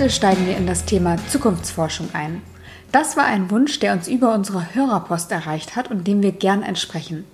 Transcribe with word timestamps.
Heute 0.00 0.12
steigen 0.12 0.46
wir 0.46 0.56
in 0.56 0.66
das 0.66 0.86
Thema 0.86 1.18
Zukunftsforschung 1.28 2.08
ein. 2.14 2.40
Das 2.90 3.18
war 3.18 3.24
ein 3.24 3.50
Wunsch, 3.50 3.80
der 3.80 3.92
uns 3.92 4.08
über 4.08 4.32
unsere 4.32 4.74
Hörerpost 4.74 5.30
erreicht 5.30 5.76
hat 5.76 5.90
und 5.90 6.06
dem 6.06 6.22
wir 6.22 6.32
gern 6.32 6.62
entsprechen. 6.62 7.26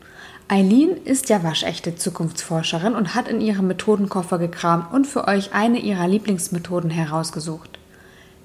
Eileen 0.48 0.96
ist 1.04 1.28
ja 1.28 1.44
waschechte 1.44 1.94
Zukunftsforscherin 1.94 2.96
und 2.96 3.14
hat 3.14 3.28
in 3.28 3.40
ihrem 3.40 3.68
Methodenkoffer 3.68 4.38
gekramt 4.38 4.92
und 4.92 5.06
für 5.06 5.28
euch 5.28 5.54
eine 5.54 5.78
ihrer 5.78 6.08
Lieblingsmethoden 6.08 6.90
herausgesucht. 6.90 7.78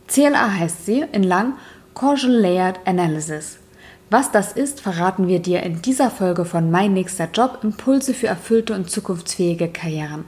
CLA 0.07 0.51
heißt 0.53 0.85
sie 0.85 1.03
in 1.11 1.23
lang 1.23 1.53
Causal 1.95 2.29
Layered 2.29 2.79
Analysis. 2.85 3.57
Was 4.11 4.29
das 4.29 4.53
ist, 4.53 4.81
verraten 4.81 5.27
wir 5.29 5.39
dir 5.39 5.63
in 5.63 5.81
dieser 5.81 6.11
Folge 6.11 6.45
von 6.45 6.69
Mein 6.69 6.93
nächster 6.93 7.27
Job 7.33 7.61
Impulse 7.63 8.13
für 8.13 8.27
erfüllte 8.27 8.75
und 8.75 8.91
zukunftsfähige 8.91 9.69
Karrieren. 9.69 10.25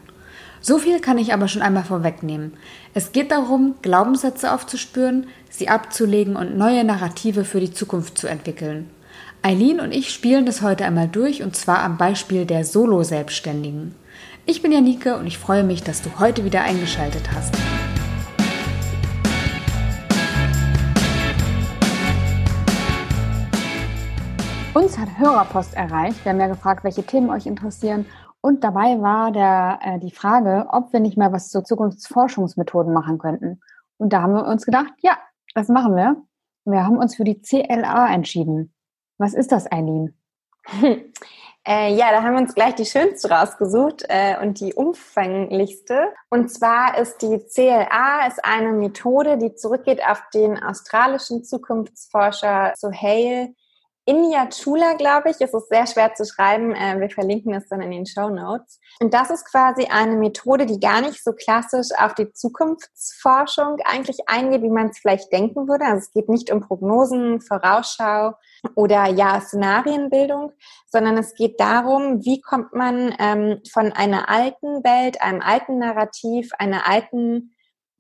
So 0.65 0.77
viel 0.77 1.01
kann 1.01 1.17
ich 1.17 1.33
aber 1.33 1.49
schon 1.49 1.61
einmal 1.61 1.83
vorwegnehmen. 1.83 2.53
Es 2.95 3.11
geht 3.11 3.31
darum, 3.31 3.73
Glaubenssätze 3.81 4.53
aufzuspüren, 4.53 5.25
sie 5.49 5.67
abzulegen 5.67 6.35
und 6.35 6.59
neue 6.59 6.83
Narrative 6.83 7.43
für 7.43 7.59
die 7.59 7.73
Zukunft 7.73 8.19
zu 8.19 8.27
entwickeln. 8.27 8.87
Eileen 9.41 9.79
und 9.79 9.91
ich 9.91 10.13
spielen 10.13 10.45
das 10.45 10.61
heute 10.61 10.85
einmal 10.85 11.07
durch 11.07 11.41
und 11.41 11.55
zwar 11.55 11.79
am 11.79 11.97
Beispiel 11.97 12.45
der 12.45 12.63
Solo-Selbstständigen. 12.63 13.95
Ich 14.45 14.61
bin 14.61 14.71
Janike 14.71 15.17
und 15.17 15.25
ich 15.25 15.39
freue 15.39 15.63
mich, 15.63 15.81
dass 15.81 16.03
du 16.03 16.19
heute 16.19 16.45
wieder 16.45 16.61
eingeschaltet 16.61 17.31
hast. 17.33 17.55
Uns 24.75 24.99
hat 24.99 25.09
Hörerpost 25.17 25.73
erreicht. 25.75 26.23
Wir 26.23 26.31
haben 26.31 26.39
ja 26.39 26.47
gefragt, 26.47 26.83
welche 26.83 27.03
Themen 27.03 27.31
euch 27.31 27.47
interessieren 27.47 28.05
und 28.45 28.65
dabei 28.65 29.01
war 29.01 29.31
der, 29.31 29.79
äh, 29.81 29.99
die 29.99 30.11
Frage, 30.11 30.67
ob 30.69 30.91
wir 30.91 30.99
nicht 30.99 31.17
mal 31.17 31.31
was 31.31 31.49
zu 31.49 31.63
Zukunftsforschungsmethoden 31.63 32.91
machen 32.91 33.17
könnten. 33.17 33.61
Und 33.97 34.11
da 34.11 34.21
haben 34.21 34.33
wir 34.33 34.45
uns 34.45 34.65
gedacht, 34.65 34.91
ja, 34.99 35.17
das 35.55 35.69
machen 35.69 35.95
wir. 35.95 36.17
Wir 36.65 36.85
haben 36.85 36.97
uns 36.97 37.15
für 37.15 37.23
die 37.23 37.41
CLA 37.41 38.13
entschieden. 38.13 38.73
Was 39.17 39.33
ist 39.33 39.53
das, 39.53 39.71
Eileen? 39.71 40.17
Äh, 41.65 41.95
ja, 41.95 42.11
da 42.11 42.21
haben 42.21 42.33
wir 42.33 42.41
uns 42.41 42.55
gleich 42.55 42.75
die 42.75 42.83
schönste 42.83 43.29
rausgesucht 43.29 44.03
äh, 44.09 44.35
und 44.41 44.59
die 44.59 44.73
umfänglichste. 44.73 46.09
Und 46.29 46.51
zwar 46.51 46.97
ist 46.97 47.21
die 47.21 47.39
CLA 47.39 48.27
ist 48.27 48.43
eine 48.43 48.73
Methode, 48.73 49.37
die 49.37 49.55
zurückgeht 49.55 50.05
auf 50.05 50.21
den 50.33 50.61
australischen 50.61 51.45
Zukunftsforscher 51.45 52.73
Sohail 52.75 53.55
Inya 54.05 54.49
Chula, 54.49 54.93
glaube 54.95 55.29
ich. 55.29 55.37
Es 55.39 55.53
ist 55.53 55.69
sehr 55.69 55.87
schwer 55.87 56.13
zu 56.13 56.25
schreiben. 56.25 56.75
Äh, 56.75 56.99
wir 56.99 57.09
verlinken 57.09 57.53
es 57.53 57.67
dann 57.69 57.81
in 57.81 57.91
den 57.91 58.05
Show 58.05 58.29
Notes. 58.29 58.79
Und 58.99 59.13
das 59.13 59.29
ist 59.29 59.45
quasi 59.49 59.85
eine 59.85 60.15
Methode, 60.15 60.65
die 60.65 60.79
gar 60.79 61.01
nicht 61.01 61.23
so 61.23 61.31
klassisch 61.31 61.87
auf 61.97 62.13
die 62.13 62.31
Zukunftsforschung 62.33 63.77
eigentlich 63.85 64.17
eingeht, 64.27 64.61
wie 64.61 64.69
man 64.69 64.89
es 64.89 64.99
vielleicht 64.99 65.31
denken 65.31 65.69
würde. 65.69 65.85
Also 65.85 65.99
es 65.99 66.11
geht 66.11 66.27
nicht 66.27 66.51
um 66.51 66.59
Prognosen, 66.59 67.39
Vorausschau 67.39 68.33
oder 68.75 69.07
ja, 69.07 69.39
Szenarienbildung, 69.39 70.51
sondern 70.87 71.17
es 71.17 71.33
geht 71.33 71.59
darum, 71.59 72.23
wie 72.25 72.41
kommt 72.41 72.73
man 72.73 73.15
ähm, 73.19 73.61
von 73.71 73.93
einer 73.93 74.29
alten 74.29 74.83
Welt, 74.83 75.21
einem 75.21 75.41
alten 75.41 75.79
Narrativ, 75.79 76.51
einer 76.59 76.87
alten 76.87 77.52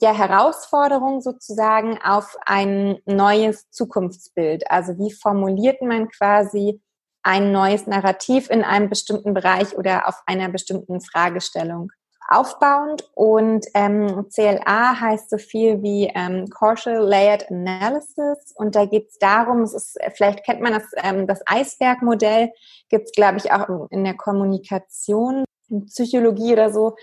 ja, 0.03 0.13
Herausforderung 0.13 1.21
sozusagen 1.21 1.97
auf 2.03 2.35
ein 2.45 2.97
neues 3.05 3.69
Zukunftsbild. 3.71 4.69
Also 4.69 4.97
wie 4.97 5.13
formuliert 5.13 5.81
man 5.81 6.09
quasi 6.09 6.81
ein 7.23 7.53
neues 7.53 7.87
Narrativ 7.87 8.49
in 8.49 8.65
einem 8.65 8.89
bestimmten 8.89 9.33
Bereich 9.33 9.77
oder 9.77 10.09
auf 10.09 10.21
einer 10.25 10.49
bestimmten 10.49 10.99
Fragestellung 10.99 11.89
aufbauend. 12.27 13.09
Und 13.15 13.65
ähm, 13.75 14.25
CLA 14.29 14.99
heißt 14.99 15.29
so 15.29 15.37
viel 15.37 15.81
wie 15.81 16.11
ähm, 16.13 16.49
Causal 16.49 16.97
Layered 17.01 17.49
Analysis. 17.49 18.53
Und 18.55 18.75
da 18.75 18.83
geht 18.85 19.07
es 19.07 19.17
darum, 19.19 19.65
vielleicht 20.15 20.43
kennt 20.43 20.59
man 20.59 20.73
das, 20.73 20.83
ähm, 21.01 21.27
das 21.27 21.39
Eisbergmodell, 21.45 22.51
gibt 22.89 23.05
es, 23.05 23.11
glaube 23.13 23.37
ich, 23.37 23.53
auch 23.53 23.87
in 23.89 24.03
der 24.03 24.15
Kommunikation, 24.15 25.45
in 25.69 25.85
Psychologie 25.85 26.51
oder 26.51 26.73
so, 26.73 26.97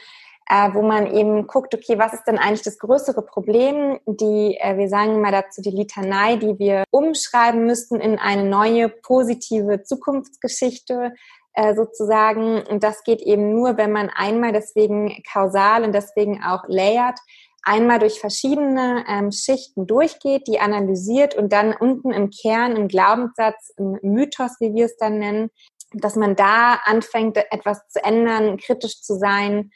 äh, 0.51 0.75
wo 0.75 0.83
man 0.83 1.07
eben 1.15 1.47
guckt, 1.47 1.77
okay, 1.77 1.97
was 1.97 2.13
ist 2.13 2.25
denn 2.25 2.37
eigentlich 2.37 2.63
das 2.63 2.81
größere 2.81 3.23
Problem? 3.23 4.01
Die, 4.07 4.57
äh, 4.61 4.77
wir 4.77 4.89
sagen 4.89 5.21
mal 5.21 5.31
dazu 5.31 5.63
die 5.63 5.71
Litanei, 5.71 6.37
die 6.37 6.59
wir 6.59 6.83
umschreiben 6.91 7.67
müssten 7.67 8.01
in 8.01 8.19
eine 8.19 8.43
neue 8.43 8.89
positive 8.89 9.85
Zukunftsgeschichte 9.85 11.15
äh, 11.55 11.75
sozusagen. 11.77 12.63
Und 12.63 12.83
das 12.83 13.05
geht 13.05 13.23
eben 13.23 13.55
nur, 13.55 13.77
wenn 13.77 13.93
man 13.93 14.11
einmal 14.11 14.53
deswegen 14.53 15.23
kausal 15.33 15.85
und 15.85 15.95
deswegen 15.95 16.43
auch 16.43 16.65
layert, 16.67 17.21
einmal 17.63 18.01
durch 18.01 18.19
verschiedene 18.19 19.05
ähm, 19.09 19.31
Schichten 19.31 19.87
durchgeht, 19.87 20.49
die 20.49 20.59
analysiert 20.59 21.37
und 21.37 21.53
dann 21.53 21.75
unten 21.75 22.11
im 22.11 22.31
Kern, 22.31 22.75
im 22.75 22.89
Glaubenssatz, 22.89 23.73
im 23.77 24.01
Mythos, 24.03 24.57
wie 24.59 24.75
wir 24.75 24.87
es 24.87 24.97
dann 24.97 25.21
nennen, 25.21 25.51
dass 25.93 26.17
man 26.17 26.35
da 26.35 26.81
anfängt, 26.85 27.37
etwas 27.37 27.87
zu 27.89 28.03
ändern, 28.03 28.57
kritisch 28.57 29.01
zu 29.01 29.17
sein, 29.17 29.71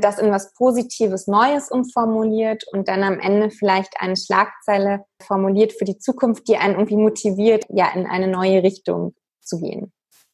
das 0.00 0.18
in 0.18 0.30
was 0.30 0.54
Positives 0.54 1.26
Neues 1.26 1.70
umformuliert 1.70 2.64
und 2.72 2.88
dann 2.88 3.02
am 3.02 3.18
Ende 3.18 3.50
vielleicht 3.50 4.00
eine 4.00 4.16
Schlagzeile 4.16 5.04
formuliert 5.22 5.72
für 5.72 5.84
die 5.84 5.98
Zukunft, 5.98 6.48
die 6.48 6.56
einen 6.56 6.74
irgendwie 6.74 6.96
motiviert, 6.96 7.66
ja, 7.68 7.90
in 7.94 8.06
eine 8.06 8.28
neue 8.28 8.62
Richtung 8.62 9.14
zu 9.42 9.60
gehen. 9.60 9.92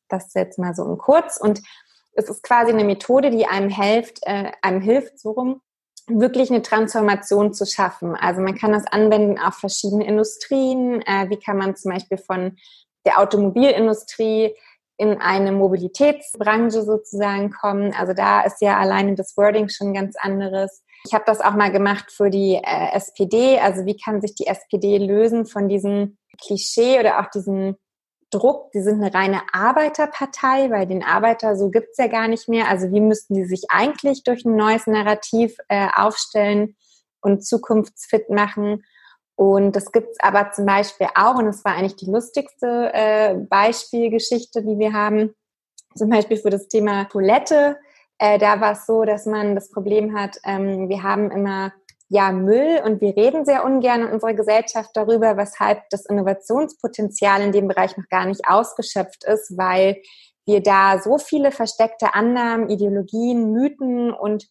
Das 0.09 0.35
jetzt 0.35 0.59
mal 0.59 0.75
so 0.75 0.85
in 0.85 0.99
kurz. 0.99 1.39
Und 1.39 1.63
es 2.13 2.29
ist 2.29 2.43
quasi 2.43 2.73
eine 2.73 2.85
Methode, 2.85 3.31
die 3.31 3.47
einem 3.47 3.71
hilft, 3.71 4.19
äh, 4.23 4.53
einem 4.63 4.81
hilft, 4.81 5.19
so 5.19 5.33
rum, 5.33 5.61
wirklich 6.07 6.51
eine 6.51 6.63
Transformation 6.63 7.55
zu 7.55 7.67
schaffen. 7.67 8.15
Also 8.15 8.41
man 8.41 8.57
kann 8.57 8.73
das 8.73 8.87
anwenden 8.87 9.39
auf 9.39 9.55
verschiedene 9.55 10.07
Industrien. 10.07 11.03
Äh, 11.03 11.31
wie 11.31 11.39
kann 11.39 11.57
man 11.57 11.77
zum 11.77 11.93
Beispiel 11.93 12.19
von 12.19 12.57
der 13.07 13.19
Automobilindustrie 13.21 14.55
in 14.97 15.21
eine 15.21 15.53
Mobilitätsbranche 15.53 16.83
sozusagen 16.83 17.51
kommen. 17.51 17.93
Also 17.95 18.13
da 18.13 18.43
ist 18.43 18.61
ja 18.61 18.79
alleine 18.79 19.15
das 19.15 19.37
Wording 19.37 19.69
schon 19.69 19.93
ganz 19.93 20.17
anderes. 20.19 20.83
Ich 21.07 21.13
habe 21.13 21.25
das 21.27 21.41
auch 21.41 21.55
mal 21.55 21.73
gemacht 21.73 22.11
für 22.11 22.31
die 22.31 22.55
äh, 22.55 22.93
SPD. 22.93 23.59
Also 23.59 23.85
wie 23.87 23.97
kann 23.97 24.21
sich 24.21 24.35
die 24.35 24.47
SPD 24.47 24.99
lösen 24.99 25.47
von 25.47 25.69
diesem 25.69 26.17
Klischee 26.41 27.01
oder 27.01 27.21
auch 27.21 27.31
diesem 27.31 27.77
Druck? 28.31 28.71
Die 28.73 28.81
sind 28.81 29.03
eine 29.03 29.13
reine 29.13 29.43
Arbeiterpartei, 29.53 30.71
weil 30.71 30.87
den 30.87 31.03
Arbeiter 31.03 31.57
so 31.57 31.71
gibt's 31.71 31.99
ja 31.99 32.07
gar 32.07 32.29
nicht 32.29 32.49
mehr. 32.49 32.69
Also 32.69 32.91
wie 32.93 33.01
müssten 33.01 33.35
die 33.35 33.45
sich 33.45 33.65
eigentlich 33.69 34.23
durch 34.23 34.45
ein 34.45 34.57
neues 34.57 34.87
Narrativ 34.87 35.57
äh, 35.69 35.89
aufstellen 35.95 36.77
und 37.21 37.45
zukunftsfit 37.45 38.31
machen? 38.31 38.85
Und 39.37 39.75
das 39.75 39.91
gibt's 39.91 40.19
aber 40.21 40.53
zum 40.53 40.67
Beispiel 40.67 41.09
auch, 41.15 41.37
und 41.37 41.47
das 41.47 41.65
war 41.65 41.75
eigentlich 41.75 41.97
die 41.97 42.11
lustigste 42.11 42.91
äh, 42.93 43.35
Beispielgeschichte, 43.35 44.63
die 44.63 44.79
wir 44.79 44.93
haben, 44.93 45.35
zum 45.95 46.09
Beispiel 46.09 46.37
für 46.37 46.51
das 46.51 46.69
Thema 46.69 47.05
Toilette. 47.05 47.77
Äh, 48.19 48.39
da 48.39 48.61
war 48.61 48.73
es 48.73 48.87
so, 48.87 49.05
dass 49.05 49.27
man 49.27 49.55
das 49.55 49.71
Problem 49.71 50.17
hat, 50.17 50.39
ähm, 50.45 50.89
wir 50.89 51.03
haben 51.03 51.31
immer 51.31 51.73
ja 52.09 52.31
Müll 52.31 52.81
und 52.85 53.01
wir 53.01 53.17
reden 53.17 53.45
sehr 53.45 53.65
ungern 53.65 54.03
in 54.03 54.13
unserer 54.13 54.35
Gesellschaft 54.35 54.91
darüber, 54.95 55.37
weshalb 55.37 55.89
das 55.91 56.07
Innovationspotenzial 56.07 57.43
in 57.43 57.51
dem 57.51 57.67
Bereich 57.67 57.97
noch 57.97 58.09
gar 58.09 58.27
nicht 58.27 58.47
ausgeschöpft 58.47 59.25
ist, 59.25 59.57
weil 59.57 60.01
wir 60.47 60.63
da 60.63 61.01
so 61.01 61.19
viele 61.19 61.51
versteckte 61.51 62.15
Annahmen, 62.15 62.69
Ideologien, 62.69 63.53
Mythen 63.53 64.13
und 64.13 64.47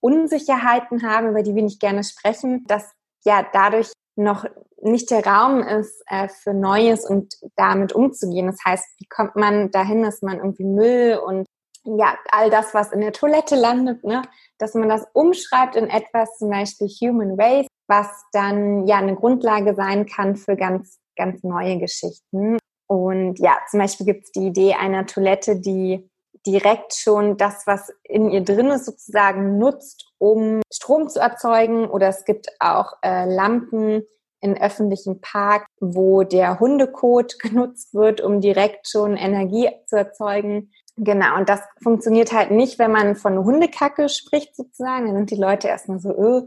Unsicherheiten 0.00 1.02
haben, 1.02 1.28
über 1.28 1.42
die 1.42 1.54
wir 1.54 1.62
nicht 1.62 1.80
gerne 1.80 2.04
sprechen, 2.04 2.64
dass 2.66 2.90
ja 3.24 3.44
dadurch 3.52 3.92
noch 4.16 4.44
nicht 4.82 5.10
der 5.10 5.24
Raum 5.24 5.62
ist, 5.62 6.02
äh, 6.06 6.28
für 6.28 6.54
Neues 6.54 7.08
und 7.08 7.34
damit 7.56 7.92
umzugehen. 7.92 8.46
Das 8.46 8.58
heißt, 8.64 8.84
wie 8.98 9.06
kommt 9.06 9.36
man 9.36 9.70
dahin, 9.70 10.02
dass 10.02 10.22
man 10.22 10.38
irgendwie 10.38 10.64
Müll 10.64 11.18
und 11.24 11.46
ja, 11.84 12.16
all 12.30 12.50
das, 12.50 12.74
was 12.74 12.92
in 12.92 13.00
der 13.00 13.12
Toilette 13.12 13.56
landet, 13.56 14.04
ne, 14.04 14.22
dass 14.58 14.74
man 14.74 14.88
das 14.88 15.04
umschreibt 15.14 15.76
in 15.76 15.88
etwas, 15.88 16.38
zum 16.38 16.50
Beispiel 16.50 16.86
Human 16.86 17.36
Waste, 17.36 17.68
was 17.88 18.06
dann 18.32 18.86
ja 18.86 18.98
eine 18.98 19.16
Grundlage 19.16 19.74
sein 19.74 20.06
kann 20.06 20.36
für 20.36 20.56
ganz, 20.56 21.00
ganz 21.16 21.42
neue 21.42 21.78
Geschichten. 21.78 22.58
Und 22.86 23.38
ja, 23.40 23.58
zum 23.70 23.80
Beispiel 23.80 24.06
gibt 24.06 24.24
es 24.24 24.32
die 24.32 24.46
Idee 24.46 24.74
einer 24.74 25.06
Toilette, 25.06 25.58
die 25.58 26.08
direkt 26.46 26.94
schon 26.94 27.36
das, 27.36 27.66
was 27.66 27.92
in 28.04 28.30
ihr 28.30 28.42
drin 28.42 28.68
ist, 28.68 28.86
sozusagen 28.86 29.58
nutzt, 29.58 30.11
um 30.22 30.62
Strom 30.72 31.08
zu 31.08 31.18
erzeugen. 31.18 31.88
Oder 31.90 32.06
es 32.06 32.24
gibt 32.24 32.46
auch 32.60 32.92
äh, 33.02 33.24
Lampen 33.24 34.04
in 34.40 34.56
öffentlichen 34.60 35.20
Park, 35.20 35.66
wo 35.80 36.22
der 36.22 36.60
Hundekot 36.60 37.38
genutzt 37.40 37.92
wird, 37.92 38.20
um 38.20 38.40
direkt 38.40 38.88
schon 38.88 39.16
Energie 39.16 39.68
zu 39.86 39.96
erzeugen. 39.96 40.70
Genau, 40.96 41.38
und 41.38 41.48
das 41.48 41.60
funktioniert 41.82 42.32
halt 42.32 42.52
nicht, 42.52 42.78
wenn 42.78 42.92
man 42.92 43.16
von 43.16 43.44
Hundekacke 43.44 44.08
spricht 44.08 44.54
sozusagen. 44.54 45.06
Dann 45.06 45.16
sind 45.16 45.30
die 45.32 45.40
Leute 45.40 45.66
erstmal 45.66 45.98
so, 45.98 46.10
öh, 46.10 46.46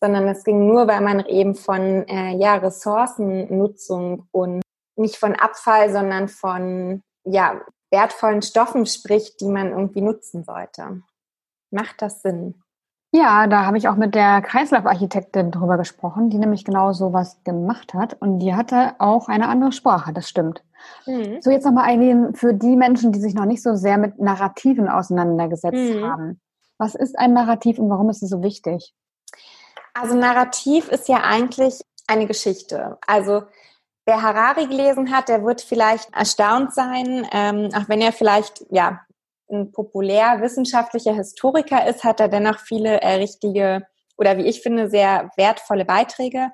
sondern 0.00 0.28
es 0.28 0.44
ging 0.44 0.64
nur, 0.66 0.86
weil 0.86 1.00
man 1.00 1.24
eben 1.26 1.56
von 1.56 2.06
äh, 2.06 2.36
ja, 2.36 2.56
Ressourcennutzung 2.56 4.28
und 4.30 4.62
nicht 4.94 5.16
von 5.16 5.34
Abfall, 5.34 5.90
sondern 5.90 6.28
von 6.28 7.02
ja, 7.24 7.60
wertvollen 7.90 8.42
Stoffen 8.42 8.86
spricht, 8.86 9.40
die 9.40 9.48
man 9.48 9.72
irgendwie 9.72 10.02
nutzen 10.02 10.44
sollte. 10.44 11.02
Macht 11.70 12.02
das 12.02 12.22
Sinn? 12.22 12.62
Ja, 13.16 13.46
da 13.46 13.64
habe 13.64 13.78
ich 13.78 13.88
auch 13.88 13.96
mit 13.96 14.14
der 14.14 14.42
Kreislaufarchitektin 14.42 15.50
drüber 15.50 15.78
gesprochen, 15.78 16.28
die 16.28 16.36
nämlich 16.36 16.66
genau 16.66 16.92
so 16.92 17.14
was 17.14 17.42
gemacht 17.44 17.94
hat. 17.94 18.20
Und 18.20 18.40
die 18.40 18.54
hatte 18.54 18.94
auch 18.98 19.28
eine 19.28 19.48
andere 19.48 19.72
Sprache, 19.72 20.12
das 20.12 20.28
stimmt. 20.28 20.62
Mhm. 21.06 21.40
So, 21.40 21.50
jetzt 21.50 21.64
nochmal 21.64 21.84
eingehen 21.84 22.34
für 22.34 22.52
die 22.52 22.76
Menschen, 22.76 23.12
die 23.12 23.20
sich 23.20 23.32
noch 23.32 23.46
nicht 23.46 23.62
so 23.62 23.74
sehr 23.74 23.96
mit 23.96 24.18
Narrativen 24.18 24.90
auseinandergesetzt 24.90 25.94
mhm. 25.94 26.04
haben. 26.04 26.40
Was 26.76 26.94
ist 26.94 27.18
ein 27.18 27.32
Narrativ 27.32 27.78
und 27.78 27.88
warum 27.88 28.10
ist 28.10 28.22
es 28.22 28.28
so 28.28 28.42
wichtig? 28.42 28.92
Also 29.94 30.14
Narrativ 30.14 30.90
ist 30.90 31.08
ja 31.08 31.22
eigentlich 31.22 31.80
eine 32.06 32.26
Geschichte. 32.26 32.98
Also 33.06 33.44
wer 34.04 34.20
Harari 34.20 34.66
gelesen 34.66 35.10
hat, 35.10 35.30
der 35.30 35.42
wird 35.42 35.62
vielleicht 35.62 36.14
erstaunt 36.14 36.74
sein, 36.74 37.26
ähm, 37.32 37.70
auch 37.74 37.88
wenn 37.88 38.02
er 38.02 38.12
vielleicht 38.12 38.66
ja 38.68 39.00
ein 39.50 39.72
populär 39.72 40.40
wissenschaftlicher 40.40 41.14
Historiker 41.14 41.86
ist, 41.86 42.04
hat 42.04 42.20
er 42.20 42.28
dennoch 42.28 42.58
viele 42.58 43.00
äh, 43.00 43.14
richtige 43.14 43.86
oder 44.18 44.38
wie 44.38 44.46
ich 44.46 44.62
finde 44.62 44.88
sehr 44.88 45.30
wertvolle 45.36 45.84
Beiträge. 45.84 46.50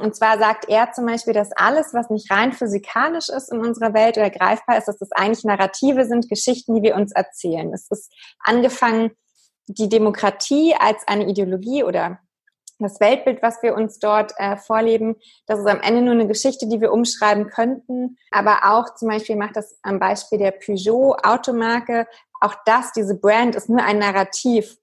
Und 0.00 0.16
zwar 0.16 0.38
sagt 0.38 0.68
er 0.68 0.90
zum 0.92 1.06
Beispiel, 1.06 1.34
dass 1.34 1.52
alles, 1.52 1.94
was 1.94 2.10
nicht 2.10 2.30
rein 2.30 2.52
physikalisch 2.52 3.28
ist 3.28 3.52
in 3.52 3.60
unserer 3.60 3.94
Welt 3.94 4.16
oder 4.16 4.30
greifbar 4.30 4.76
ist, 4.76 4.88
dass 4.88 4.98
das 4.98 5.12
eigentlich 5.12 5.44
Narrative 5.44 6.04
sind, 6.04 6.28
Geschichten, 6.28 6.74
die 6.74 6.82
wir 6.82 6.96
uns 6.96 7.12
erzählen. 7.12 7.72
Es 7.72 7.88
ist 7.90 8.12
angefangen 8.40 9.12
die 9.66 9.88
Demokratie 9.88 10.74
als 10.78 11.06
eine 11.06 11.28
Ideologie 11.28 11.84
oder 11.84 12.18
das 12.80 12.98
Weltbild, 12.98 13.40
was 13.40 13.62
wir 13.62 13.74
uns 13.74 14.00
dort 14.00 14.32
äh, 14.36 14.56
vorleben, 14.56 15.14
das 15.46 15.60
ist 15.60 15.66
am 15.66 15.80
Ende 15.80 16.02
nur 16.02 16.12
eine 16.12 16.26
Geschichte, 16.26 16.68
die 16.68 16.80
wir 16.80 16.92
umschreiben 16.92 17.48
könnten. 17.48 18.18
Aber 18.32 18.58
auch 18.64 18.94
zum 18.96 19.08
Beispiel 19.08 19.36
macht 19.36 19.56
das 19.56 19.78
am 19.82 20.00
Beispiel 20.00 20.38
der 20.38 20.50
Peugeot-Automarke, 20.50 22.06
auch 22.44 22.54
das, 22.66 22.92
diese 22.92 23.16
Brand 23.16 23.54
ist 23.54 23.68
nur 23.68 23.82
ein 23.82 23.98
Narrativ, 23.98 24.76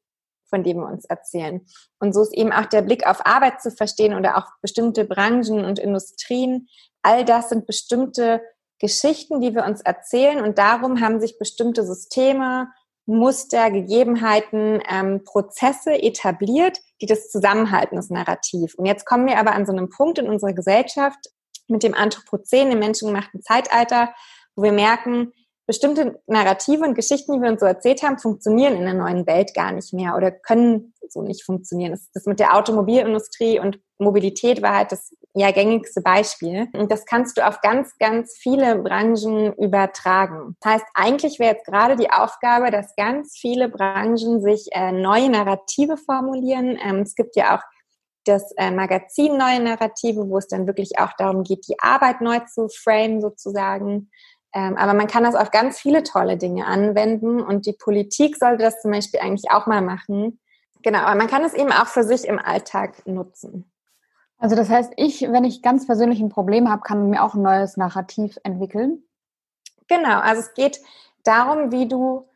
von 0.49 0.63
dem 0.63 0.77
wir 0.77 0.87
uns 0.87 1.05
erzählen. 1.05 1.65
Und 1.99 2.13
so 2.13 2.21
ist 2.21 2.33
eben 2.33 2.51
auch 2.51 2.65
der 2.65 2.81
Blick 2.81 3.07
auf 3.07 3.25
Arbeit 3.25 3.61
zu 3.61 3.71
verstehen 3.71 4.13
oder 4.13 4.37
auch 4.37 4.47
bestimmte 4.61 5.05
Branchen 5.05 5.63
und 5.65 5.79
Industrien. 5.79 6.67
All 7.01 7.25
das 7.25 7.49
sind 7.49 7.65
bestimmte 7.65 8.41
Geschichten, 8.79 9.41
die 9.41 9.55
wir 9.55 9.63
uns 9.63 9.81
erzählen 9.81 10.41
und 10.41 10.57
darum 10.57 11.01
haben 11.01 11.19
sich 11.19 11.37
bestimmte 11.37 11.85
Systeme, 11.85 12.67
Muster, 13.05 13.71
Gegebenheiten, 13.71 14.81
ähm, 14.89 15.23
Prozesse 15.23 15.91
etabliert, 15.91 16.79
die 17.01 17.05
das 17.05 17.29
zusammenhalten, 17.29 17.95
das 17.95 18.09
Narrativ. 18.09 18.75
Und 18.75 18.85
jetzt 18.85 19.05
kommen 19.05 19.27
wir 19.27 19.37
aber 19.37 19.53
an 19.53 19.65
so 19.65 19.71
einem 19.71 19.89
Punkt 19.89 20.19
in 20.19 20.27
unserer 20.27 20.53
Gesellschaft 20.53 21.29
mit 21.67 21.83
dem 21.83 21.93
Anthropozän, 21.93 22.69
dem 22.69 22.79
menschengemachten 22.79 23.41
Zeitalter, 23.41 24.13
wo 24.55 24.63
wir 24.63 24.71
merken, 24.71 25.31
bestimmte 25.67 26.19
Narrative 26.27 26.83
und 26.83 26.95
Geschichten, 26.95 27.33
die 27.33 27.41
wir 27.41 27.51
uns 27.51 27.61
so 27.61 27.65
erzählt 27.65 28.03
haben, 28.03 28.17
funktionieren 28.17 28.75
in 28.75 28.85
der 28.85 28.93
neuen 28.93 29.25
Welt 29.27 29.53
gar 29.53 29.71
nicht 29.71 29.93
mehr 29.93 30.15
oder 30.15 30.31
können 30.31 30.93
so 31.09 31.21
nicht 31.21 31.43
funktionieren. 31.43 31.91
Das, 31.91 32.09
das 32.13 32.25
mit 32.25 32.39
der 32.39 32.55
Automobilindustrie 32.55 33.59
und 33.59 33.79
Mobilität 33.99 34.61
war 34.61 34.75
halt 34.75 34.91
das 34.91 35.13
ja 35.33 35.51
gängigste 35.51 36.01
Beispiel. 36.01 36.67
Und 36.73 36.91
das 36.91 37.05
kannst 37.05 37.37
du 37.37 37.47
auf 37.47 37.61
ganz, 37.61 37.97
ganz 37.99 38.35
viele 38.37 38.75
Branchen 38.77 39.53
übertragen. 39.53 40.57
Das 40.61 40.73
heißt, 40.73 40.85
eigentlich 40.93 41.39
wäre 41.39 41.53
jetzt 41.53 41.65
gerade 41.65 41.95
die 41.95 42.11
Aufgabe, 42.11 42.71
dass 42.71 42.95
ganz 42.95 43.37
viele 43.37 43.69
Branchen 43.69 44.41
sich 44.41 44.67
äh, 44.71 44.91
neue 44.91 45.29
Narrative 45.29 45.97
formulieren. 45.97 46.77
Ähm, 46.83 46.99
es 46.99 47.15
gibt 47.15 47.35
ja 47.35 47.57
auch 47.57 47.61
das 48.25 48.51
äh, 48.57 48.71
Magazin 48.71 49.37
Neue 49.37 49.61
Narrative, 49.61 50.29
wo 50.29 50.37
es 50.37 50.47
dann 50.47 50.67
wirklich 50.67 50.99
auch 50.99 51.13
darum 51.17 51.43
geht, 51.43 51.67
die 51.67 51.79
Arbeit 51.79 52.21
neu 52.21 52.39
zu 52.39 52.67
frame 52.69 53.21
sozusagen. 53.21 54.11
Ähm, 54.53 54.75
aber 54.77 54.93
man 54.93 55.07
kann 55.07 55.23
das 55.23 55.35
auf 55.35 55.51
ganz 55.51 55.79
viele 55.79 56.03
tolle 56.03 56.37
Dinge 56.37 56.65
anwenden 56.65 57.41
und 57.41 57.65
die 57.65 57.73
Politik 57.73 58.37
sollte 58.37 58.63
das 58.63 58.81
zum 58.81 58.91
Beispiel 58.91 59.19
eigentlich 59.21 59.49
auch 59.51 59.65
mal 59.65 59.81
machen. 59.81 60.39
Genau, 60.83 60.99
aber 60.99 61.15
man 61.15 61.27
kann 61.27 61.43
es 61.43 61.53
eben 61.53 61.71
auch 61.71 61.87
für 61.87 62.03
sich 62.03 62.25
im 62.25 62.39
Alltag 62.39 63.05
nutzen. 63.05 63.71
Also 64.37 64.55
das 64.55 64.69
heißt, 64.69 64.93
ich, 64.97 65.21
wenn 65.21 65.43
ich 65.43 65.61
ganz 65.61 65.85
persönlich 65.85 66.19
ein 66.19 66.29
Problem 66.29 66.69
habe, 66.69 66.81
kann 66.81 67.09
mir 67.09 67.23
auch 67.23 67.35
ein 67.35 67.43
neues 67.43 67.77
Narrativ 67.77 68.39
entwickeln? 68.43 69.03
Genau, 69.87 70.19
also 70.19 70.41
es 70.41 70.53
geht 70.53 70.81
darum, 71.23 71.71
wie 71.71 71.87
du 71.87 72.27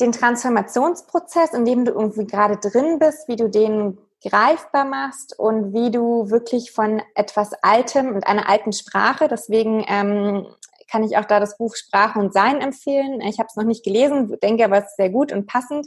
den 0.00 0.12
Transformationsprozess, 0.12 1.54
in 1.54 1.64
dem 1.64 1.84
du 1.84 1.92
irgendwie 1.92 2.26
gerade 2.26 2.56
drin 2.56 2.98
bist, 2.98 3.28
wie 3.28 3.36
du 3.36 3.48
den 3.48 3.98
greifbar 4.22 4.84
machst 4.84 5.38
und 5.38 5.72
wie 5.72 5.90
du 5.90 6.30
wirklich 6.30 6.72
von 6.72 7.02
etwas 7.14 7.52
Altem 7.62 8.14
und 8.14 8.26
einer 8.26 8.48
alten 8.48 8.72
Sprache, 8.72 9.28
deswegen 9.28 9.84
ähm, 9.88 10.46
kann 10.90 11.04
ich 11.04 11.16
auch 11.16 11.24
da 11.24 11.40
das 11.40 11.56
Buch 11.56 11.76
Sprache 11.76 12.18
und 12.18 12.32
Sein 12.32 12.60
empfehlen. 12.60 13.20
Ich 13.20 13.38
habe 13.38 13.46
es 13.48 13.56
noch 13.56 13.64
nicht 13.64 13.84
gelesen, 13.84 14.36
denke 14.42 14.64
aber, 14.64 14.78
es 14.78 14.86
ist 14.86 14.96
sehr 14.96 15.10
gut 15.10 15.32
und 15.32 15.46
passend, 15.46 15.86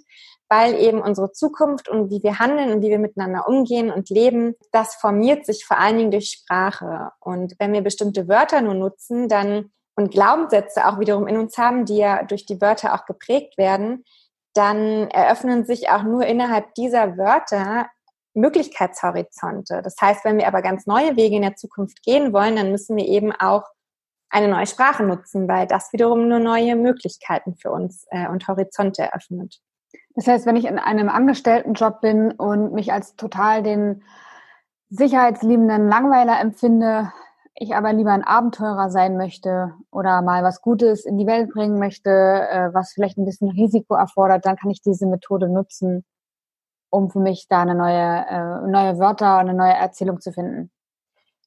weil 0.49 0.75
eben 0.75 1.01
unsere 1.01 1.31
Zukunft 1.31 1.89
und 1.89 2.09
wie 2.09 2.23
wir 2.23 2.39
handeln 2.39 2.71
und 2.71 2.81
wie 2.81 2.89
wir 2.89 2.99
miteinander 2.99 3.47
umgehen 3.47 3.91
und 3.91 4.09
leben, 4.09 4.55
das 4.71 4.95
formiert 4.95 5.45
sich 5.45 5.65
vor 5.65 5.79
allen 5.79 5.97
Dingen 5.97 6.11
durch 6.11 6.29
Sprache. 6.29 7.11
Und 7.19 7.55
wenn 7.59 7.73
wir 7.73 7.81
bestimmte 7.81 8.27
Wörter 8.27 8.61
nur 8.61 8.75
nutzen, 8.75 9.27
dann 9.27 9.71
und 9.95 10.11
Glaubenssätze 10.11 10.87
auch 10.87 10.99
wiederum 10.99 11.27
in 11.27 11.37
uns 11.37 11.57
haben, 11.57 11.85
die 11.85 11.97
ja 11.97 12.23
durch 12.23 12.45
die 12.45 12.59
Wörter 12.61 12.95
auch 12.95 13.05
geprägt 13.05 13.57
werden, 13.57 14.03
dann 14.53 15.09
eröffnen 15.09 15.65
sich 15.65 15.89
auch 15.89 16.03
nur 16.03 16.25
innerhalb 16.25 16.73
dieser 16.75 17.17
Wörter 17.17 17.87
Möglichkeitshorizonte. 18.35 19.81
Das 19.83 19.95
heißt, 19.99 20.25
wenn 20.25 20.37
wir 20.37 20.47
aber 20.47 20.61
ganz 20.61 20.87
neue 20.87 21.15
Wege 21.15 21.35
in 21.35 21.43
der 21.43 21.55
Zukunft 21.55 22.01
gehen 22.03 22.33
wollen, 22.33 22.55
dann 22.55 22.71
müssen 22.71 22.97
wir 22.97 23.05
eben 23.05 23.31
auch 23.31 23.63
eine 24.33 24.47
neue 24.47 24.65
Sprache 24.65 25.03
nutzen, 25.03 25.47
weil 25.47 25.67
das 25.67 25.93
wiederum 25.93 26.27
nur 26.27 26.39
neue 26.39 26.75
Möglichkeiten 26.75 27.55
für 27.55 27.71
uns 27.71 28.07
äh, 28.09 28.27
und 28.27 28.47
Horizonte 28.47 29.03
eröffnet. 29.03 29.61
Das 30.15 30.27
heißt, 30.27 30.45
wenn 30.47 30.55
ich 30.55 30.65
in 30.65 30.79
einem 30.79 31.07
Angestelltenjob 31.07 32.01
bin 32.01 32.31
und 32.31 32.73
mich 32.73 32.91
als 32.91 33.15
total 33.15 33.61
den 33.61 34.03
sicherheitsliebenden 34.89 35.87
Langweiler 35.87 36.39
empfinde, 36.39 37.11
ich 37.55 37.75
aber 37.75 37.93
lieber 37.93 38.11
ein 38.11 38.23
Abenteurer 38.23 38.89
sein 38.89 39.17
möchte 39.17 39.73
oder 39.91 40.23
mal 40.23 40.43
was 40.43 40.61
Gutes 40.61 41.05
in 41.05 41.19
die 41.19 41.27
Welt 41.27 41.51
bringen 41.51 41.77
möchte, 41.77 42.09
äh, 42.09 42.73
was 42.73 42.93
vielleicht 42.93 43.17
ein 43.19 43.25
bisschen 43.25 43.51
Risiko 43.51 43.93
erfordert, 43.93 44.45
dann 44.45 44.55
kann 44.55 44.71
ich 44.71 44.81
diese 44.81 45.05
Methode 45.05 45.47
nutzen, 45.47 46.03
um 46.89 47.11
für 47.11 47.19
mich 47.19 47.47
da 47.47 47.61
eine 47.61 47.75
neue, 47.75 48.25
äh, 48.27 48.67
neue 48.67 48.97
Wörter, 48.97 49.37
eine 49.37 49.53
neue 49.53 49.73
Erzählung 49.73 50.19
zu 50.19 50.31
finden. 50.31 50.71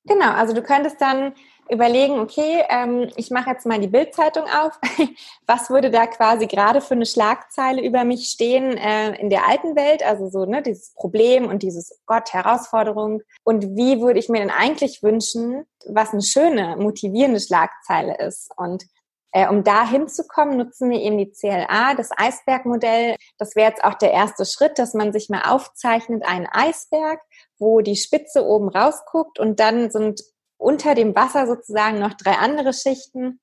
Genau, 0.05 0.31
also 0.33 0.55
du 0.55 0.63
könntest 0.63 1.01
dann 1.01 1.33
überlegen, 1.71 2.19
okay, 2.21 2.63
ähm, 2.69 3.11
ich 3.17 3.31
mache 3.31 3.51
jetzt 3.51 3.67
mal 3.67 3.81
die 3.81 3.89
Bildzeitung 3.89 4.45
auf. 4.45 4.79
Was 5.47 5.71
würde 5.71 5.91
da 5.91 6.07
quasi 6.07 6.47
gerade 6.47 6.81
für 6.81 6.95
eine 6.95 7.07
Schlagzeile 7.07 7.83
über 7.83 8.05
mich 8.05 8.29
stehen 8.29 8.77
äh, 8.77 9.19
in 9.21 9.31
der 9.31 9.49
alten 9.49 9.77
Welt? 9.77 10.05
Also 10.05 10.29
so, 10.29 10.45
ne, 10.45 10.63
dieses 10.63 10.93
Problem 10.95 11.49
und 11.49 11.63
dieses 11.63 12.01
Gott, 12.07 12.33
Herausforderung. 12.33 13.23
Und 13.45 13.77
wie 13.77 14.01
würde 14.01 14.19
ich 14.19 14.29
mir 14.29 14.41
denn 14.41 14.51
eigentlich 14.51 15.03
wünschen, 15.03 15.67
was 15.87 16.13
eine 16.13 16.23
schöne, 16.23 16.77
motivierende 16.77 17.41
Schlagzeile 17.41 18.17
ist? 18.19 18.51
Und 18.57 18.85
äh, 19.33 19.49
um 19.49 19.65
da 19.65 19.87
hinzukommen, 19.87 20.57
nutzen 20.57 20.89
wir 20.89 21.01
eben 21.01 21.19
die 21.19 21.31
CLA, 21.31 21.95
das 21.95 22.11
Eisbergmodell. 22.17 23.17
Das 23.37 23.55
wäre 23.55 23.69
jetzt 23.69 23.85
auch 23.85 23.95
der 23.95 24.13
erste 24.13 24.47
Schritt, 24.47 24.79
dass 24.79 24.95
man 24.95 25.13
sich 25.13 25.29
mal 25.29 25.43
aufzeichnet, 25.43 26.25
einen 26.27 26.47
Eisberg, 26.47 27.21
wo 27.59 27.83
die 27.83 27.97
Spitze 27.97 28.47
oben 28.47 28.69
rausguckt 28.69 29.39
und 29.39 29.61
dann 29.61 29.91
sind 29.91 30.23
unter 30.59 30.95
dem 30.95 31.15
Wasser 31.15 31.47
sozusagen 31.47 31.99
noch 31.99 32.15
drei 32.15 32.33
andere 32.33 32.73
Schichten, 32.73 33.41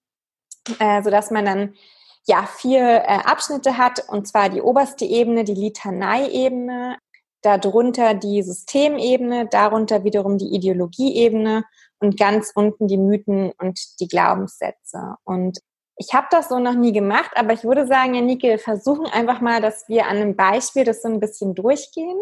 äh, 0.79 1.01
so 1.03 1.09
dass 1.09 1.31
man 1.31 1.45
dann 1.45 1.75
ja 2.25 2.45
vier 2.45 2.81
äh, 2.81 3.19
Abschnitte 3.25 3.77
hat 3.77 4.07
und 4.07 4.27
zwar 4.27 4.49
die 4.49 4.61
oberste 4.61 5.05
Ebene, 5.05 5.43
die 5.43 5.55
Litanei-Ebene, 5.55 6.97
darunter 7.41 8.13
die 8.13 8.41
Systemebene, 8.41 9.47
darunter 9.47 10.03
wiederum 10.03 10.37
die 10.37 10.55
Ideologieebene 10.55 11.65
und 11.99 12.17
ganz 12.17 12.51
unten 12.55 12.87
die 12.87 12.97
Mythen 12.97 13.51
und 13.59 13.79
die 13.99 14.07
Glaubenssätze. 14.07 15.15
Und 15.23 15.59
ich 15.97 16.13
habe 16.13 16.27
das 16.31 16.49
so 16.49 16.59
noch 16.59 16.73
nie 16.73 16.91
gemacht, 16.91 17.31
aber 17.35 17.53
ich 17.53 17.63
würde 17.63 17.85
sagen, 17.85 18.15
Janike, 18.15 18.47
wir 18.47 18.59
versuchen 18.59 19.05
einfach 19.05 19.41
mal, 19.41 19.61
dass 19.61 19.87
wir 19.87 20.07
an 20.07 20.17
einem 20.17 20.35
Beispiel 20.35 20.85
das 20.85 21.01
so 21.01 21.09
ein 21.09 21.19
bisschen 21.19 21.53
durchgehen. 21.53 22.17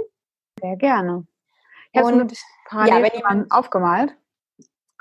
Sehr 0.61 0.75
gerne. 0.75 1.25
Ich 1.93 2.01
und 2.01 2.33
ja, 2.71 3.01
wenn 3.01 3.13
jemand 3.13 3.51
aufgemalt. 3.51 4.15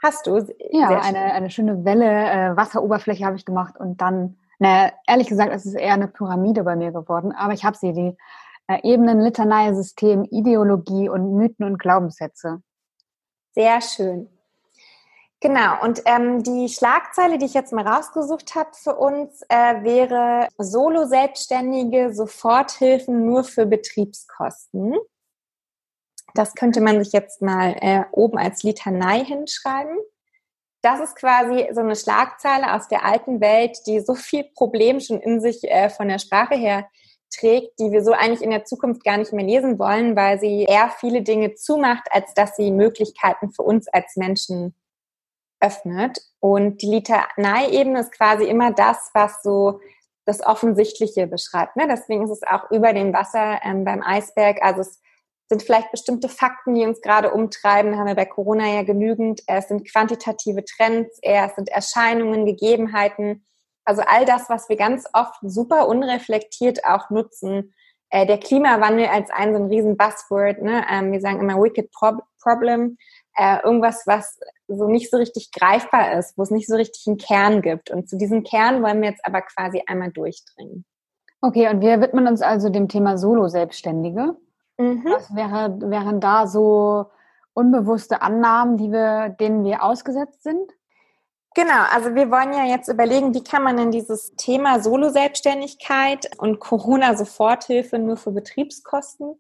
Hast 0.03 0.27
du? 0.27 0.47
Ja, 0.71 1.01
eine, 1.01 1.33
eine 1.33 1.51
schöne 1.51 1.85
Welle, 1.85 2.07
äh, 2.07 2.57
Wasseroberfläche 2.57 3.25
habe 3.25 3.37
ich 3.37 3.45
gemacht 3.45 3.77
und 3.79 4.01
dann, 4.01 4.39
naja, 4.59 4.93
ehrlich 5.07 5.29
gesagt, 5.29 5.53
es 5.53 5.67
ist 5.67 5.75
eher 5.75 5.95
eine 5.95 6.09
Pyramide 6.09 6.65
bei 6.65 6.77
mir 6.77 6.91
geworden, 6.91 7.33
aber 7.33 7.53
ich 7.53 7.65
habe 7.65 7.77
sie, 7.77 7.93
die 7.93 8.17
äh, 8.67 8.81
Ebenen, 8.83 9.21
Litanei, 9.21 9.73
System, 9.75 10.25
Ideologie 10.25 11.09
und 11.09 11.37
Mythen 11.37 11.67
und 11.67 11.79
Glaubenssätze. 11.79 12.63
Sehr 13.53 13.81
schön. 13.81 14.29
Genau, 15.43 15.83
und 15.83 16.03
ähm, 16.05 16.43
die 16.43 16.69
Schlagzeile, 16.69 17.39
die 17.39 17.47
ich 17.47 17.55
jetzt 17.55 17.73
mal 17.73 17.87
rausgesucht 17.87 18.55
habe 18.55 18.71
für 18.75 18.95
uns, 18.95 19.43
äh, 19.49 19.83
wäre 19.83 20.49
Solo-Selbstständige 20.59 22.13
Soforthilfen 22.13 23.25
nur 23.25 23.45
für 23.45 23.65
Betriebskosten. 23.65 24.97
Das 26.35 26.55
könnte 26.55 26.81
man 26.81 27.03
sich 27.03 27.13
jetzt 27.13 27.43
mal 27.43 27.77
äh, 27.81 28.05
oben 28.13 28.39
als 28.39 28.63
Litanei 28.63 29.25
hinschreiben. 29.25 29.97
Das 30.83 31.01
ist 31.01 31.17
quasi 31.17 31.69
so 31.73 31.81
eine 31.81 31.97
Schlagzeile 31.97 32.75
aus 32.75 32.89
der 32.89 33.05
alten 33.05 33.41
Welt, 33.41 33.79
die 33.87 34.01
so 34.01 34.15
viel 34.15 34.45
Problem 34.55 35.01
schon 35.01 35.21
in 35.21 35.41
sich 35.41 35.65
äh, 35.65 35.91
von 35.91 36.09
der 36.09 36.19
Sprache 36.19 36.55
her 36.55 36.89
trägt, 37.31 37.79
die 37.79 37.93
wir 37.93 38.03
so 38.03 38.13
eigentlich 38.13 38.43
in 38.43 38.51
der 38.51 38.65
Zukunft 38.65 39.05
gar 39.05 39.17
nicht 39.17 39.33
mehr 39.33 39.45
lesen 39.45 39.79
wollen, 39.79 40.17
weil 40.17 40.41
sie 40.41 40.65
eher 40.65 40.91
viele 40.99 41.23
Dinge 41.23 41.55
zumacht, 41.55 42.09
als 42.11 42.35
dass 42.35 42.57
sie 42.57 42.71
Möglichkeiten 42.71 43.51
für 43.51 43.63
uns 43.63 43.89
als 43.89 44.17
Menschen 44.17 44.75
öffnet. 45.61 46.19
Und 46.41 46.83
die 46.83 46.87
Litanei-Ebene 46.87 48.01
ist 48.01 48.13
quasi 48.13 48.45
immer 48.45 48.73
das, 48.73 49.11
was 49.15 49.43
so 49.43 49.81
das 50.25 50.45
Offensichtliche 50.45 51.27
beschreibt. 51.27 51.77
Ne? 51.77 51.87
Deswegen 51.89 52.25
ist 52.25 52.31
es 52.31 52.43
auch 52.43 52.71
über 52.71 52.93
dem 52.93 53.13
Wasser 53.13 53.61
ähm, 53.65 53.85
beim 53.85 54.03
Eisberg. 54.03 54.63
Also 54.63 54.81
es 54.81 55.01
sind 55.51 55.65
vielleicht 55.65 55.91
bestimmte 55.91 56.29
Fakten, 56.29 56.77
die 56.77 56.87
uns 56.87 57.01
gerade 57.01 57.33
umtreiben, 57.33 57.99
haben 57.99 58.07
wir 58.07 58.15
bei 58.15 58.25
Corona 58.25 58.67
ja 58.69 58.85
genügend. 58.85 59.43
Es 59.49 59.67
sind 59.67 59.85
quantitative 59.91 60.65
Trends, 60.65 61.19
es 61.21 61.55
sind 61.57 61.69
Erscheinungen, 61.69 62.47
Gegebenheiten. 62.47 63.45
Also 63.85 64.03
all 64.07 64.25
das, 64.25 64.49
was 64.49 64.69
wir 64.69 64.77
ganz 64.77 65.07
oft 65.13 65.35
super 65.43 65.89
unreflektiert 65.89 66.85
auch 66.85 67.11
nutzen. 67.11 67.75
Äh, 68.11 68.27
der 68.27 68.39
Klimawandel 68.39 69.07
als 69.07 69.31
ein 69.31 69.53
so 69.53 69.61
ein 69.61 69.69
riesen 69.69 69.97
Buzzword. 69.97 70.63
Ne? 70.63 70.85
Ähm, 70.89 71.11
wir 71.11 71.21
sagen 71.21 71.41
immer 71.41 71.61
Wicked 71.61 71.91
Problem. 71.93 72.97
Äh, 73.37 73.61
irgendwas, 73.65 74.07
was 74.07 74.39
so 74.69 74.87
nicht 74.87 75.11
so 75.11 75.17
richtig 75.17 75.51
greifbar 75.51 76.17
ist, 76.17 76.39
wo 76.39 76.45
es 76.45 76.51
nicht 76.51 76.69
so 76.69 76.77
richtig 76.77 77.09
einen 77.09 77.17
Kern 77.17 77.61
gibt. 77.61 77.91
Und 77.91 78.09
zu 78.09 78.17
diesem 78.17 78.45
Kern 78.45 78.85
wollen 78.85 79.03
wir 79.03 79.11
jetzt 79.11 79.25
aber 79.25 79.43
quasi 79.43 79.83
einmal 79.85 80.13
durchdringen. 80.13 80.85
Okay, 81.41 81.69
und 81.69 81.81
wir 81.81 82.01
widmen 82.01 82.29
uns 82.29 82.41
also 82.41 82.69
dem 82.69 82.87
Thema 82.87 83.19
Solo-Selbstständige. 83.19 84.37
Mhm. 84.81 85.05
Was 85.05 85.35
wäre, 85.35 85.79
wären 85.91 86.21
da 86.21 86.47
so 86.47 87.07
unbewusste 87.53 88.23
Annahmen, 88.23 88.79
die 88.79 88.91
wir, 88.91 89.29
denen 89.29 89.63
wir 89.63 89.83
ausgesetzt 89.83 90.43
sind? 90.43 90.73
Genau, 91.55 91.85
also 91.93 92.15
wir 92.15 92.31
wollen 92.31 92.53
ja 92.53 92.65
jetzt 92.65 92.89
überlegen, 92.89 93.35
wie 93.35 93.45
kann 93.45 93.63
man 93.63 93.77
denn 93.77 93.91
dieses 93.91 94.35
Thema 94.37 94.81
Solo-Selbstständigkeit 94.81 96.31
und 96.39 96.61
Corona-Soforthilfe 96.61 97.99
nur 97.99 98.17
für 98.17 98.31
Betriebskosten, 98.31 99.35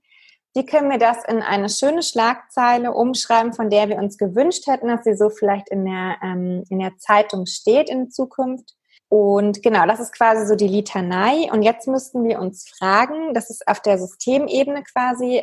wie 0.54 0.66
können 0.66 0.90
wir 0.90 0.98
das 0.98 1.24
in 1.24 1.40
eine 1.40 1.68
schöne 1.68 2.02
Schlagzeile 2.02 2.92
umschreiben, 2.92 3.52
von 3.54 3.70
der 3.70 3.88
wir 3.88 3.96
uns 3.96 4.18
gewünscht 4.18 4.66
hätten, 4.66 4.88
dass 4.88 5.04
sie 5.04 5.14
so 5.14 5.30
vielleicht 5.30 5.70
in 5.70 5.84
der, 5.84 6.16
ähm, 6.22 6.64
in 6.68 6.80
der 6.80 6.98
Zeitung 6.98 7.46
steht 7.46 7.88
in 7.88 8.10
Zukunft? 8.10 8.74
Und 9.10 9.64
genau, 9.64 9.86
das 9.86 9.98
ist 9.98 10.12
quasi 10.12 10.46
so 10.46 10.54
die 10.54 10.68
Litanei. 10.68 11.50
Und 11.52 11.62
jetzt 11.62 11.88
müssten 11.88 12.22
wir 12.22 12.38
uns 12.38 12.68
fragen, 12.68 13.34
das 13.34 13.50
ist 13.50 13.66
auf 13.66 13.80
der 13.80 13.98
Systemebene 13.98 14.84
quasi 14.84 15.42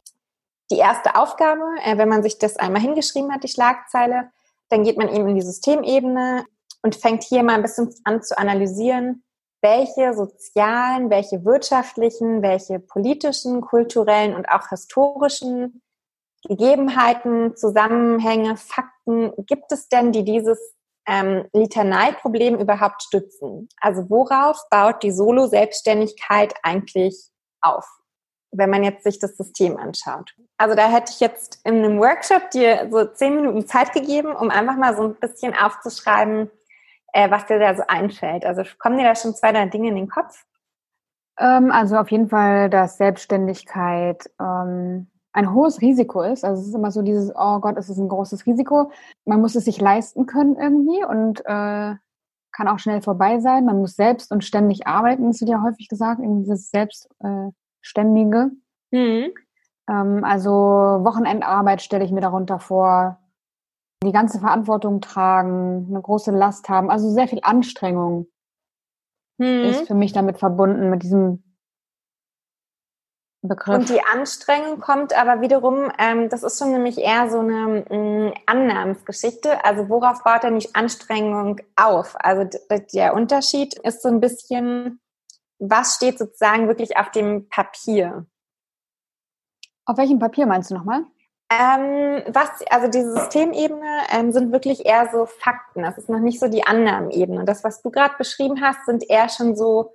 die 0.71 0.77
erste 0.77 1.15
Aufgabe, 1.15 1.61
äh, 1.83 1.97
wenn 1.97 2.07
man 2.07 2.23
sich 2.23 2.39
das 2.39 2.55
einmal 2.55 2.81
hingeschrieben 2.81 3.31
hat, 3.31 3.43
die 3.43 3.49
Schlagzeile, 3.49 4.31
dann 4.69 4.83
geht 4.83 4.97
man 4.97 5.09
eben 5.09 5.27
in 5.27 5.35
die 5.35 5.41
Systemebene 5.41 6.45
und 6.81 6.95
fängt 6.95 7.23
hier 7.23 7.43
mal 7.43 7.55
ein 7.55 7.61
bisschen 7.61 7.93
an 8.05 8.23
zu 8.23 8.37
analysieren, 8.37 9.23
welche 9.61 10.13
sozialen, 10.13 11.09
welche 11.09 11.43
wirtschaftlichen, 11.43 12.41
welche 12.41 12.79
politischen, 12.79 13.59
kulturellen 13.59 14.33
und 14.33 14.47
auch 14.49 14.69
historischen 14.69 15.81
Gegebenheiten, 16.43 17.57
Zusammenhänge, 17.57 18.55
Fakten 18.55 19.33
gibt 19.45 19.73
es 19.73 19.89
denn, 19.89 20.13
die 20.13 20.23
dieses 20.23 20.76
ähm, 21.07 21.45
Litanei-Problem 21.53 22.59
überhaupt 22.59 23.03
stützen? 23.03 23.69
Also 23.79 24.09
worauf 24.09 24.57
baut 24.69 25.01
die 25.03 25.11
Solo-Selbstständigkeit 25.11 26.53
eigentlich 26.63 27.29
auf, 27.61 27.87
wenn 28.51 28.69
man 28.69 28.83
jetzt 28.83 29.03
sich 29.03 29.19
das 29.19 29.37
System 29.37 29.77
anschaut? 29.77 30.35
Also 30.57 30.75
da 30.75 30.89
hätte 30.89 31.11
ich 31.11 31.19
jetzt 31.19 31.61
in 31.63 31.83
einem 31.83 31.99
Workshop 31.99 32.51
dir 32.51 32.87
so 32.91 33.05
zehn 33.05 33.35
Minuten 33.35 33.65
Zeit 33.65 33.93
gegeben, 33.93 34.35
um 34.35 34.49
einfach 34.49 34.75
mal 34.75 34.95
so 34.95 35.03
ein 35.03 35.15
bisschen 35.15 35.55
aufzuschreiben, 35.55 36.51
äh, 37.13 37.31
was 37.31 37.45
dir 37.45 37.59
da 37.59 37.75
so 37.75 37.83
einfällt. 37.87 38.45
Also 38.45 38.63
kommen 38.77 38.97
dir 38.97 39.05
da 39.05 39.15
schon 39.15 39.33
zwei, 39.35 39.51
drei 39.51 39.65
Dinge 39.65 39.89
in 39.89 39.95
den 39.95 40.09
Kopf? 40.09 40.45
Ähm, 41.39 41.71
also 41.71 41.97
auf 41.97 42.11
jeden 42.11 42.29
Fall, 42.29 42.69
dass 42.69 42.97
Selbstständigkeit 42.97 44.29
ähm, 44.39 45.07
ein 45.37 45.53
hohes 45.53 45.81
Risiko 45.81 46.23
ist. 46.23 46.43
Also 46.43 46.61
es 46.61 46.69
ist 46.69 46.73
immer 46.73 46.89
so 46.89 47.03
dieses, 47.03 47.31
oh 47.35 47.59
Gott, 47.59 47.77
es 47.77 47.89
ist 47.89 47.99
ein 47.99 48.09
großes 48.09 48.47
Risiko. 48.47 48.91
Man 49.23 49.39
muss 49.39 49.53
es 49.53 49.65
sich 49.65 49.79
leisten 49.79 50.25
können 50.25 50.55
irgendwie 50.55 51.05
und 51.05 51.41
äh, 51.41 51.95
kann 52.51 52.67
auch 52.67 52.79
schnell 52.79 53.03
vorbei 53.03 53.39
sein. 53.39 53.65
Man 53.65 53.77
muss 53.77 53.95
selbst 53.95 54.31
und 54.31 54.43
ständig 54.43 54.87
arbeiten, 54.87 55.27
das 55.27 55.39
wird 55.39 55.51
ja 55.51 55.61
häufig 55.61 55.89
gesagt, 55.89 56.21
in 56.21 56.39
dieses 56.39 56.71
Selbstständige. 56.71 58.51
Äh, 58.91 58.97
mhm. 58.97 59.31
ähm, 59.87 60.23
also 60.23 60.49
Wochenendarbeit 60.49 61.83
stelle 61.83 62.03
ich 62.03 62.11
mir 62.11 62.21
darunter 62.21 62.59
vor. 62.59 63.19
Die 64.03 64.11
ganze 64.11 64.39
Verantwortung 64.39 65.01
tragen, 65.01 65.85
eine 65.87 66.01
große 66.01 66.31
Last 66.31 66.67
haben, 66.67 66.89
also 66.89 67.11
sehr 67.11 67.27
viel 67.27 67.41
Anstrengung 67.43 68.27
mhm. 69.37 69.65
ist 69.65 69.85
für 69.85 69.95
mich 69.95 70.13
damit 70.13 70.39
verbunden, 70.39 70.89
mit 70.89 71.03
diesem 71.03 71.43
Begriff. 73.41 73.75
Und 73.75 73.89
die 73.89 74.03
Anstrengung 74.03 74.79
kommt 74.79 75.13
aber 75.13 75.41
wiederum, 75.41 75.91
ähm, 75.99 76.29
das 76.29 76.43
ist 76.43 76.59
schon 76.59 76.71
nämlich 76.71 76.97
eher 76.97 77.29
so 77.29 77.39
eine 77.39 77.85
ähm, 77.89 78.33
Annahmensgeschichte. 78.45 79.63
Also 79.63 79.89
worauf 79.89 80.23
baut 80.23 80.43
denn 80.43 80.59
die 80.59 80.73
Anstrengung 80.73 81.61
auf? 81.75 82.15
Also 82.19 82.49
der 82.93 83.13
Unterschied 83.13 83.77
ist 83.79 84.01
so 84.01 84.09
ein 84.09 84.19
bisschen, 84.19 84.99
was 85.59 85.95
steht 85.95 86.17
sozusagen 86.17 86.67
wirklich 86.67 86.97
auf 86.97 87.11
dem 87.11 87.47
Papier? 87.49 88.25
Auf 89.85 89.97
welchem 89.97 90.19
Papier 90.19 90.47
meinst 90.47 90.71
du 90.71 90.75
nochmal? 90.75 91.05
Ähm, 91.49 92.23
was, 92.27 92.49
also 92.69 92.87
diese 92.89 93.13
Systemebene 93.13 94.01
ähm, 94.11 94.33
sind 94.33 94.51
wirklich 94.51 94.85
eher 94.85 95.09
so 95.11 95.25
Fakten. 95.25 95.83
Das 95.83 95.97
ist 95.97 96.09
noch 96.09 96.19
nicht 96.19 96.41
so 96.41 96.49
die 96.49 96.65
Annahmenebene. 96.65 97.45
Das, 97.45 97.63
was 97.63 97.81
du 97.81 97.89
gerade 97.89 98.15
beschrieben 98.17 98.61
hast, 98.61 98.85
sind 98.85 99.09
eher 99.09 99.29
schon 99.29 99.55
so 99.55 99.93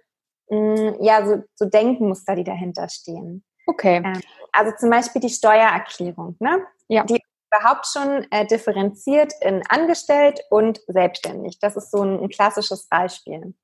mh, 0.52 0.96
ja, 1.00 1.26
so, 1.26 1.42
so 1.54 1.64
Denkmuster, 1.64 2.36
die 2.36 2.44
dahinter 2.44 2.88
stehen. 2.88 3.44
Okay. 3.66 4.02
Ähm, 4.04 4.20
also 4.52 4.72
zum 4.78 4.90
Beispiel 4.90 5.20
die 5.20 5.30
Steuererklärung, 5.30 6.36
ne? 6.40 6.60
Ja. 6.88 7.04
Die 7.04 7.20
überhaupt 7.48 7.86
schon 7.86 8.26
äh, 8.30 8.46
differenziert 8.46 9.32
in 9.40 9.62
angestellt 9.68 10.40
und 10.50 10.80
selbstständig. 10.88 11.58
Das 11.60 11.76
ist 11.76 11.90
so 11.90 12.02
ein, 12.02 12.20
ein 12.20 12.28
klassisches 12.28 12.88
Beispiel. 12.88 13.54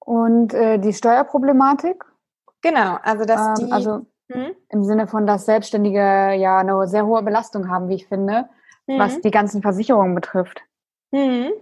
Und 0.00 0.52
äh, 0.54 0.78
die 0.78 0.92
Steuerproblematik? 0.92 2.04
Genau, 2.60 2.98
also 3.02 3.24
dass 3.24 3.60
ähm, 3.60 3.66
die. 3.66 3.72
Also 3.72 4.06
hm? 4.32 4.54
im 4.70 4.84
Sinne 4.84 5.06
von, 5.06 5.26
dass 5.26 5.46
Selbstständige 5.46 6.32
ja 6.32 6.58
eine 6.58 6.86
sehr 6.88 7.06
hohe 7.06 7.22
Belastung 7.22 7.68
haben, 7.68 7.88
wie 7.88 7.96
ich 7.96 8.06
finde, 8.06 8.48
hm. 8.88 8.98
was 8.98 9.20
die 9.20 9.30
ganzen 9.30 9.60
Versicherungen 9.62 10.14
betrifft. 10.14 10.62
Hm. 11.14 11.52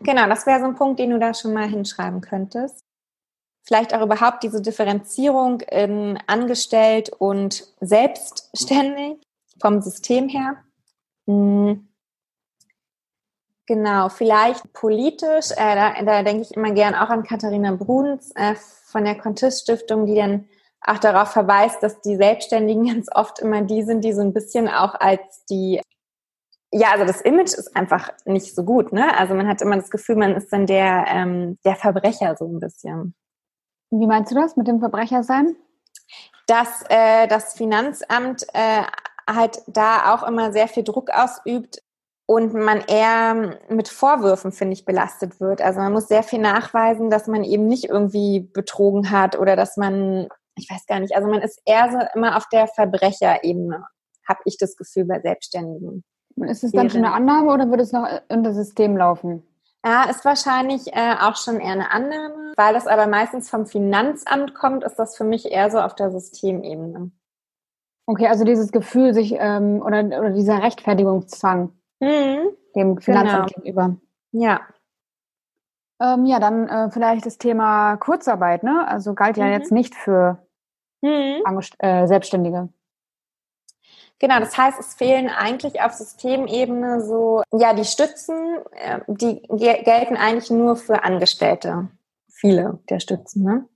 Genau, 0.00 0.26
das 0.28 0.46
wäre 0.46 0.60
so 0.60 0.66
ein 0.66 0.76
Punkt, 0.76 0.98
den 1.00 1.10
du 1.10 1.18
da 1.18 1.34
schon 1.34 1.52
mal 1.52 1.68
hinschreiben 1.68 2.20
könntest 2.20 2.87
vielleicht 3.68 3.94
auch 3.94 4.00
überhaupt 4.00 4.42
diese 4.42 4.62
Differenzierung 4.62 5.60
in 5.60 6.18
angestellt 6.26 7.10
und 7.10 7.66
selbstständig 7.80 9.18
vom 9.60 9.82
System 9.82 10.28
her. 10.28 10.56
Hm. 11.26 11.86
Genau, 13.66 14.08
vielleicht 14.08 14.72
politisch, 14.72 15.50
äh, 15.50 15.74
da, 15.74 16.02
da 16.02 16.22
denke 16.22 16.42
ich 16.42 16.56
immer 16.56 16.70
gern 16.70 16.94
auch 16.94 17.10
an 17.10 17.24
Katharina 17.24 17.72
Bruns 17.74 18.32
äh, 18.34 18.54
von 18.86 19.04
der 19.04 19.18
Contist 19.18 19.64
Stiftung, 19.64 20.06
die 20.06 20.14
dann 20.14 20.48
auch 20.80 20.96
darauf 20.96 21.32
verweist, 21.32 21.82
dass 21.82 22.00
die 22.00 22.16
Selbstständigen 22.16 22.86
ganz 22.94 23.08
oft 23.14 23.38
immer 23.40 23.60
die 23.60 23.82
sind, 23.82 24.02
die 24.02 24.14
so 24.14 24.22
ein 24.22 24.32
bisschen 24.32 24.68
auch 24.68 24.94
als 24.94 25.44
die 25.50 25.82
ja, 26.70 26.92
also 26.92 27.06
das 27.06 27.22
Image 27.22 27.54
ist 27.54 27.74
einfach 27.76 28.10
nicht 28.26 28.54
so 28.54 28.62
gut, 28.62 28.92
ne? 28.92 29.18
Also 29.18 29.32
man 29.32 29.48
hat 29.48 29.62
immer 29.62 29.76
das 29.76 29.90
Gefühl, 29.90 30.16
man 30.16 30.36
ist 30.36 30.52
dann 30.52 30.66
der, 30.66 31.06
ähm, 31.08 31.58
der 31.64 31.76
Verbrecher 31.76 32.36
so 32.36 32.44
ein 32.44 32.60
bisschen. 32.60 33.14
Wie 33.90 34.06
meinst 34.06 34.30
du 34.30 34.34
das 34.34 34.56
mit 34.56 34.68
dem 34.68 34.80
Verbrecher 34.80 35.22
sein? 35.22 35.56
Dass 36.46 36.84
äh, 36.88 37.26
das 37.26 37.54
Finanzamt 37.54 38.46
äh, 38.52 38.82
halt 39.28 39.62
da 39.66 40.14
auch 40.14 40.26
immer 40.26 40.52
sehr 40.52 40.68
viel 40.68 40.84
Druck 40.84 41.10
ausübt 41.10 41.82
und 42.26 42.52
man 42.52 42.82
eher 42.82 43.58
mit 43.70 43.88
Vorwürfen, 43.88 44.52
finde 44.52 44.74
ich, 44.74 44.84
belastet 44.84 45.40
wird. 45.40 45.62
Also 45.62 45.80
man 45.80 45.92
muss 45.92 46.08
sehr 46.08 46.22
viel 46.22 46.40
nachweisen, 46.40 47.08
dass 47.08 47.26
man 47.26 47.42
eben 47.42 47.66
nicht 47.66 47.84
irgendwie 47.88 48.40
betrogen 48.40 49.10
hat 49.10 49.38
oder 49.38 49.56
dass 49.56 49.78
man, 49.78 50.28
ich 50.56 50.70
weiß 50.70 50.86
gar 50.86 51.00
nicht, 51.00 51.16
also 51.16 51.26
man 51.26 51.40
ist 51.40 51.60
eher 51.64 51.90
so 51.90 51.98
immer 52.14 52.36
auf 52.36 52.46
der 52.52 52.66
Verbrecherebene, 52.66 53.82
habe 54.28 54.40
ich 54.44 54.58
das 54.58 54.76
Gefühl 54.76 55.06
bei 55.06 55.20
Selbstständigen. 55.20 56.04
Ist 56.36 56.64
es 56.64 56.72
dann 56.72 56.90
schon 56.90 57.04
eine 57.04 57.14
Annahme 57.14 57.50
oder 57.50 57.68
würde 57.70 57.82
es 57.82 57.92
noch 57.92 58.06
in 58.28 58.44
das 58.44 58.54
System 58.54 58.96
laufen? 58.96 59.42
Ja, 59.84 60.04
ist 60.10 60.24
wahrscheinlich 60.24 60.92
äh, 60.92 61.14
auch 61.20 61.36
schon 61.36 61.60
eher 61.60 61.72
eine 61.72 61.90
Annahme. 61.90 62.52
Weil 62.56 62.74
das 62.74 62.86
aber 62.86 63.06
meistens 63.06 63.48
vom 63.48 63.66
Finanzamt 63.66 64.54
kommt, 64.54 64.82
ist 64.82 64.96
das 64.96 65.16
für 65.16 65.24
mich 65.24 65.52
eher 65.52 65.70
so 65.70 65.78
auf 65.80 65.94
der 65.94 66.10
Systemebene. 66.10 67.12
Okay, 68.06 68.26
also 68.26 68.44
dieses 68.44 68.72
Gefühl, 68.72 69.14
sich 69.14 69.36
ähm, 69.38 69.82
oder, 69.82 70.04
oder 70.04 70.30
dieser 70.30 70.62
Rechtfertigungszwang 70.62 71.72
mhm. 72.00 72.48
dem 72.74 72.98
Finanzamt 72.98 73.48
genau. 73.48 73.62
gegenüber. 73.62 73.96
Ja. 74.32 74.60
Ähm, 76.00 76.26
ja, 76.26 76.40
dann 76.40 76.68
äh, 76.68 76.90
vielleicht 76.90 77.26
das 77.26 77.38
Thema 77.38 77.96
Kurzarbeit, 77.96 78.62
ne? 78.62 78.86
Also 78.88 79.14
galt 79.14 79.36
ja 79.36 79.44
mhm. 79.44 79.52
jetzt 79.52 79.72
nicht 79.72 79.94
für 79.94 80.38
mhm. 81.02 81.42
äh, 81.78 82.06
Selbstständige. 82.06 82.70
Genau, 84.20 84.40
das 84.40 84.56
heißt, 84.56 84.80
es 84.80 84.94
fehlen 84.94 85.28
eigentlich 85.28 85.80
auf 85.80 85.92
Systemebene 85.92 87.00
so, 87.02 87.42
ja, 87.52 87.72
die 87.72 87.84
Stützen, 87.84 88.58
äh, 88.72 89.00
die 89.06 89.40
gelten 89.48 90.16
eigentlich 90.16 90.50
nur 90.50 90.74
für 90.76 91.04
Angestellte. 91.04 91.88
Viele 92.28 92.80
der 92.88 92.98
Stützen, 92.98 93.44
ne? 93.44 93.68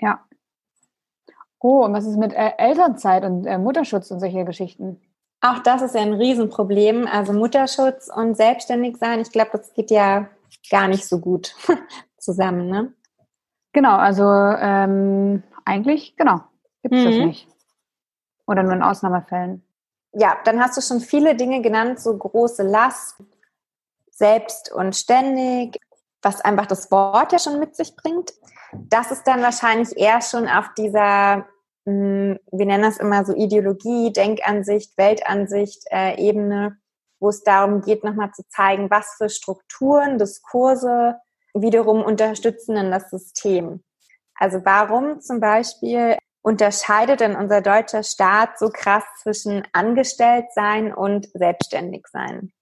Ja. 0.00 0.24
Oh, 1.60 1.84
und 1.84 1.92
was 1.92 2.06
ist 2.06 2.18
mit 2.18 2.32
äh, 2.34 2.52
Elternzeit 2.58 3.24
und 3.24 3.46
äh, 3.46 3.58
Mutterschutz 3.58 4.10
und 4.10 4.20
solche 4.20 4.44
Geschichten? 4.44 5.00
Auch 5.40 5.60
das 5.60 5.82
ist 5.82 5.94
ja 5.94 6.02
ein 6.02 6.12
Riesenproblem. 6.12 7.06
Also 7.06 7.32
Mutterschutz 7.32 8.10
und 8.14 8.36
selbstständig 8.36 8.96
sein, 8.98 9.20
ich 9.20 9.32
glaube, 9.32 9.50
das 9.52 9.72
geht 9.72 9.90
ja 9.90 10.28
gar 10.70 10.88
nicht 10.88 11.06
so 11.06 11.20
gut 11.20 11.54
zusammen, 12.18 12.68
ne? 12.68 12.92
Genau, 13.72 13.96
also 13.96 14.24
ähm, 14.24 15.42
eigentlich, 15.64 16.16
genau, 16.16 16.40
gibt 16.82 16.94
es 16.94 17.00
mhm. 17.00 17.06
das 17.06 17.26
nicht. 17.26 17.48
Oder 18.48 18.62
nur 18.62 18.72
in 18.72 18.82
Ausnahmefällen. 18.82 19.62
Ja, 20.12 20.38
dann 20.44 20.60
hast 20.60 20.76
du 20.76 20.80
schon 20.80 21.00
viele 21.00 21.36
Dinge 21.36 21.60
genannt, 21.60 22.00
so 22.00 22.16
große 22.16 22.62
Last, 22.62 23.16
selbst 24.10 24.72
und 24.72 24.96
ständig, 24.96 25.78
was 26.22 26.40
einfach 26.40 26.66
das 26.66 26.90
Wort 26.90 27.32
ja 27.32 27.38
schon 27.38 27.60
mit 27.60 27.76
sich 27.76 27.94
bringt. 27.94 28.32
Das 28.72 29.10
ist 29.10 29.24
dann 29.24 29.42
wahrscheinlich 29.42 29.96
eher 29.96 30.20
schon 30.22 30.48
auf 30.48 30.70
dieser, 30.76 31.46
hm, 31.86 32.38
wir 32.50 32.66
nennen 32.66 32.82
das 32.82 32.96
immer 32.96 33.24
so 33.24 33.34
Ideologie, 33.34 34.12
Denkansicht, 34.12 34.96
Weltansicht, 34.96 35.84
äh, 35.90 36.16
Ebene, 36.16 36.78
wo 37.20 37.28
es 37.28 37.44
darum 37.44 37.82
geht, 37.82 38.02
nochmal 38.02 38.32
zu 38.32 38.42
zeigen, 38.48 38.90
was 38.90 39.14
für 39.18 39.28
Strukturen, 39.28 40.18
Diskurse 40.18 41.16
wiederum 41.54 42.02
unterstützen 42.02 42.76
denn 42.76 42.90
das 42.90 43.10
System. 43.10 43.84
Also 44.34 44.64
warum 44.64 45.20
zum 45.20 45.40
Beispiel 45.40 46.16
unterscheidet 46.42 47.20
denn 47.20 47.36
unser 47.36 47.60
deutscher 47.60 48.02
Staat 48.02 48.58
so 48.58 48.70
krass 48.70 49.04
zwischen 49.22 49.62
Angestelltsein 49.72 50.92
und 50.94 51.28
Selbstständigsein? 51.34 52.52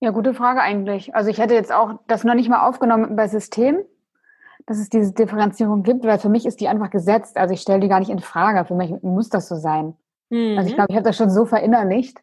Ja, 0.00 0.10
gute 0.10 0.34
Frage 0.34 0.60
eigentlich. 0.60 1.14
Also 1.14 1.30
ich 1.30 1.38
hätte 1.38 1.54
jetzt 1.54 1.72
auch 1.72 2.00
das 2.08 2.24
noch 2.24 2.34
nicht 2.34 2.48
mal 2.48 2.66
aufgenommen 2.66 3.14
bei 3.14 3.28
System, 3.28 3.84
dass 4.66 4.78
es 4.78 4.88
diese 4.88 5.12
Differenzierung 5.12 5.82
gibt, 5.82 6.04
weil 6.04 6.18
für 6.18 6.28
mich 6.28 6.44
ist 6.46 6.60
die 6.60 6.68
einfach 6.68 6.90
gesetzt. 6.90 7.36
Also 7.36 7.54
ich 7.54 7.60
stelle 7.60 7.80
die 7.80 7.88
gar 7.88 8.00
nicht 8.00 8.10
in 8.10 8.18
Frage. 8.18 8.64
Für 8.64 8.74
mich 8.74 8.90
muss 9.02 9.28
das 9.28 9.48
so 9.48 9.56
sein. 9.56 9.96
Mhm. 10.30 10.56
Also 10.58 10.70
ich 10.70 10.74
glaube, 10.74 10.90
ich 10.90 10.96
habe 10.96 11.06
das 11.06 11.16
schon 11.16 11.30
so 11.30 11.44
verinnerlicht, 11.44 12.18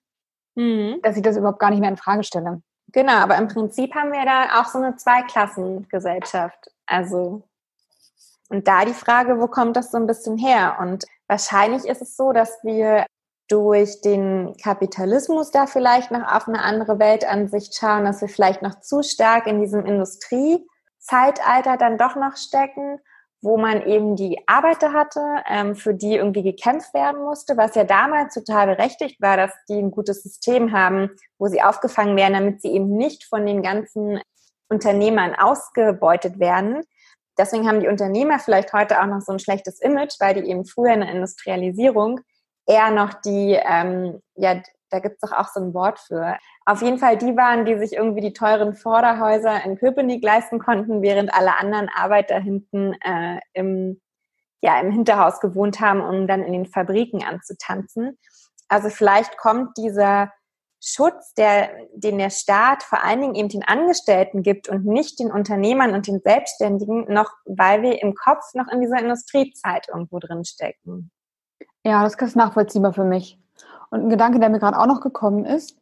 mhm. 0.55 0.99
dass 1.03 1.15
ich 1.15 1.23
das 1.23 1.37
überhaupt 1.37 1.59
gar 1.59 1.69
nicht 1.69 1.79
mehr 1.79 1.89
in 1.89 1.97
Frage 1.97 2.23
stelle. 2.23 2.61
Genau, 2.91 3.13
aber 3.13 3.37
im 3.37 3.47
Prinzip 3.47 3.93
haben 3.93 4.11
wir 4.11 4.25
da 4.25 4.59
auch 4.59 4.65
so 4.65 4.79
eine 4.79 4.95
Zweiklassengesellschaft. 4.95 6.71
Also 6.85 7.43
und 8.49 8.67
da 8.67 8.83
die 8.83 8.93
Frage, 8.93 9.39
wo 9.39 9.47
kommt 9.47 9.77
das 9.77 9.91
so 9.91 9.97
ein 9.97 10.07
bisschen 10.07 10.37
her? 10.37 10.77
Und 10.81 11.05
wahrscheinlich 11.27 11.85
ist 11.85 12.01
es 12.01 12.17
so, 12.17 12.33
dass 12.33 12.57
wir 12.63 13.05
durch 13.47 14.01
den 14.01 14.55
Kapitalismus 14.61 15.51
da 15.51 15.65
vielleicht 15.65 16.11
noch 16.11 16.31
auf 16.31 16.47
eine 16.47 16.61
andere 16.61 16.99
Weltansicht 16.99 17.75
schauen, 17.75 18.05
dass 18.05 18.21
wir 18.21 18.27
vielleicht 18.27 18.61
noch 18.61 18.79
zu 18.79 19.01
stark 19.03 19.47
in 19.47 19.59
diesem 19.61 19.85
Industriezeitalter 19.85 21.77
dann 21.77 21.97
doch 21.97 22.15
noch 22.15 22.37
stecken, 22.37 22.99
wo 23.41 23.57
man 23.57 23.81
eben 23.83 24.15
die 24.15 24.39
Arbeiter 24.47 24.93
hatte, 24.93 25.21
ähm, 25.47 25.75
für 25.75 25.93
die 25.93 26.15
irgendwie 26.15 26.43
gekämpft 26.43 26.93
werden 26.93 27.21
musste, 27.23 27.57
was 27.57 27.75
ja 27.75 27.85
damals 27.85 28.33
total 28.33 28.67
berechtigt 28.67 29.21
war, 29.21 29.37
dass 29.37 29.51
die 29.69 29.79
ein 29.79 29.91
gutes 29.91 30.23
System 30.23 30.71
haben, 30.73 31.09
wo 31.37 31.47
sie 31.47 31.61
aufgefangen 31.61 32.17
werden, 32.17 32.33
damit 32.33 32.61
sie 32.61 32.69
eben 32.69 32.95
nicht 32.97 33.23
von 33.25 33.45
den 33.45 33.61
ganzen 33.63 34.19
Unternehmern 34.67 35.35
ausgebeutet 35.35 36.39
werden. 36.39 36.83
Deswegen 37.39 37.69
haben 37.69 37.79
die 37.79 37.87
Unternehmer 37.87 38.37
vielleicht 38.37 38.73
heute 38.73 39.01
auch 39.01 39.05
noch 39.05 39.21
so 39.21 39.31
ein 39.31 39.39
schlechtes 39.39 39.79
Image, 39.79 40.15
weil 40.19 40.33
die 40.33 40.49
eben 40.49 40.65
früher 40.65 40.93
in 40.93 40.99
der 40.99 41.09
Industrialisierung 41.09 42.19
eher 42.67 42.91
noch 42.91 43.13
die, 43.13 43.57
ähm, 43.63 44.21
ja, 44.35 44.61
da 44.89 44.99
gibt 44.99 45.15
es 45.15 45.29
doch 45.29 45.37
auch 45.37 45.47
so 45.47 45.61
ein 45.61 45.73
Wort 45.73 45.99
für. 45.99 46.37
Auf 46.65 46.81
jeden 46.81 46.97
Fall 46.97 47.17
die 47.17 47.37
waren, 47.37 47.63
die 47.63 47.77
sich 47.77 47.93
irgendwie 47.93 48.19
die 48.19 48.33
teuren 48.33 48.75
Vorderhäuser 48.75 49.63
in 49.63 49.77
Köpenick 49.77 50.21
leisten 50.21 50.59
konnten, 50.59 51.01
während 51.01 51.33
alle 51.33 51.57
anderen 51.57 51.87
Arbeiter 51.87 52.39
hinten 52.39 52.93
äh, 53.01 53.39
im, 53.53 54.01
ja, 54.61 54.77
im 54.81 54.91
Hinterhaus 54.91 55.39
gewohnt 55.39 55.79
haben, 55.79 56.01
um 56.01 56.27
dann 56.27 56.43
in 56.43 56.51
den 56.51 56.65
Fabriken 56.65 57.23
anzutanzen. 57.23 58.17
Also 58.67 58.89
vielleicht 58.89 59.37
kommt 59.37 59.77
dieser 59.77 60.33
Schutz, 60.81 61.33
der, 61.33 61.69
den 61.93 62.17
der 62.17 62.29
Staat 62.29 62.83
vor 62.83 63.03
allen 63.03 63.21
Dingen 63.21 63.35
eben 63.35 63.49
den 63.49 63.63
Angestellten 63.63 64.43
gibt 64.43 64.69
und 64.69 64.85
nicht 64.85 65.19
den 65.19 65.31
Unternehmern 65.31 65.93
und 65.93 66.07
den 66.07 66.21
Selbstständigen, 66.21 67.11
noch 67.11 67.31
weil 67.45 67.81
wir 67.81 68.01
im 68.01 68.15
Kopf 68.15 68.53
noch 68.53 68.67
in 68.71 68.79
dieser 68.81 68.99
Industriezeit 68.99 69.89
irgendwo 69.89 70.19
drin 70.19 70.45
stecken. 70.45 71.11
Ja, 71.83 72.03
das 72.03 72.15
ist 72.15 72.35
nachvollziehbar 72.35 72.93
für 72.93 73.03
mich. 73.03 73.37
Und 73.89 74.03
ein 74.03 74.09
Gedanke, 74.09 74.39
der 74.39 74.49
mir 74.49 74.59
gerade 74.59 74.77
auch 74.77 74.85
noch 74.85 75.01
gekommen 75.01 75.45
ist, 75.45 75.77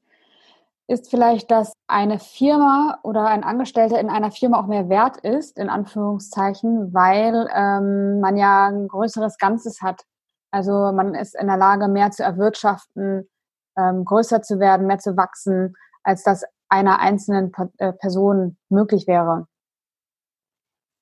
ist 0.88 1.10
vielleicht, 1.10 1.52
dass 1.52 1.74
eine 1.88 2.18
Firma 2.18 3.00
oder 3.04 3.28
ein 3.28 3.44
Angestellter 3.44 4.00
in 4.00 4.10
einer 4.10 4.32
Firma 4.32 4.60
auch 4.60 4.68
mehr 4.68 4.88
wert 4.90 5.18
ist, 5.18 5.60
in 5.60 5.70
Anführungszeichen, 5.70 6.94
weil 6.94 7.50
ähm, 7.54 8.22
man 8.22 8.38
ja 8.38 8.68
ein 8.68 8.88
größeres 8.88 9.38
Ganzes 9.38 9.82
hat. 9.82 10.04
Also 10.50 10.72
man 10.94 11.14
ist 11.14 11.36
in 11.36 11.48
der 11.48 11.58
Lage, 11.58 11.90
mehr 11.90 12.12
zu 12.12 12.24
erwirtschaften, 12.24 13.30
ähm, 13.78 14.06
größer 14.06 14.42
zu 14.42 14.60
werden, 14.60 14.88
mehr 14.88 15.00
zu 15.00 15.16
wachsen, 15.18 15.76
als 16.04 16.24
das 16.24 16.44
einer 16.70 17.00
einzelnen 17.00 17.52
äh, 17.78 17.94
Person 17.94 18.58
möglich 18.70 19.08
wäre? 19.08 19.48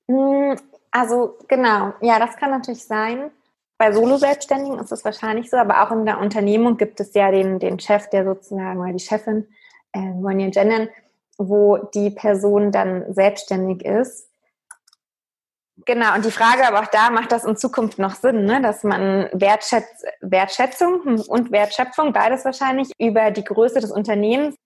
Hm, 0.08 0.56
also 0.90 1.36
genau, 1.48 1.92
ja, 2.00 2.18
das 2.18 2.36
kann 2.36 2.50
natürlich 2.50 2.84
sein. 2.84 3.30
Bei 3.78 3.92
Solo-Selbstständigen 3.92 4.78
ist 4.78 4.92
es 4.92 5.04
wahrscheinlich 5.04 5.50
so, 5.50 5.56
aber 5.56 5.82
auch 5.82 5.90
in 5.90 6.06
der 6.06 6.20
Unternehmung 6.20 6.76
gibt 6.76 7.00
es 7.00 7.12
ja 7.14 7.30
den, 7.30 7.58
den 7.58 7.78
Chef, 7.78 8.08
der 8.08 8.24
sozusagen, 8.24 8.80
oder 8.80 8.92
die 8.92 8.98
Chefin, 8.98 9.48
äh, 9.92 9.98
wollen 9.98 10.40
ja 10.40 10.48
gendern, 10.48 10.88
wo 11.36 11.76
die 11.76 12.10
Person 12.10 12.72
dann 12.72 13.12
selbstständig 13.12 13.84
ist 13.84 14.25
Genau, 15.84 16.14
und 16.14 16.24
die 16.24 16.30
Frage 16.30 16.66
aber 16.66 16.80
auch 16.80 16.90
da, 16.90 17.10
macht 17.10 17.32
das 17.32 17.44
in 17.44 17.56
Zukunft 17.56 17.98
noch 17.98 18.14
Sinn, 18.14 18.44
ne? 18.44 18.62
dass 18.62 18.82
man 18.82 19.28
Wertschätz 19.32 20.04
Wertschätzung 20.20 21.20
und 21.28 21.52
Wertschöpfung, 21.52 22.14
beides 22.14 22.46
wahrscheinlich, 22.46 22.90
über 22.98 23.30
die 23.30 23.44
Größe 23.44 23.80
des 23.80 23.90
Unternehmens 23.90 24.56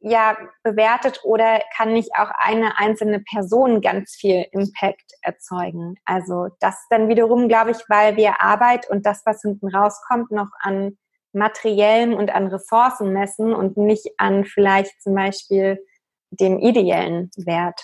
ja 0.00 0.36
bewertet 0.62 1.20
oder 1.22 1.60
kann 1.76 1.92
nicht 1.92 2.10
auch 2.16 2.30
eine 2.38 2.78
einzelne 2.78 3.20
Person 3.20 3.82
ganz 3.82 4.14
viel 4.14 4.46
Impact 4.52 5.12
erzeugen? 5.20 5.96
Also 6.06 6.48
das 6.60 6.86
dann 6.88 7.08
wiederum, 7.08 7.48
glaube 7.48 7.72
ich, 7.72 7.78
weil 7.88 8.16
wir 8.16 8.40
Arbeit 8.40 8.88
und 8.88 9.04
das, 9.04 9.22
was 9.26 9.42
hinten 9.42 9.68
rauskommt, 9.68 10.30
noch 10.30 10.50
an 10.60 10.96
materiellen 11.34 12.14
und 12.14 12.34
an 12.34 12.46
Ressourcen 12.46 13.12
messen 13.12 13.52
und 13.52 13.76
nicht 13.76 14.08
an 14.16 14.44
vielleicht 14.44 15.02
zum 15.02 15.14
Beispiel 15.14 15.84
dem 16.30 16.58
ideellen 16.58 17.30
Wert. 17.36 17.80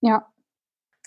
Ja, 0.00 0.26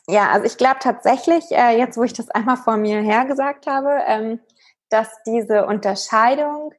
ja, 0.10 0.32
also 0.32 0.46
ich 0.46 0.58
glaube 0.58 0.78
tatsächlich, 0.80 1.52
äh, 1.52 1.78
jetzt 1.78 1.98
wo 1.98 2.04
ich 2.04 2.14
das 2.14 2.30
einmal 2.30 2.58
vor 2.58 2.78
mir 2.78 3.02
her 3.02 3.26
gesagt 3.26 3.68
habe, 3.68 4.00
ähm, 4.06 4.40
dass 4.90 5.10
diese 5.26 5.66
Unterscheidung 5.66 6.74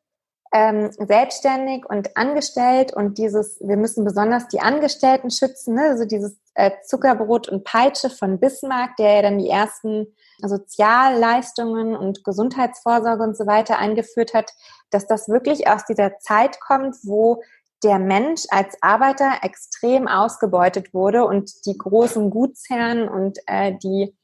ähm, 0.53 0.91
selbstständig 0.93 1.85
und 1.85 2.17
angestellt 2.17 2.95
und 2.95 3.19
dieses, 3.19 3.61
wir 3.61 3.77
müssen 3.77 4.05
besonders 4.05 4.49
die 4.49 4.61
Angestellten 4.61 5.31
schützen, 5.31 5.75
ne? 5.75 5.83
also 5.91 6.07
dieses 6.07 6.39
äh, 6.55 6.71
Zuckerbrot 6.87 7.49
und 7.49 7.65
Peitsche 7.65 8.09
von 8.09 8.41
Bismarck, 8.41 8.97
der 8.97 9.17
ja 9.17 9.23
dann 9.23 9.39
die 9.39 9.51
ersten 9.51 10.07
Sozialleistungen 10.41 11.95
und 11.95 12.25
Gesundheitsvorsorge 12.25 13.23
und 13.23 13.37
so 13.37 13.47
weiter 13.47 13.79
eingeführt 13.79 14.33
hat, 14.33 14.53
dass 14.91 15.07
das 15.07 15.29
wirklich 15.29 15.69
aus 15.69 15.85
dieser 15.85 16.19
Zeit 16.19 16.61
kommt, 16.61 16.97
wo 17.03 17.43
der 17.85 17.99
Mensch 17.99 18.43
als 18.51 18.77
Arbeiter 18.83 19.41
extrem 19.43 20.09
ausgebeutet 20.09 20.93
wurde 20.93 21.25
und 21.25 21.65
die 21.67 21.77
großen 21.77 22.31
Gutsherren 22.31 23.09
und 23.09 23.39
äh, 23.47 23.77
die, 23.83 24.17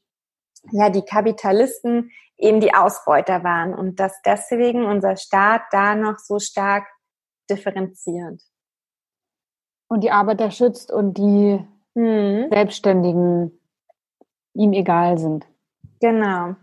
ja, 0.71 0.89
die 0.89 1.03
Kapitalisten 1.03 2.11
eben 2.37 2.59
die 2.59 2.73
Ausbeuter 2.73 3.43
waren 3.43 3.73
und 3.73 3.99
dass 3.99 4.21
deswegen 4.25 4.85
unser 4.85 5.15
Staat 5.15 5.61
da 5.71 5.95
noch 5.95 6.19
so 6.19 6.39
stark 6.39 6.85
differenziert. 7.49 8.41
Und 9.87 10.03
die 10.03 10.11
Arbeiter 10.11 10.51
schützt 10.51 10.91
und 10.91 11.17
die 11.17 11.65
hm. 11.95 12.49
Selbstständigen 12.51 13.57
ihm 14.53 14.73
egal 14.73 15.17
sind. 15.17 15.47
Genau. 16.01 16.55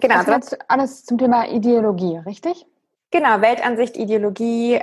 Genau. 0.00 0.22
Das 0.22 0.52
ist 0.52 0.70
alles 0.70 1.04
zum 1.04 1.18
Thema 1.18 1.48
Ideologie, 1.48 2.18
richtig? 2.18 2.66
Genau, 3.10 3.40
Weltansicht, 3.40 3.96
Ideologie, 3.96 4.80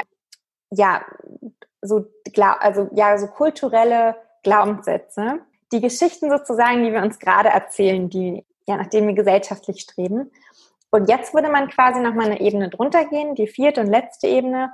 ja, 0.72 1.06
so, 1.86 2.06
also, 2.60 2.90
ja, 2.94 3.18
so 3.18 3.28
kulturelle 3.28 4.16
Glaubenssätze, 4.44 5.40
die 5.72 5.82
Geschichten 5.82 6.30
sozusagen, 6.30 6.84
die 6.84 6.92
wir 6.92 7.02
uns 7.02 7.20
gerade 7.20 7.50
erzählen, 7.50 8.10
die, 8.10 8.46
ja, 8.68 8.78
nachdem 8.78 9.08
wir 9.08 9.14
gesellschaftlich 9.14 9.82
streben. 9.82 10.32
Und 10.92 11.10
jetzt 11.10 11.34
würde 11.34 11.50
man 11.50 11.70
quasi 11.70 12.00
noch 12.00 12.14
mal 12.14 12.26
eine 12.26 12.40
Ebene 12.40 12.70
drunter 12.70 13.06
gehen, 13.06 13.36
die 13.36 13.48
vierte 13.48 13.82
und 13.82 13.88
letzte 13.88 14.28
Ebene, 14.28 14.72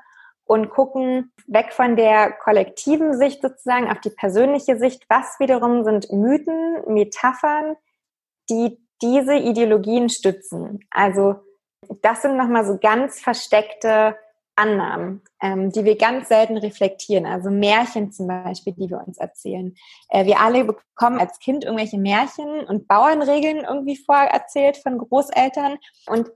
und 0.52 0.70
gucken 0.70 1.32
weg 1.48 1.72
von 1.72 1.96
der 1.96 2.32
kollektiven 2.32 3.18
Sicht 3.18 3.42
sozusagen 3.42 3.90
auf 3.90 4.02
die 4.02 4.10
persönliche 4.10 4.78
Sicht. 4.78 5.06
Was 5.08 5.40
wiederum 5.40 5.86
sind 5.86 6.12
Mythen, 6.12 6.82
Metaphern, 6.88 7.78
die 8.50 8.78
diese 9.02 9.36
Ideologien 9.36 10.10
stützen? 10.10 10.82
Also 10.90 11.36
das 12.02 12.24
sind 12.24 12.36
nochmal 12.36 12.66
so 12.66 12.78
ganz 12.78 13.22
versteckte 13.22 14.18
Annahmen, 14.56 15.22
ähm, 15.42 15.72
die 15.72 15.86
wir 15.86 15.98
ganz 15.98 16.28
selten 16.28 16.58
reflektieren. 16.58 17.26
Also 17.26 17.50
Märchen 17.50 18.12
zum 18.12 18.28
Beispiel, 18.28 18.74
die 18.74 18.90
wir 18.90 19.04
uns 19.06 19.18
erzählen. 19.18 19.74
Äh, 20.10 20.26
wir 20.26 20.40
alle 20.40 20.66
bekommen 20.66 21.20
als 21.20 21.40
Kind 21.40 21.64
irgendwelche 21.64 21.98
Märchen 21.98 22.66
und 22.66 22.88
Bauernregeln 22.88 23.64
irgendwie 23.68 23.98
vorerzählt 23.98 24.78
von 24.78 24.98
Großeltern 24.98 25.78
und 26.08 26.32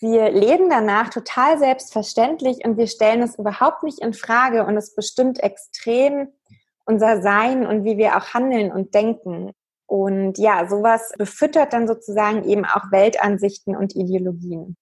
wir 0.00 0.30
leben 0.30 0.70
danach 0.70 1.10
total 1.10 1.58
selbstverständlich 1.58 2.64
und 2.64 2.78
wir 2.78 2.86
stellen 2.86 3.22
es 3.22 3.38
überhaupt 3.38 3.82
nicht 3.82 4.00
in 4.00 4.14
Frage 4.14 4.64
und 4.64 4.76
es 4.76 4.94
bestimmt 4.94 5.42
extrem 5.42 6.28
unser 6.86 7.20
Sein 7.20 7.66
und 7.66 7.84
wie 7.84 7.98
wir 7.98 8.16
auch 8.16 8.32
handeln 8.32 8.72
und 8.72 8.94
denken. 8.94 9.52
Und 9.86 10.38
ja, 10.38 10.66
sowas 10.68 11.12
befüttert 11.18 11.72
dann 11.74 11.86
sozusagen 11.86 12.44
eben 12.44 12.64
auch 12.64 12.90
Weltansichten 12.90 13.76
und 13.76 13.94
Ideologien. 13.94 14.76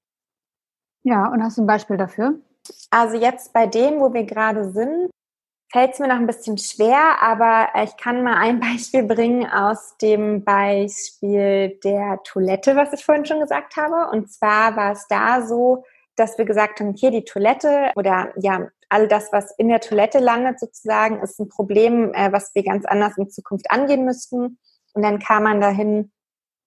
Ja, 1.03 1.27
und 1.33 1.43
hast 1.43 1.59
du 1.59 1.63
ein 1.63 1.67
Beispiel 1.67 1.97
dafür? 1.97 2.41
Also 2.91 3.17
jetzt 3.17 3.53
bei 3.53 3.67
dem, 3.67 4.01
wo 4.01 4.13
wir 4.13 4.25
gerade 4.25 4.71
sind, 4.71 5.11
fällt 5.71 5.93
es 5.93 5.99
mir 5.99 6.09
noch 6.09 6.17
ein 6.17 6.27
bisschen 6.27 6.59
schwer, 6.59 7.21
aber 7.21 7.69
ich 7.83 7.97
kann 7.97 8.23
mal 8.23 8.37
ein 8.39 8.61
Beispiel 8.61 9.03
bringen 9.03 9.47
aus 9.47 9.97
dem 9.99 10.45
Beispiel 10.45 11.79
der 11.85 12.21
Toilette, 12.25 12.77
was 12.77 12.93
ich 12.93 13.05
vorhin 13.05 13.27
schon 13.27 13.41
gesagt 13.41 13.77
habe. 13.77 14.11
Und 14.11 14.31
zwar 14.33 14.77
war 14.77 14.93
es 14.93 15.07
da 15.09 15.43
so, 15.47 15.85
dass 16.17 16.39
wir 16.39 16.45
gesagt 16.45 16.81
haben, 16.81 16.91
okay, 16.91 17.11
die 17.11 17.25
Toilette 17.25 17.93
oder 17.95 18.33
ja, 18.37 18.69
all 18.89 19.07
das, 19.07 19.33
was 19.33 19.53
in 19.59 19.69
der 19.69 19.81
Toilette 19.81 20.19
landet 20.19 20.59
sozusagen, 20.59 21.21
ist 21.23 21.39
ein 21.39 21.49
Problem, 21.49 22.13
äh, 22.15 22.33
was 22.33 22.55
wir 22.55 22.65
ganz 22.65 22.87
anders 22.87 23.17
in 23.19 23.31
Zukunft 23.31 23.71
angehen 23.71 24.05
müssten. 24.05 24.59
Und 24.95 25.03
dann 25.03 25.19
kam 25.19 25.45
man 25.45 25.61
dahin, 25.61 26.11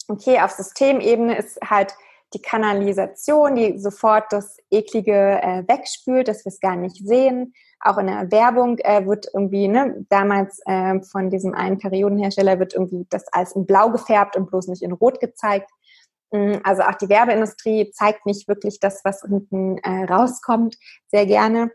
okay, 0.07 0.39
auf 0.39 0.51
Systemebene 0.51 1.37
ist 1.37 1.59
halt 1.67 1.95
die 2.33 2.41
Kanalisation, 2.41 3.55
die 3.55 3.77
sofort 3.77 4.31
das 4.31 4.57
Eklige 4.69 5.41
äh, 5.41 5.63
wegspült, 5.67 6.27
dass 6.27 6.45
wir 6.45 6.51
es 6.51 6.59
gar 6.59 6.75
nicht 6.75 7.05
sehen. 7.05 7.53
Auch 7.79 7.97
in 7.97 8.07
der 8.07 8.31
Werbung 8.31 8.77
äh, 8.79 9.05
wird 9.05 9.27
irgendwie, 9.33 9.67
ne, 9.67 10.05
damals 10.09 10.61
äh, 10.65 11.01
von 11.01 11.29
diesem 11.29 11.53
einen 11.53 11.77
Periodenhersteller 11.77 12.59
wird 12.59 12.73
irgendwie 12.73 13.05
das 13.09 13.25
alles 13.31 13.53
in 13.53 13.65
Blau 13.65 13.89
gefärbt 13.89 14.37
und 14.37 14.49
bloß 14.49 14.67
nicht 14.67 14.83
in 14.83 14.91
Rot 14.91 15.19
gezeigt. 15.19 15.69
Mm, 16.31 16.55
also 16.63 16.83
auch 16.83 16.95
die 16.95 17.09
Werbeindustrie 17.09 17.91
zeigt 17.91 18.25
nicht 18.25 18.47
wirklich 18.47 18.79
das, 18.79 19.01
was 19.03 19.23
unten 19.23 19.77
äh, 19.79 20.05
rauskommt, 20.05 20.77
sehr 21.07 21.25
gerne. 21.25 21.71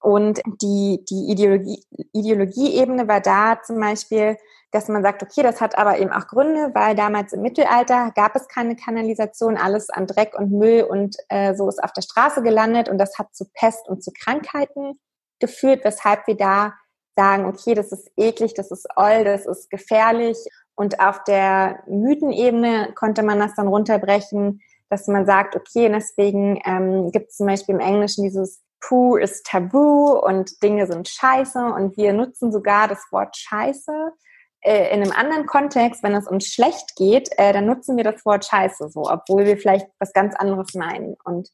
Und 0.00 0.40
die, 0.62 1.04
die 1.10 1.32
Ideologie, 1.32 1.82
Ideologieebene 2.12 3.08
war 3.08 3.20
da 3.20 3.60
zum 3.62 3.80
Beispiel, 3.80 4.36
dass 4.70 4.88
man 4.88 5.02
sagt, 5.02 5.22
okay, 5.22 5.42
das 5.42 5.60
hat 5.60 5.78
aber 5.78 5.98
eben 5.98 6.12
auch 6.12 6.26
Gründe, 6.26 6.70
weil 6.74 6.94
damals 6.94 7.32
im 7.32 7.40
Mittelalter 7.40 8.12
gab 8.14 8.36
es 8.36 8.48
keine 8.48 8.76
Kanalisation, 8.76 9.56
alles 9.56 9.88
an 9.88 10.06
Dreck 10.06 10.38
und 10.38 10.52
Müll 10.52 10.82
und 10.82 11.16
äh, 11.30 11.54
so 11.54 11.68
ist 11.68 11.82
auf 11.82 11.92
der 11.92 12.02
Straße 12.02 12.42
gelandet 12.42 12.88
und 12.88 12.98
das 12.98 13.18
hat 13.18 13.34
zu 13.34 13.46
Pest 13.54 13.88
und 13.88 14.02
zu 14.02 14.12
Krankheiten 14.12 14.98
geführt, 15.40 15.84
weshalb 15.84 16.26
wir 16.26 16.36
da 16.36 16.74
sagen, 17.16 17.46
okay, 17.46 17.74
das 17.74 17.92
ist 17.92 18.10
eklig, 18.16 18.54
das 18.54 18.70
ist 18.70 18.86
oll, 18.96 19.24
das 19.24 19.46
ist 19.46 19.70
gefährlich. 19.70 20.36
Und 20.74 21.00
auf 21.00 21.24
der 21.24 21.82
Mythenebene 21.88 22.92
konnte 22.94 23.24
man 23.24 23.40
das 23.40 23.54
dann 23.56 23.66
runterbrechen, 23.66 24.60
dass 24.88 25.08
man 25.08 25.26
sagt, 25.26 25.56
okay, 25.56 25.90
deswegen 25.92 26.60
ähm, 26.64 27.10
gibt 27.10 27.30
es 27.30 27.36
zum 27.36 27.46
Beispiel 27.46 27.74
im 27.74 27.80
Englischen 27.80 28.22
dieses 28.22 28.62
Poo 28.80 29.16
ist 29.16 29.44
tabu 29.46 30.12
und 30.12 30.62
Dinge 30.62 30.86
sind 30.86 31.08
scheiße 31.08 31.58
und 31.58 31.96
wir 31.96 32.12
nutzen 32.12 32.52
sogar 32.52 32.86
das 32.86 33.04
Wort 33.10 33.36
scheiße 33.36 34.12
äh, 34.60 34.94
in 34.94 35.02
einem 35.02 35.12
anderen 35.12 35.46
Kontext, 35.46 36.02
wenn 36.02 36.14
es 36.14 36.26
uns 36.26 36.46
schlecht 36.46 36.96
geht, 36.96 37.30
äh, 37.36 37.52
dann 37.52 37.66
nutzen 37.66 37.96
wir 37.96 38.04
das 38.04 38.24
Wort 38.24 38.44
Scheiße 38.44 38.90
so, 38.90 39.02
obwohl 39.02 39.46
wir 39.46 39.56
vielleicht 39.56 39.86
was 39.98 40.12
ganz 40.12 40.34
anderes 40.34 40.74
meinen. 40.74 41.16
Und 41.24 41.48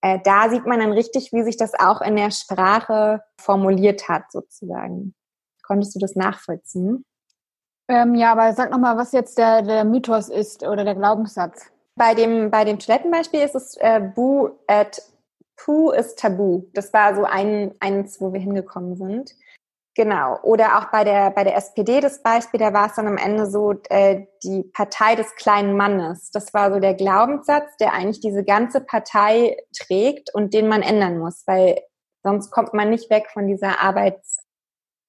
äh, 0.00 0.18
da 0.24 0.48
sieht 0.48 0.66
man 0.66 0.80
dann 0.80 0.92
richtig, 0.92 1.32
wie 1.32 1.42
sich 1.42 1.56
das 1.56 1.74
auch 1.74 2.00
in 2.00 2.16
der 2.16 2.30
Sprache 2.30 3.22
formuliert 3.40 4.08
hat, 4.08 4.30
sozusagen. 4.30 5.14
Konntest 5.62 5.94
du 5.94 5.98
das 5.98 6.16
nachvollziehen? 6.16 7.04
Ähm, 7.88 8.14
ja, 8.14 8.32
aber 8.32 8.52
sag 8.52 8.70
nochmal, 8.70 8.96
was 8.96 9.12
jetzt 9.12 9.38
der, 9.38 9.62
der 9.62 9.84
Mythos 9.84 10.28
ist 10.28 10.62
oder 10.62 10.84
der 10.84 10.94
Glaubenssatz. 10.94 11.70
Bei 11.96 12.14
dem, 12.14 12.50
bei 12.50 12.64
dem 12.64 12.78
Toilettenbeispiel 12.78 13.40
ist 13.40 13.54
es 13.54 13.76
äh, 13.78 14.00
Bu 14.00 14.50
at 14.66 15.02
Pu 15.56 15.90
ist 15.90 16.18
Tabu. 16.18 16.62
Das 16.72 16.92
war 16.92 17.14
so 17.14 17.24
ein, 17.24 17.74
eins, 17.80 18.20
wo 18.20 18.32
wir 18.32 18.40
hingekommen 18.40 18.96
sind. 18.96 19.34
Genau. 19.98 20.38
Oder 20.44 20.78
auch 20.78 20.92
bei 20.92 21.02
der, 21.02 21.32
bei 21.32 21.42
der 21.42 21.56
SPD 21.56 21.98
das 21.98 22.22
Beispiel, 22.22 22.60
da 22.60 22.72
war 22.72 22.86
es 22.86 22.94
dann 22.94 23.08
am 23.08 23.16
Ende 23.16 23.50
so 23.50 23.74
äh, 23.88 24.26
die 24.44 24.62
Partei 24.72 25.16
des 25.16 25.34
kleinen 25.34 25.76
Mannes. 25.76 26.30
Das 26.30 26.54
war 26.54 26.72
so 26.72 26.78
der 26.78 26.94
Glaubenssatz, 26.94 27.76
der 27.80 27.94
eigentlich 27.94 28.20
diese 28.20 28.44
ganze 28.44 28.80
Partei 28.80 29.56
trägt 29.76 30.32
und 30.32 30.54
den 30.54 30.68
man 30.68 30.82
ändern 30.82 31.18
muss, 31.18 31.42
weil 31.46 31.80
sonst 32.22 32.52
kommt 32.52 32.74
man 32.74 32.90
nicht 32.90 33.10
weg 33.10 33.26
von 33.32 33.48
dieser 33.48 33.80
Arbeits, 33.80 34.38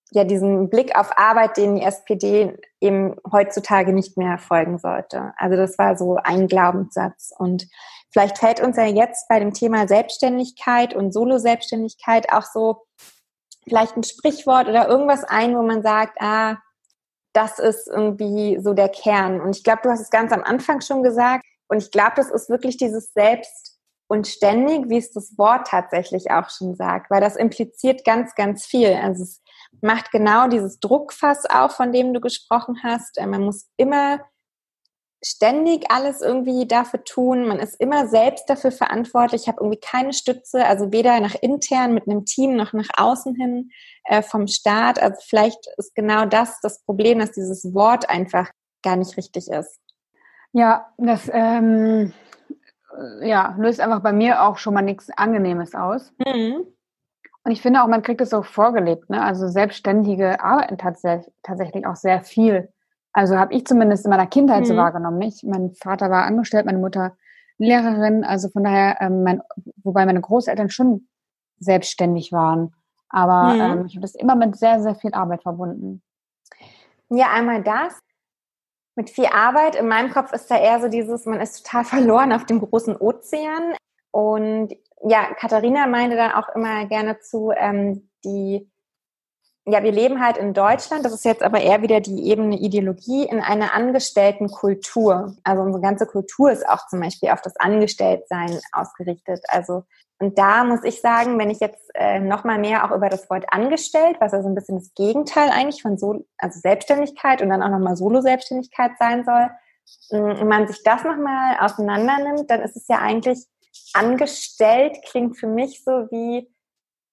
ja, 0.10 0.24
diesem 0.24 0.72
Blick 0.72 0.98
auf 0.98 1.16
Arbeit, 1.20 1.58
den 1.58 1.76
die 1.76 1.84
SPD 1.84 2.58
eben 2.82 3.16
heutzutage 3.32 3.94
nicht 3.94 4.18
mehr 4.18 4.40
folgen 4.40 4.80
sollte. 4.80 5.34
Also 5.38 5.56
das 5.56 5.78
war 5.78 5.98
so 5.98 6.16
ein 6.16 6.48
Glaubenssatz. 6.48 7.32
Und 7.38 7.68
vielleicht 8.10 8.40
fällt 8.40 8.60
uns 8.60 8.76
ja 8.76 8.86
jetzt 8.86 9.28
bei 9.30 9.40
dem 9.40 9.54
Thema 9.54 9.88
Selbstständigkeit 9.88 10.96
und 10.96 11.14
Solo-Selbstständigkeit 11.14 12.34
auch 12.34 12.42
so 12.42 12.88
vielleicht 13.70 13.96
ein 13.96 14.04
Sprichwort 14.04 14.68
oder 14.68 14.88
irgendwas 14.90 15.24
ein, 15.24 15.56
wo 15.56 15.62
man 15.62 15.82
sagt, 15.82 16.18
ah, 16.20 16.58
das 17.34 17.60
ist 17.60 17.88
irgendwie 17.88 18.60
so 18.62 18.74
der 18.74 18.90
Kern. 18.90 19.40
Und 19.40 19.56
ich 19.56 19.64
glaube, 19.64 19.82
du 19.84 19.90
hast 19.90 20.02
es 20.02 20.10
ganz 20.10 20.32
am 20.32 20.44
Anfang 20.44 20.82
schon 20.82 21.04
gesagt. 21.04 21.46
Und 21.68 21.78
ich 21.78 21.92
glaube, 21.92 22.14
das 22.16 22.32
ist 22.32 22.50
wirklich 22.50 22.78
dieses 22.78 23.14
Selbst 23.14 23.80
und 24.08 24.28
ständig, 24.28 24.90
wie 24.90 24.98
es 24.98 25.12
das 25.12 25.38
Wort 25.38 25.68
tatsächlich 25.68 26.32
auch 26.32 26.50
schon 26.50 26.76
sagt, 26.76 27.12
weil 27.12 27.22
das 27.22 27.36
impliziert 27.36 28.04
ganz, 28.04 28.34
ganz 28.34 28.66
viel. 28.66 28.94
Also 28.94 29.24
es 29.24 29.42
macht 29.82 30.12
genau 30.12 30.48
dieses 30.48 30.80
Druckfass 30.80 31.46
auf, 31.46 31.74
von 31.74 31.94
dem 31.94 32.14
du 32.14 32.20
gesprochen 32.20 32.80
hast. 32.84 33.20
Äh, 33.20 33.28
man 33.28 33.44
muss 33.44 33.70
immer 33.78 34.20
ständig 35.22 35.92
alles 35.92 36.22
irgendwie 36.22 36.66
dafür 36.66 37.04
tun. 37.04 37.48
Man 37.48 37.60
ist 37.60 37.80
immer 37.80 38.08
selbst 38.08 38.50
dafür 38.50 38.72
verantwortlich. 38.72 39.44
Ich 39.44 39.48
habe 39.48 39.60
irgendwie 39.62 39.80
keine 39.80 40.14
Stütze, 40.14 40.66
also 40.66 40.92
weder 40.92 41.20
nach 41.20 41.36
intern 41.36 41.94
mit 41.94 42.08
einem 42.08 42.26
Team 42.26 42.56
noch 42.56 42.74
nach 42.74 42.90
außen 42.96 43.36
hin 43.36 43.72
äh, 44.06 44.22
vom 44.22 44.48
Staat. 44.48 45.02
Also 45.02 45.18
vielleicht 45.28 45.60
ist 45.78 45.94
genau 45.96 46.26
das 46.26 46.62
das 46.62 46.84
Problem, 46.84 47.20
dass 47.20 47.32
dieses 47.32 47.74
Wort 47.74 48.10
einfach 48.10 48.50
gar 48.82 48.96
nicht 48.96 49.18
richtig 49.18 49.50
ist. 49.50 49.80
Ja, 50.54 50.88
das 50.98 51.30
ähm, 51.32 52.14
ja, 53.22 53.56
löst 53.58 53.82
einfach 53.82 54.02
bei 54.02 54.14
mir 54.14 54.44
auch 54.44 54.58
schon 54.58 54.74
mal 54.74 54.82
nichts 54.82 55.10
Angenehmes 55.12 55.76
aus. 55.76 56.14
Mhm. 56.26 56.66
Und 57.44 57.52
ich 57.52 57.62
finde 57.62 57.84
auch, 57.84 57.88
man 57.88 58.02
kriegt 58.02 58.22
es 58.22 58.30
so 58.30 58.42
vorgelebt. 58.42 59.10
Ne? 59.10 59.22
Also 59.22 59.48
Selbstständige 59.48 60.42
arbeiten 60.42 60.78
tatsächlich, 60.78 61.34
tatsächlich 61.44 61.86
auch 61.86 61.96
sehr 61.96 62.22
viel 62.22 62.72
also 63.14 63.38
habe 63.38 63.54
ich 63.54 63.66
zumindest 63.66 64.06
in 64.06 64.12
meiner 64.12 64.28
Kindheit 64.28 64.62
mhm. 64.62 64.66
so 64.66 64.76
wahrgenommen. 64.76 65.18
Nicht? 65.18 65.44
Mein 65.44 65.74
Vater 65.74 66.10
war 66.10 66.24
angestellt, 66.24 66.66
meine 66.66 66.78
Mutter 66.78 67.16
Lehrerin, 67.58 68.24
also 68.24 68.50
von 68.50 68.64
daher, 68.64 68.98
ähm, 69.02 69.24
mein, 69.24 69.42
wobei 69.84 70.06
meine 70.06 70.22
Großeltern 70.22 70.70
schon 70.70 71.08
selbstständig 71.60 72.32
waren. 72.32 72.74
Aber 73.10 73.54
mhm. 73.54 73.62
ähm, 73.62 73.86
ich 73.86 73.96
habe 73.96 74.02
das 74.02 74.16
immer 74.16 74.36
mit 74.36 74.56
sehr, 74.56 74.82
sehr 74.82 74.96
viel 74.96 75.14
Arbeit 75.14 75.44
verbunden. 75.44 76.02
Ja, 77.10 77.32
einmal 77.34 77.64
das. 77.64 78.00
Mit 78.96 79.10
viel 79.10 79.26
Arbeit. 79.26 79.76
In 79.76 79.88
meinem 79.88 80.12
Kopf 80.12 80.32
ist 80.32 80.50
da 80.50 80.58
eher 80.58 80.80
so 80.80 80.88
dieses, 80.88 81.26
man 81.26 81.42
ist 81.42 81.66
total 81.66 81.84
verloren 81.84 82.32
auf 82.32 82.46
dem 82.46 82.60
großen 82.60 82.96
Ozean. 82.96 83.76
Und 84.12 84.74
ja, 85.04 85.34
Katharina 85.36 85.88
meinte 85.88 86.16
dann 86.16 86.32
auch 86.32 86.50
immer 86.56 86.86
gerne 86.86 87.20
zu, 87.20 87.52
ähm, 87.56 88.10
die 88.24 88.70
ja, 89.72 89.84
wir 89.84 89.92
leben 89.92 90.24
halt 90.24 90.38
in 90.38 90.54
Deutschland, 90.54 91.06
das 91.06 91.14
ist 91.14 91.26
jetzt 91.26 91.44
aber 91.44 91.62
eher 91.62 91.82
wieder 91.82 92.02
die 92.02 92.30
Ebene 92.30 92.58
Ideologie, 92.58 93.24
in 93.24 93.42
einer 93.42 93.74
Angestelltenkultur. 93.74 95.36
Also 95.44 95.62
unsere 95.62 95.82
ganze 95.82 96.06
Kultur 96.06 96.52
ist 96.52 96.68
auch 96.68 96.88
zum 96.88 97.00
Beispiel 97.00 97.30
auf 97.30 97.42
das 97.42 97.56
Angestelltsein 97.58 98.60
ausgerichtet. 98.72 99.44
Also 99.48 99.84
und 100.22 100.38
da 100.38 100.66
muss 100.66 100.84
ich 100.84 101.00
sagen, 101.00 101.40
wenn 101.40 101.50
ich 101.50 101.62
jetzt 101.62 101.90
äh, 101.94 102.20
noch 102.20 102.44
mal 102.44 102.60
mehr 102.60 102.84
auch 102.84 102.96
über 102.96 103.08
das 103.08 103.30
Wort 103.30 103.46
angestellt, 103.54 104.18
was 104.20 104.34
also 104.34 104.50
ein 104.50 104.56
bisschen 104.56 104.78
das 104.78 104.94
Gegenteil 104.94 105.50
eigentlich 105.50 105.82
von 105.82 105.98
so, 105.98 106.26
also 106.38 106.60
Selbstständigkeit 106.60 107.42
und 107.42 107.50
dann 107.50 107.64
auch 107.64 107.70
noch 107.70 107.80
mal 107.80 107.96
Solo-Selbstständigkeit 107.96 108.92
sein 109.00 109.24
soll, 109.24 109.50
wenn 110.12 110.48
man 110.48 110.68
sich 110.68 110.84
das 110.84 111.04
noch 111.04 111.18
mal 111.18 111.58
auseinander 111.60 112.18
nimmt, 112.20 112.52
dann 112.52 112.62
ist 112.62 112.76
es 112.76 112.88
ja 112.88 112.98
eigentlich 112.98 113.46
angestellt 113.94 114.98
klingt 115.10 115.38
für 115.38 115.48
mich 115.48 115.84
so 115.84 116.08
wie 116.12 116.50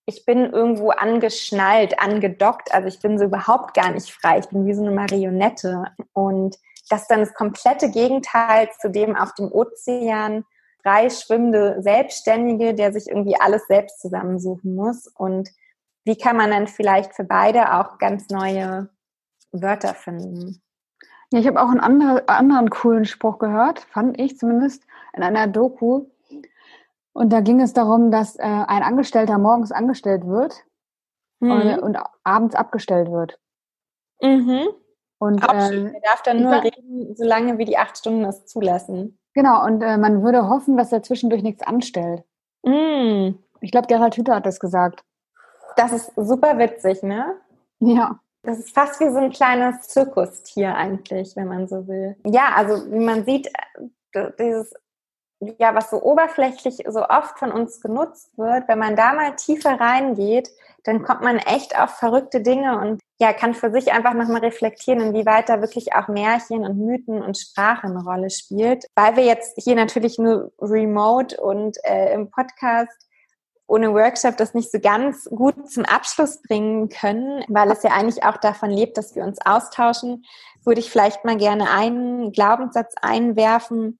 ich 0.07 0.25
bin 0.25 0.53
irgendwo 0.53 0.90
angeschnallt, 0.90 1.99
angedockt. 1.99 2.73
Also 2.73 2.87
ich 2.88 3.01
bin 3.01 3.19
so 3.19 3.25
überhaupt 3.25 3.75
gar 3.75 3.90
nicht 3.90 4.11
frei. 4.11 4.38
Ich 4.38 4.49
bin 4.49 4.64
wie 4.64 4.75
so 4.75 4.83
eine 4.83 4.92
Marionette. 4.92 5.85
Und 6.12 6.57
das 6.88 7.03
ist 7.03 7.11
dann 7.11 7.21
das 7.21 7.35
komplette 7.35 7.90
Gegenteil 7.90 8.71
zu 8.81 8.88
dem 8.88 9.16
auf 9.16 9.35
dem 9.35 9.51
Ozean 9.51 10.45
frei 10.83 11.11
schwimmende 11.11 11.83
Selbstständige, 11.83 12.73
der 12.73 12.92
sich 12.92 13.09
irgendwie 13.09 13.35
alles 13.40 13.66
selbst 13.66 14.01
zusammensuchen 14.01 14.77
muss. 14.77 15.09
Und 15.09 15.51
wie 16.05 16.16
kann 16.16 16.37
man 16.37 16.53
dann 16.53 16.69
vielleicht 16.69 17.14
für 17.14 17.25
beide 17.25 17.75
auch 17.75 17.99
ganz 17.99 18.29
neue 18.31 18.88
Wörter 19.51 19.95
finden? 19.95 20.62
Ja, 21.33 21.40
ich 21.40 21.49
habe 21.49 21.61
auch 21.61 21.71
einen 21.71 21.81
anderen, 21.81 22.29
anderen 22.29 22.71
coolen 22.71 23.05
Spruch 23.05 23.38
gehört, 23.38 23.81
fand 23.81 24.21
ich 24.21 24.38
zumindest 24.38 24.85
in 25.16 25.25
einer 25.25 25.49
Doku 25.49 26.07
Und 27.16 27.31
da 27.33 27.40
ging 27.40 27.62
es 27.62 27.72
darum, 27.72 28.11
dass 28.11 28.37
äh, 28.37 28.42
ein 28.42 28.83
Angestellter 28.83 29.38
morgens 29.38 29.72
angestellt 29.72 30.26
wird 30.26 30.55
mhm. 31.40 31.50
und, 31.50 31.79
und, 31.79 31.98
abends 32.24 32.55
abgestellt 32.55 33.11
wird. 33.11 33.38
Mhm. 34.20 34.68
Und 35.16 35.42
äh, 35.42 35.94
er 35.94 36.00
darf 36.02 36.22
dann 36.24 36.42
nur 36.42 36.62
reden, 36.62 37.16
solange 37.16 37.57
wie 37.57 37.64
die 37.64 37.79
acht 37.79 37.96
Stunden 37.96 38.22
es 38.26 38.44
zulassen. 38.44 39.18
Genau, 39.33 39.64
und 39.64 39.81
äh, 39.81 39.96
man 39.96 40.22
würde 40.22 40.46
hoffen, 40.46 40.76
dass 40.76 40.92
er 40.92 41.02
zwischendurch 41.02 41.42
nichts 41.42 41.62
anstellt. 41.62 42.22
Mm. 42.64 43.37
Ich 43.62 43.70
glaube, 43.70 43.87
Gerald 43.87 44.14
Hüther 44.14 44.35
hat 44.35 44.44
das 44.44 44.61
gesagt. 44.61 45.02
Das 45.76 45.92
ist 45.92 46.12
super 46.16 46.59
witzig, 46.59 47.02
ne? 47.02 47.35
Ja. 47.81 48.20
Das 48.42 48.59
ist 48.59 48.74
fast 48.74 49.00
wie 49.00 49.09
so 49.09 49.16
ein 49.16 49.31
kleines 49.31 49.88
Zirkustier 49.88 50.74
eigentlich, 50.74 51.35
wenn 51.35 51.48
man 51.48 51.66
so 51.66 51.88
will. 51.88 52.16
Ja, 52.26 52.52
also 52.55 52.90
wie 52.92 53.02
man 53.02 53.24
sieht, 53.24 53.50
äh, 54.12 54.31
dieses, 54.38 54.74
ja, 55.40 55.75
was 55.75 55.90
so 55.90 56.03
oberflächlich 56.03 56.83
so 56.88 57.07
oft 57.09 57.38
von 57.38 57.53
uns 57.53 57.81
genutzt 57.81 58.37
wird, 58.38 58.68
wenn 58.68 58.79
man 58.79 58.96
da 58.96 59.12
mal 59.12 59.37
tiefer 59.37 59.79
reingeht, 59.79 60.51
dann 60.85 61.03
kommt 61.03 61.22
man 61.22 61.38
echt 61.38 61.79
auf 61.79 61.90
verrückte 61.90 62.40
Dinge 62.40 62.79
und 62.79 63.01
ja, 63.18 63.33
kann 63.33 63.55
für 63.55 63.70
sich 63.70 63.92
einfach 63.92 64.14
nochmal 64.14 64.40
reflektieren, 64.40 65.01
inwieweit 65.01 65.49
da 65.49 65.61
wirklich 65.61 65.94
auch 65.94 66.09
Märchen 66.09 66.64
und 66.64 66.79
Mythen 66.79 67.22
und 67.22 67.37
Sprache 67.37 67.87
eine 67.87 68.03
Rolle 68.03 68.31
spielt. 68.31 68.87
Weil 68.94 69.16
wir 69.16 69.25
jetzt 69.25 69.61
hier 69.62 69.75
natürlich 69.75 70.18
nur 70.18 70.53
remote 70.61 71.40
und 71.40 71.77
äh, 71.85 72.12
im 72.14 72.31
Podcast 72.31 73.07
ohne 73.66 73.92
Workshop 73.92 74.37
das 74.37 74.55
nicht 74.55 74.70
so 74.70 74.79
ganz 74.79 75.25
gut 75.25 75.68
zum 75.70 75.85
Abschluss 75.85 76.40
bringen 76.42 76.88
können, 76.88 77.44
weil 77.49 77.70
es 77.70 77.83
ja 77.83 77.90
eigentlich 77.90 78.22
auch 78.22 78.37
davon 78.37 78.70
lebt, 78.70 78.96
dass 78.96 79.16
wir 79.16 79.25
uns 79.25 79.38
austauschen, 79.44 80.25
würde 80.64 80.81
ich 80.81 80.90
vielleicht 80.90 81.25
mal 81.25 81.37
gerne 81.37 81.70
einen 81.70 82.33
Glaubenssatz 82.33 82.94
einwerfen, 83.01 83.99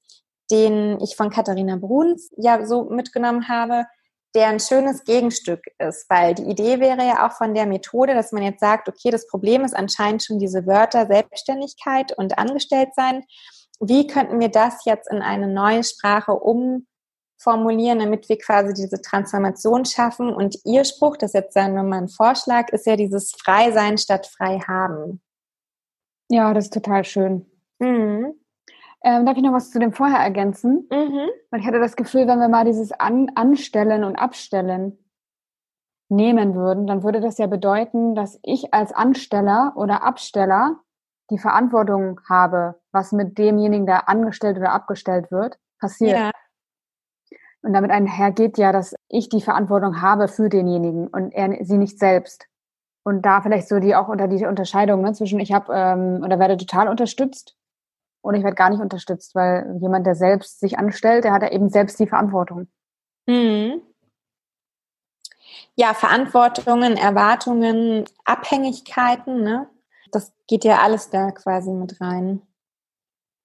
den 0.51 1.01
ich 1.01 1.17
von 1.17 1.31
Katharina 1.31 1.77
Bruns 1.77 2.31
ja 2.37 2.65
so 2.67 2.85
mitgenommen 2.85 3.49
habe, 3.49 3.87
der 4.35 4.49
ein 4.49 4.61
schönes 4.61 5.05
Gegenstück 5.05 5.63
ist, 5.79 6.09
weil 6.11 6.35
die 6.35 6.45
Idee 6.45 6.79
wäre 6.79 7.07
ja 7.07 7.27
auch 7.27 7.33
von 7.33 7.55
der 7.55 7.65
Methode, 7.65 8.15
dass 8.15 8.33
man 8.33 8.43
jetzt 8.43 8.61
sagt, 8.61 8.89
okay, 8.89 9.11
das 9.11 9.27
Problem 9.27 9.65
ist 9.65 9.75
anscheinend 9.75 10.23
schon 10.23 10.39
diese 10.39 10.67
Wörter 10.67 11.07
Selbstständigkeit 11.07 12.17
und 12.17 12.39
Angestelltsein. 12.39 13.25
Wie 13.81 14.07
könnten 14.07 14.39
wir 14.39 14.51
das 14.51 14.85
jetzt 14.85 15.11
in 15.11 15.23
eine 15.23 15.49
neue 15.49 15.83
Sprache 15.85 16.33
umformulieren, 16.33 17.99
damit 17.99 18.29
wir 18.29 18.37
quasi 18.37 18.75
diese 18.75 19.01
Transformation 19.01 19.87
schaffen? 19.87 20.35
Und 20.35 20.59
Ihr 20.65 20.85
Spruch, 20.85 21.17
das 21.17 21.31
ist 21.31 21.35
jetzt 21.35 21.55
sagen 21.55 21.75
wir 21.75 21.83
mal 21.83 22.03
ein 22.03 22.09
Vorschlag, 22.09 22.69
ist 22.71 22.87
ja 22.87 22.97
dieses 22.97 23.33
Frei 23.33 23.73
sein 23.73 23.97
statt 23.97 24.27
frei 24.27 24.59
haben. 24.59 25.23
Ja, 26.29 26.53
das 26.53 26.67
ist 26.67 26.75
total 26.75 27.05
schön. 27.05 27.47
Mhm. 27.79 28.35
Ähm, 29.07 29.25
darf 29.25 29.37
ich 29.37 29.43
noch 29.45 29.53
was 29.53 29.71
zu 29.71 29.79
dem 29.79 29.93
vorher 29.93 30.19
ergänzen? 30.19 30.89
Mhm. 30.91 31.31
Weil 31.51 31.61
ich 31.61 31.67
hatte 31.67 31.79
das 31.79 31.95
Gefühl, 31.95 32.27
wenn 32.27 32.41
wir 32.41 32.49
mal 32.49 32.65
dieses 32.65 32.91
An 32.91 33.31
Anstellen 33.37 34.03
und 34.03 34.17
Abstellen 34.17 34.99
nehmen 36.09 36.57
würden, 36.57 36.89
dann 36.89 37.05
würde 37.05 37.21
das 37.21 37.39
ja 37.39 37.47
bedeuten, 37.47 38.17
dass 38.17 38.41
ich 38.43 38.75
als 38.75 38.93
Ansteller 38.93 39.75
oder 39.77 40.03
Absteller 40.03 40.81
die 41.31 41.39
Verantwortung 41.39 42.21
habe, 42.29 42.81
was 42.91 43.13
mit 43.13 43.39
demjenigen, 43.39 43.87
der 43.87 44.09
angestellt 44.09 44.57
oder 44.57 44.73
abgestellt 44.73 45.31
wird, 45.31 45.57
passiert. 45.79 46.19
Ja. 46.19 46.31
Und 47.63 47.75
damit 47.75 47.93
einhergeht 47.93 48.59
ja, 48.59 48.73
dass 48.73 48.93
ich 49.09 49.29
die 49.29 49.41
Verantwortung 49.41 50.03
habe 50.03 50.27
für 50.27 50.49
denjenigen 50.49 51.07
und 51.07 51.33
er 51.33 51.65
sie 51.65 51.79
nicht 51.79 52.01
selbst. 52.01 52.49
Und 53.05 53.23
da 53.23 53.41
vielleicht 53.41 53.69
so 53.69 53.79
die 53.79 53.95
auch 53.95 54.09
unter 54.09 54.27
die 54.27 54.45
Unterscheidung 54.47 55.03
ne, 55.03 55.13
zwischen 55.13 55.39
ich 55.39 55.53
habe 55.53 55.73
ähm, 55.73 56.23
oder 56.25 56.41
werde 56.41 56.57
total 56.57 56.89
unterstützt 56.89 57.57
und 58.21 58.35
ich 58.35 58.43
werde 58.43 58.57
gar 58.57 58.71
nicht 58.71 58.81
unterstützt, 58.81 59.35
weil 59.35 59.79
jemand, 59.81 60.07
der 60.07 60.15
selbst 60.15 60.61
sich 60.61 60.79
anstellt, 60.79 61.25
der 61.25 61.33
hat 61.33 61.43
ja 61.43 61.53
eben 61.53 61.69
selbst 61.69 61.99
die 62.01 62.07
Verantwortung. 62.07 62.69
Mhm. 63.27 63.83
Ja, 65.77 65.95
Verantwortungen, 65.95 66.97
Erwartungen, 66.97 68.05
Abhängigkeiten, 68.25 69.43
ne? 69.43 69.69
Das 70.11 70.33
geht 70.47 70.65
ja 70.65 70.81
alles 70.81 71.11
da 71.11 71.31
quasi 71.33 71.71
mit 71.71 72.01
rein. 72.01 72.43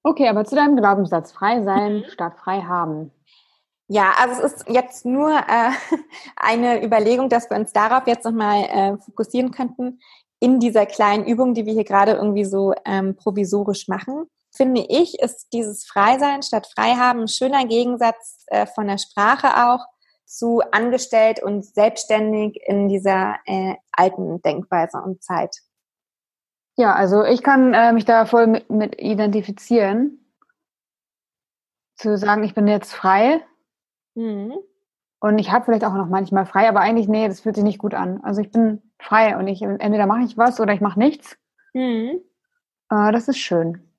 Okay, 0.03 0.27
aber 0.27 0.45
zu 0.45 0.55
deinem 0.55 0.77
Glaubenssatz, 0.77 1.31
frei 1.31 1.61
sein 1.63 1.97
mhm. 1.97 2.05
statt 2.05 2.37
frei 2.37 2.61
haben. 2.61 3.11
Ja, 3.87 4.13
also 4.17 4.41
es 4.41 4.53
ist 4.53 4.69
jetzt 4.69 5.05
nur 5.05 5.31
äh, 5.31 5.71
eine 6.37 6.83
Überlegung, 6.83 7.29
dass 7.29 7.49
wir 7.49 7.57
uns 7.57 7.73
darauf 7.73 8.07
jetzt 8.07 8.23
nochmal 8.23 8.63
äh, 8.63 8.97
fokussieren 8.97 9.51
könnten 9.51 9.99
in 10.39 10.59
dieser 10.59 10.85
kleinen 10.85 11.25
Übung, 11.25 11.53
die 11.53 11.65
wir 11.65 11.73
hier 11.73 11.83
gerade 11.83 12.13
irgendwie 12.13 12.45
so 12.45 12.73
ähm, 12.85 13.15
provisorisch 13.15 13.87
machen 13.87 14.27
finde 14.51 14.85
ich, 14.87 15.19
ist 15.19 15.47
dieses 15.53 15.85
Freisein 15.85 16.43
statt 16.43 16.67
Freihaben 16.73 17.21
ein 17.21 17.27
schöner 17.27 17.65
Gegensatz 17.65 18.43
äh, 18.47 18.65
von 18.65 18.87
der 18.87 18.97
Sprache 18.97 19.47
auch 19.69 19.85
zu 20.25 20.61
angestellt 20.71 21.41
und 21.41 21.65
selbstständig 21.65 22.61
in 22.65 22.87
dieser 22.87 23.35
äh, 23.45 23.75
alten 23.91 24.41
Denkweise 24.41 24.97
und 25.01 25.21
Zeit. 25.21 25.57
Ja, 26.77 26.93
also 26.93 27.23
ich 27.23 27.43
kann 27.43 27.73
äh, 27.73 27.91
mich 27.91 28.05
da 28.05 28.25
voll 28.25 28.47
mit, 28.47 28.69
mit 28.69 29.01
identifizieren. 29.01 30.33
Zu 31.95 32.17
sagen, 32.17 32.43
ich 32.43 32.53
bin 32.53 32.67
jetzt 32.67 32.93
frei. 32.93 33.41
Mhm. 34.15 34.53
Und 35.19 35.37
ich 35.37 35.51
habe 35.51 35.65
vielleicht 35.65 35.85
auch 35.85 35.93
noch 35.93 36.07
manchmal 36.07 36.45
frei, 36.45 36.67
aber 36.67 36.79
eigentlich, 36.79 37.07
nee, 37.07 37.27
das 37.27 37.41
fühlt 37.41 37.55
sich 37.55 37.63
nicht 37.63 37.77
gut 37.77 37.93
an. 37.93 38.21
Also 38.23 38.41
ich 38.41 38.51
bin 38.51 38.81
frei 38.99 39.37
und 39.37 39.47
ich 39.47 39.61
entweder 39.61 40.07
mache 40.07 40.23
ich 40.23 40.37
was 40.37 40.59
oder 40.59 40.73
ich 40.73 40.81
mache 40.81 40.97
nichts. 40.97 41.37
Mhm. 41.73 42.21
Äh, 42.89 43.11
das 43.11 43.27
ist 43.27 43.37
schön. 43.37 43.90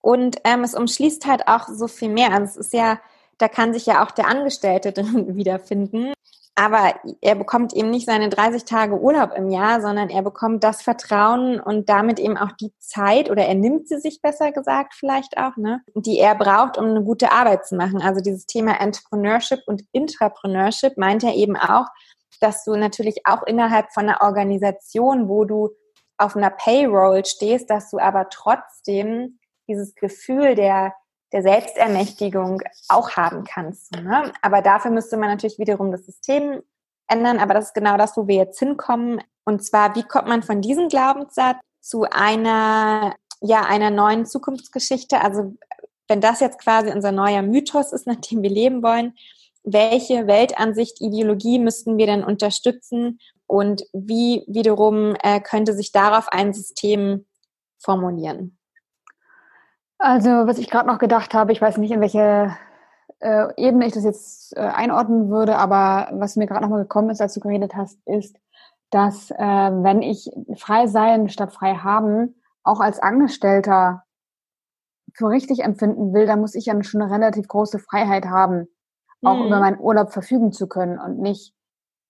Und 0.00 0.38
ähm, 0.44 0.64
es 0.64 0.74
umschließt 0.74 1.26
halt 1.26 1.48
auch 1.48 1.68
so 1.68 1.88
viel 1.88 2.08
mehr. 2.08 2.32
Also 2.32 2.44
es 2.44 2.56
ist 2.56 2.72
ja, 2.72 3.00
da 3.38 3.48
kann 3.48 3.72
sich 3.72 3.86
ja 3.86 4.04
auch 4.04 4.10
der 4.10 4.28
Angestellte 4.28 4.92
drin 4.92 5.36
wiederfinden. 5.36 6.12
Aber 6.56 6.94
er 7.22 7.36
bekommt 7.36 7.72
eben 7.72 7.88
nicht 7.88 8.04
seine 8.04 8.28
30 8.28 8.64
Tage 8.64 9.00
Urlaub 9.00 9.32
im 9.34 9.48
Jahr, 9.48 9.80
sondern 9.80 10.10
er 10.10 10.20
bekommt 10.20 10.62
das 10.62 10.82
Vertrauen 10.82 11.58
und 11.58 11.88
damit 11.88 12.18
eben 12.18 12.36
auch 12.36 12.52
die 12.52 12.72
Zeit 12.78 13.30
oder 13.30 13.46
er 13.46 13.54
nimmt 13.54 13.88
sie 13.88 13.98
sich 13.98 14.20
besser 14.20 14.52
gesagt 14.52 14.92
vielleicht 14.94 15.38
auch, 15.38 15.56
ne, 15.56 15.80
die 15.94 16.18
er 16.18 16.34
braucht, 16.34 16.76
um 16.76 16.84
eine 16.86 17.02
gute 17.02 17.32
Arbeit 17.32 17.66
zu 17.66 17.76
machen. 17.76 18.02
Also 18.02 18.20
dieses 18.20 18.44
Thema 18.44 18.78
Entrepreneurship 18.78 19.60
und 19.66 19.84
Intrapreneurship 19.92 20.98
meint 20.98 21.22
ja 21.22 21.32
eben 21.32 21.56
auch, 21.56 21.86
dass 22.40 22.64
du 22.64 22.76
natürlich 22.76 23.26
auch 23.26 23.42
innerhalb 23.44 23.92
von 23.92 24.08
einer 24.08 24.20
Organisation, 24.20 25.28
wo 25.28 25.46
du 25.46 25.70
auf 26.18 26.36
einer 26.36 26.50
Payroll 26.50 27.24
stehst, 27.24 27.70
dass 27.70 27.90
du 27.90 27.98
aber 27.98 28.28
trotzdem 28.28 29.38
dieses 29.70 29.94
Gefühl 29.94 30.54
der, 30.54 30.94
der 31.32 31.42
Selbstermächtigung 31.42 32.62
auch 32.88 33.12
haben 33.12 33.44
kannst. 33.44 33.92
Ne? 33.92 34.32
Aber 34.42 34.62
dafür 34.62 34.90
müsste 34.90 35.16
man 35.16 35.30
natürlich 35.30 35.58
wiederum 35.58 35.92
das 35.92 36.04
System 36.04 36.62
ändern. 37.08 37.38
Aber 37.38 37.54
das 37.54 37.66
ist 37.66 37.74
genau 37.74 37.96
das, 37.96 38.16
wo 38.16 38.26
wir 38.26 38.36
jetzt 38.36 38.58
hinkommen. 38.58 39.22
Und 39.44 39.64
zwar, 39.64 39.94
wie 39.96 40.02
kommt 40.02 40.28
man 40.28 40.42
von 40.42 40.60
diesem 40.60 40.88
Glaubenssatz 40.88 41.58
zu 41.80 42.04
einer, 42.10 43.14
ja, 43.40 43.62
einer 43.62 43.90
neuen 43.90 44.26
Zukunftsgeschichte? 44.26 45.20
Also, 45.20 45.54
wenn 46.08 46.20
das 46.20 46.40
jetzt 46.40 46.58
quasi 46.58 46.90
unser 46.90 47.12
neuer 47.12 47.42
Mythos 47.42 47.92
ist, 47.92 48.06
nach 48.06 48.16
dem 48.16 48.42
wir 48.42 48.50
leben 48.50 48.82
wollen, 48.82 49.14
welche 49.62 50.26
Weltansicht, 50.26 51.00
Ideologie 51.00 51.58
müssten 51.58 51.98
wir 51.98 52.06
denn 52.06 52.24
unterstützen 52.24 53.20
und 53.46 53.84
wie 53.92 54.44
wiederum 54.46 55.14
äh, 55.22 55.40
könnte 55.40 55.74
sich 55.74 55.92
darauf 55.92 56.28
ein 56.28 56.54
System 56.54 57.26
formulieren? 57.78 58.58
Also, 60.02 60.30
was 60.30 60.56
ich 60.56 60.70
gerade 60.70 60.88
noch 60.88 60.98
gedacht 60.98 61.34
habe, 61.34 61.52
ich 61.52 61.60
weiß 61.60 61.76
nicht, 61.76 61.90
in 61.90 62.00
welche 62.00 62.56
äh, 63.20 63.48
Ebene 63.58 63.86
ich 63.86 63.92
das 63.92 64.04
jetzt 64.04 64.56
äh, 64.56 64.60
einordnen 64.60 65.28
würde, 65.28 65.58
aber 65.58 66.08
was 66.12 66.36
mir 66.36 66.46
gerade 66.46 66.62
nochmal 66.62 66.80
gekommen 66.82 67.10
ist, 67.10 67.20
als 67.20 67.34
du 67.34 67.40
geredet 67.40 67.76
hast, 67.76 67.98
ist, 68.06 68.34
dass 68.90 69.30
äh, 69.30 69.36
wenn 69.36 70.00
ich 70.00 70.30
frei 70.56 70.86
sein 70.86 71.28
statt 71.28 71.52
frei 71.52 71.74
haben, 71.74 72.34
auch 72.62 72.80
als 72.80 72.98
Angestellter 72.98 74.04
für 75.12 75.28
richtig 75.28 75.60
empfinden 75.60 76.14
will, 76.14 76.26
dann 76.26 76.40
muss 76.40 76.54
ich 76.54 76.64
ja 76.66 76.82
schon 76.82 77.02
eine 77.02 77.12
relativ 77.12 77.46
große 77.46 77.78
Freiheit 77.78 78.24
haben, 78.24 78.68
auch 79.22 79.36
mhm. 79.36 79.46
über 79.48 79.60
meinen 79.60 79.80
Urlaub 79.80 80.12
verfügen 80.12 80.50
zu 80.50 80.66
können 80.66 80.98
und 80.98 81.18
nicht 81.18 81.52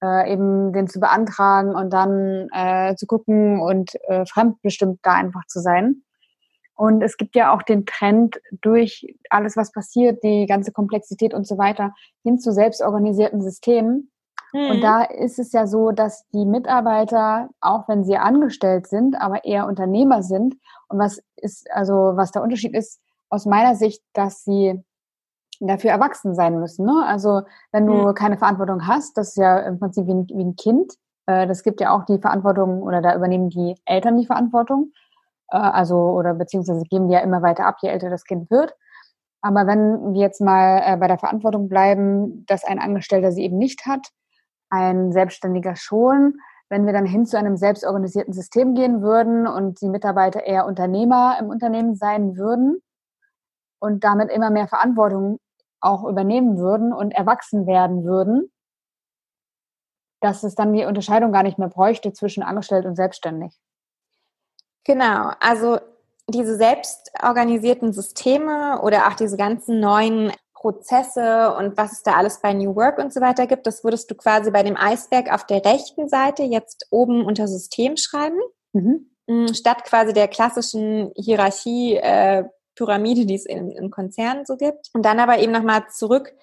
äh, 0.00 0.32
eben 0.32 0.72
den 0.72 0.86
zu 0.86 1.00
beantragen 1.00 1.74
und 1.74 1.92
dann 1.92 2.48
äh, 2.52 2.94
zu 2.94 3.06
gucken 3.06 3.60
und 3.60 3.96
äh, 4.08 4.24
fremdbestimmt 4.26 5.00
da 5.02 5.14
einfach 5.14 5.44
zu 5.48 5.58
sein. 5.58 6.04
Und 6.80 7.02
es 7.02 7.18
gibt 7.18 7.36
ja 7.36 7.52
auch 7.52 7.60
den 7.60 7.84
Trend 7.84 8.40
durch 8.62 9.14
alles, 9.28 9.54
was 9.54 9.70
passiert, 9.70 10.24
die 10.24 10.46
ganze 10.46 10.72
Komplexität 10.72 11.34
und 11.34 11.46
so 11.46 11.58
weiter, 11.58 11.92
hin 12.22 12.38
zu 12.38 12.52
selbstorganisierten 12.52 13.42
Systemen. 13.42 14.10
Mhm. 14.54 14.70
Und 14.70 14.80
da 14.80 15.02
ist 15.02 15.38
es 15.38 15.52
ja 15.52 15.66
so, 15.66 15.90
dass 15.90 16.26
die 16.28 16.46
Mitarbeiter, 16.46 17.50
auch 17.60 17.86
wenn 17.86 18.02
sie 18.02 18.16
angestellt 18.16 18.86
sind, 18.86 19.20
aber 19.20 19.44
eher 19.44 19.66
Unternehmer 19.66 20.22
sind. 20.22 20.56
Und 20.88 20.98
was 20.98 21.22
ist, 21.36 21.70
also 21.70 22.12
was 22.14 22.32
der 22.32 22.42
Unterschied 22.42 22.74
ist, 22.74 22.98
aus 23.28 23.44
meiner 23.44 23.74
Sicht, 23.74 24.02
dass 24.14 24.42
sie 24.42 24.82
dafür 25.60 25.90
erwachsen 25.90 26.34
sein 26.34 26.58
müssen. 26.58 26.86
Ne? 26.86 27.04
Also 27.04 27.42
wenn 27.72 27.84
du 27.84 27.92
mhm. 27.92 28.14
keine 28.14 28.38
Verantwortung 28.38 28.86
hast, 28.86 29.18
das 29.18 29.28
ist 29.28 29.36
ja 29.36 29.58
im 29.58 29.78
Prinzip 29.78 30.06
wie 30.06 30.14
ein, 30.14 30.26
wie 30.28 30.44
ein 30.44 30.56
Kind. 30.56 30.94
Äh, 31.26 31.46
das 31.46 31.62
gibt 31.62 31.82
ja 31.82 31.94
auch 31.94 32.06
die 32.06 32.18
Verantwortung 32.18 32.80
oder 32.80 33.02
da 33.02 33.14
übernehmen 33.14 33.50
die 33.50 33.74
Eltern 33.84 34.16
die 34.16 34.24
Verantwortung. 34.24 34.92
Äh, 35.50 35.58
also 35.58 35.96
oder 35.96 36.34
beziehungsweise 36.34 36.82
geben 36.84 37.08
die 37.08 37.14
ja 37.14 37.20
immer 37.20 37.42
weiter 37.42 37.66
ab, 37.66 37.78
je 37.82 37.88
älter 37.88 38.10
das 38.10 38.24
Kind 38.24 38.50
wird. 38.50 38.74
Aber 39.42 39.66
wenn 39.66 40.14
wir 40.14 40.20
jetzt 40.20 40.40
mal 40.40 40.82
äh, 40.84 40.96
bei 40.96 41.08
der 41.08 41.18
Verantwortung 41.18 41.68
bleiben, 41.68 42.44
dass 42.46 42.64
ein 42.64 42.78
Angestellter 42.78 43.32
sie 43.32 43.44
eben 43.44 43.58
nicht 43.58 43.86
hat, 43.86 44.08
ein 44.70 45.12
Selbstständiger 45.12 45.76
schon, 45.76 46.34
wenn 46.68 46.86
wir 46.86 46.92
dann 46.92 47.06
hin 47.06 47.26
zu 47.26 47.36
einem 47.36 47.56
selbstorganisierten 47.56 48.32
System 48.32 48.74
gehen 48.74 49.02
würden 49.02 49.46
und 49.46 49.80
die 49.80 49.88
Mitarbeiter 49.88 50.44
eher 50.44 50.66
Unternehmer 50.66 51.36
im 51.40 51.48
Unternehmen 51.48 51.96
sein 51.96 52.36
würden 52.36 52.80
und 53.80 54.04
damit 54.04 54.30
immer 54.30 54.50
mehr 54.50 54.68
Verantwortung 54.68 55.38
auch 55.80 56.04
übernehmen 56.04 56.58
würden 56.58 56.92
und 56.92 57.12
erwachsen 57.12 57.66
werden 57.66 58.04
würden, 58.04 58.52
dass 60.20 60.44
es 60.44 60.54
dann 60.54 60.74
die 60.74 60.84
Unterscheidung 60.84 61.32
gar 61.32 61.42
nicht 61.42 61.58
mehr 61.58 61.68
bräuchte 61.68 62.12
zwischen 62.12 62.42
angestellt 62.42 62.84
und 62.84 62.94
selbstständig. 62.94 63.58
Genau, 64.84 65.30
also 65.40 65.78
diese 66.28 66.56
selbstorganisierten 66.56 67.92
Systeme 67.92 68.80
oder 68.82 69.08
auch 69.08 69.14
diese 69.14 69.36
ganzen 69.36 69.80
neuen 69.80 70.32
Prozesse 70.54 71.54
und 71.54 71.76
was 71.76 71.92
es 71.92 72.02
da 72.02 72.12
alles 72.12 72.40
bei 72.40 72.52
New 72.52 72.76
Work 72.76 72.98
und 72.98 73.12
so 73.12 73.20
weiter 73.20 73.46
gibt, 73.46 73.66
das 73.66 73.82
würdest 73.82 74.10
du 74.10 74.14
quasi 74.14 74.50
bei 74.50 74.62
dem 74.62 74.76
Eisberg 74.76 75.32
auf 75.32 75.44
der 75.44 75.64
rechten 75.64 76.08
Seite 76.08 76.42
jetzt 76.42 76.86
oben 76.90 77.24
unter 77.24 77.48
System 77.48 77.96
schreiben, 77.96 78.38
mhm. 78.72 79.06
Mm, 79.26 79.54
statt 79.54 79.84
quasi 79.84 80.12
der 80.12 80.28
klassischen 80.28 81.12
Hierarchie, 81.14 81.96
äh, 81.96 82.44
Pyramide, 82.74 83.26
die 83.26 83.34
es 83.34 83.46
in, 83.46 83.70
in 83.70 83.90
Konzernen 83.90 84.44
so 84.44 84.56
gibt. 84.56 84.88
Und 84.92 85.04
dann 85.04 85.20
aber 85.20 85.38
eben 85.38 85.52
nochmal 85.52 85.84
zurück 85.88 86.34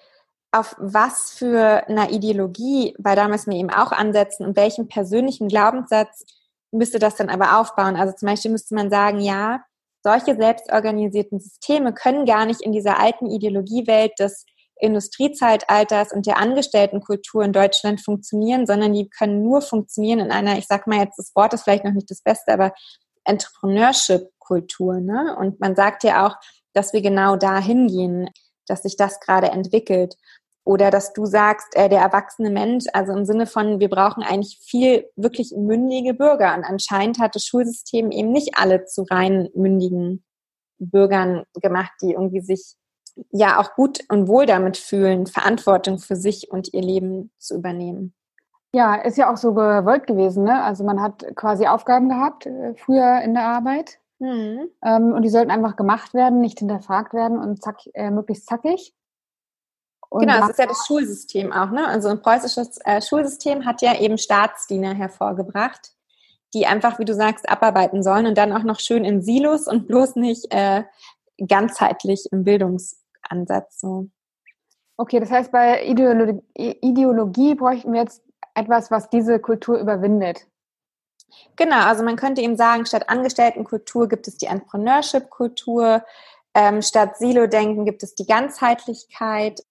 auf 0.52 0.74
was 0.78 1.32
für 1.32 1.86
eine 1.88 2.10
Ideologie, 2.10 2.94
weil 2.98 3.16
da 3.16 3.28
müssen 3.28 3.52
wir 3.52 3.58
eben 3.58 3.70
auch 3.70 3.92
ansetzen 3.92 4.46
und 4.46 4.56
welchen 4.56 4.88
persönlichen 4.88 5.48
Glaubenssatz 5.48 6.24
müsste 6.70 6.98
das 6.98 7.16
dann 7.16 7.28
aber 7.28 7.60
aufbauen. 7.60 7.96
Also 7.96 8.14
zum 8.14 8.28
Beispiel 8.28 8.50
müsste 8.50 8.74
man 8.74 8.90
sagen, 8.90 9.20
ja, 9.20 9.60
solche 10.02 10.36
selbstorganisierten 10.36 11.40
Systeme 11.40 11.92
können 11.92 12.24
gar 12.24 12.46
nicht 12.46 12.62
in 12.62 12.72
dieser 12.72 12.98
alten 12.98 13.26
Ideologiewelt 13.26 14.12
des 14.18 14.44
Industriezeitalters 14.80 16.12
und 16.12 16.26
der 16.26 16.38
Angestelltenkultur 16.38 17.42
in 17.42 17.52
Deutschland 17.52 18.00
funktionieren, 18.00 18.66
sondern 18.66 18.92
die 18.92 19.08
können 19.08 19.42
nur 19.42 19.60
funktionieren 19.60 20.20
in 20.20 20.30
einer, 20.30 20.56
ich 20.56 20.66
sag 20.66 20.86
mal 20.86 21.00
jetzt, 21.00 21.18
das 21.18 21.34
Wort 21.34 21.52
ist 21.52 21.64
vielleicht 21.64 21.84
noch 21.84 21.92
nicht 21.92 22.10
das 22.10 22.22
Beste, 22.22 22.52
aber 22.52 22.72
Entrepreneurship-Kultur. 23.24 25.00
Ne? 25.00 25.36
Und 25.38 25.60
man 25.60 25.74
sagt 25.74 26.04
ja 26.04 26.26
auch, 26.26 26.36
dass 26.74 26.92
wir 26.92 27.02
genau 27.02 27.36
dahin 27.36 27.88
gehen, 27.88 28.30
dass 28.66 28.82
sich 28.82 28.96
das 28.96 29.18
gerade 29.20 29.48
entwickelt. 29.48 30.14
Oder 30.68 30.90
dass 30.90 31.14
du 31.14 31.24
sagst, 31.24 31.74
äh, 31.76 31.88
der 31.88 32.02
erwachsene 32.02 32.50
Mensch, 32.50 32.84
also 32.92 33.14
im 33.14 33.24
Sinne 33.24 33.46
von, 33.46 33.80
wir 33.80 33.88
brauchen 33.88 34.22
eigentlich 34.22 34.58
viel 34.60 35.08
wirklich 35.16 35.54
mündige 35.56 36.12
Bürger. 36.12 36.54
Und 36.54 36.62
anscheinend 36.62 37.18
hat 37.18 37.34
das 37.34 37.44
Schulsystem 37.44 38.10
eben 38.10 38.32
nicht 38.32 38.58
alle 38.58 38.84
zu 38.84 39.04
rein 39.10 39.48
mündigen 39.54 40.22
Bürgern 40.78 41.44
gemacht, 41.54 41.92
die 42.02 42.12
irgendwie 42.12 42.42
sich 42.42 42.76
ja 43.30 43.58
auch 43.58 43.76
gut 43.76 44.00
und 44.10 44.28
wohl 44.28 44.44
damit 44.44 44.76
fühlen, 44.76 45.26
Verantwortung 45.26 46.00
für 46.00 46.16
sich 46.16 46.50
und 46.50 46.74
ihr 46.74 46.82
Leben 46.82 47.30
zu 47.38 47.54
übernehmen. 47.54 48.12
Ja, 48.74 48.96
ist 48.96 49.16
ja 49.16 49.32
auch 49.32 49.38
so 49.38 49.54
gewollt 49.54 50.06
gewesen. 50.06 50.44
Ne? 50.44 50.62
Also 50.62 50.84
man 50.84 51.00
hat 51.00 51.24
quasi 51.34 51.66
Aufgaben 51.66 52.10
gehabt 52.10 52.44
äh, 52.44 52.74
früher 52.74 53.22
in 53.22 53.32
der 53.32 53.44
Arbeit. 53.44 53.98
Mhm. 54.18 54.68
Ähm, 54.84 55.12
und 55.14 55.22
die 55.22 55.30
sollten 55.30 55.50
einfach 55.50 55.76
gemacht 55.76 56.12
werden, 56.12 56.42
nicht 56.42 56.58
hinterfragt 56.58 57.14
werden 57.14 57.38
und 57.38 57.62
zack, 57.62 57.78
äh, 57.94 58.10
möglichst 58.10 58.46
zackig. 58.46 58.94
Und 60.10 60.22
genau, 60.22 60.40
das 60.40 60.50
ist 60.50 60.58
ja 60.58 60.66
das 60.66 60.86
Schulsystem 60.86 61.52
auch. 61.52 61.70
Ne? 61.70 61.86
Also 61.86 62.08
ein 62.08 62.22
preußisches 62.22 62.78
äh, 62.84 63.02
Schulsystem 63.02 63.66
hat 63.66 63.82
ja 63.82 63.98
eben 64.00 64.16
Staatsdiener 64.16 64.94
hervorgebracht, 64.94 65.92
die 66.54 66.66
einfach, 66.66 66.98
wie 66.98 67.04
du 67.04 67.14
sagst, 67.14 67.48
abarbeiten 67.48 68.02
sollen 68.02 68.26
und 68.26 68.38
dann 68.38 68.52
auch 68.52 68.62
noch 68.62 68.80
schön 68.80 69.04
in 69.04 69.22
Silos 69.22 69.66
und 69.66 69.86
bloß 69.86 70.16
nicht 70.16 70.52
äh, 70.52 70.84
ganzheitlich 71.46 72.26
im 72.32 72.44
Bildungsansatz. 72.44 73.80
So. 73.80 74.08
Okay, 74.96 75.20
das 75.20 75.30
heißt, 75.30 75.52
bei 75.52 75.84
Ideologie, 75.84 76.42
Ideologie 76.54 77.54
bräuchten 77.54 77.92
wir 77.92 78.00
jetzt 78.00 78.22
etwas, 78.54 78.90
was 78.90 79.10
diese 79.10 79.38
Kultur 79.38 79.78
überwindet. 79.78 80.46
Genau, 81.56 81.84
also 81.84 82.02
man 82.02 82.16
könnte 82.16 82.40
eben 82.40 82.56
sagen, 82.56 82.86
statt 82.86 83.08
Angestelltenkultur 83.08 84.08
gibt 84.08 84.26
es 84.26 84.38
die 84.38 84.46
Entrepreneurship-Kultur, 84.46 86.02
ähm, 86.54 86.82
statt 86.82 87.18
Silo-Denken 87.18 87.84
gibt 87.84 88.02
es 88.02 88.14
die 88.14 88.26
Ganzheitlichkeit 88.26 89.62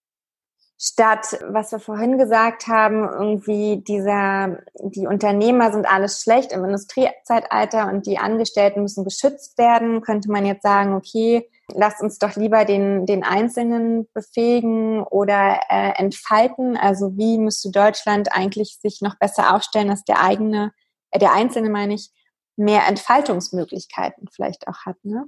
statt, 0.78 1.40
was 1.50 1.72
wir 1.72 1.80
vorhin 1.80 2.18
gesagt 2.18 2.68
haben, 2.68 3.04
irgendwie 3.04 3.78
dieser, 3.78 4.60
die 4.80 5.08
Unternehmer 5.08 5.72
sind 5.72 5.88
alles 5.88 6.22
schlecht 6.22 6.52
im 6.52 6.64
Industriezeitalter 6.64 7.90
und 7.90 8.06
die 8.06 8.20
Angestellten 8.20 8.84
müssen 8.84 9.04
geschützt 9.04 9.58
werden, 9.58 10.02
könnte 10.02 10.32
man 10.32 10.46
jetzt 10.46 10.62
sagen, 10.62 10.94
okay, 10.94 11.50
lasst 11.74 12.02
uns 12.02 12.20
doch 12.20 12.36
lieber 12.36 12.64
den, 12.64 13.06
den 13.08 13.24
Einzelnen 13.24 14.08
befähigen 14.14 15.02
oder 15.04 15.60
äh, 15.70 15.94
entfalten. 15.98 16.78
Also 16.78 17.18
wie 17.18 17.40
müsste 17.40 17.72
Deutschland 17.72 18.30
eigentlich 18.32 18.78
sich 18.80 19.02
noch 19.02 19.18
besser 19.18 19.56
aufstellen, 19.56 19.88
dass 19.88 20.04
der 20.04 20.24
eigene, 20.24 20.74
äh, 21.10 21.20
der 21.20 21.34
Einzelne 21.34 21.70
meine 21.70 21.96
ich, 21.96 22.12
mehr 22.56 22.88
Entfaltungsmöglichkeiten 22.88 24.28
vielleicht 24.32 24.68
auch 24.68 24.86
hat, 24.86 24.98
ne? 25.04 25.26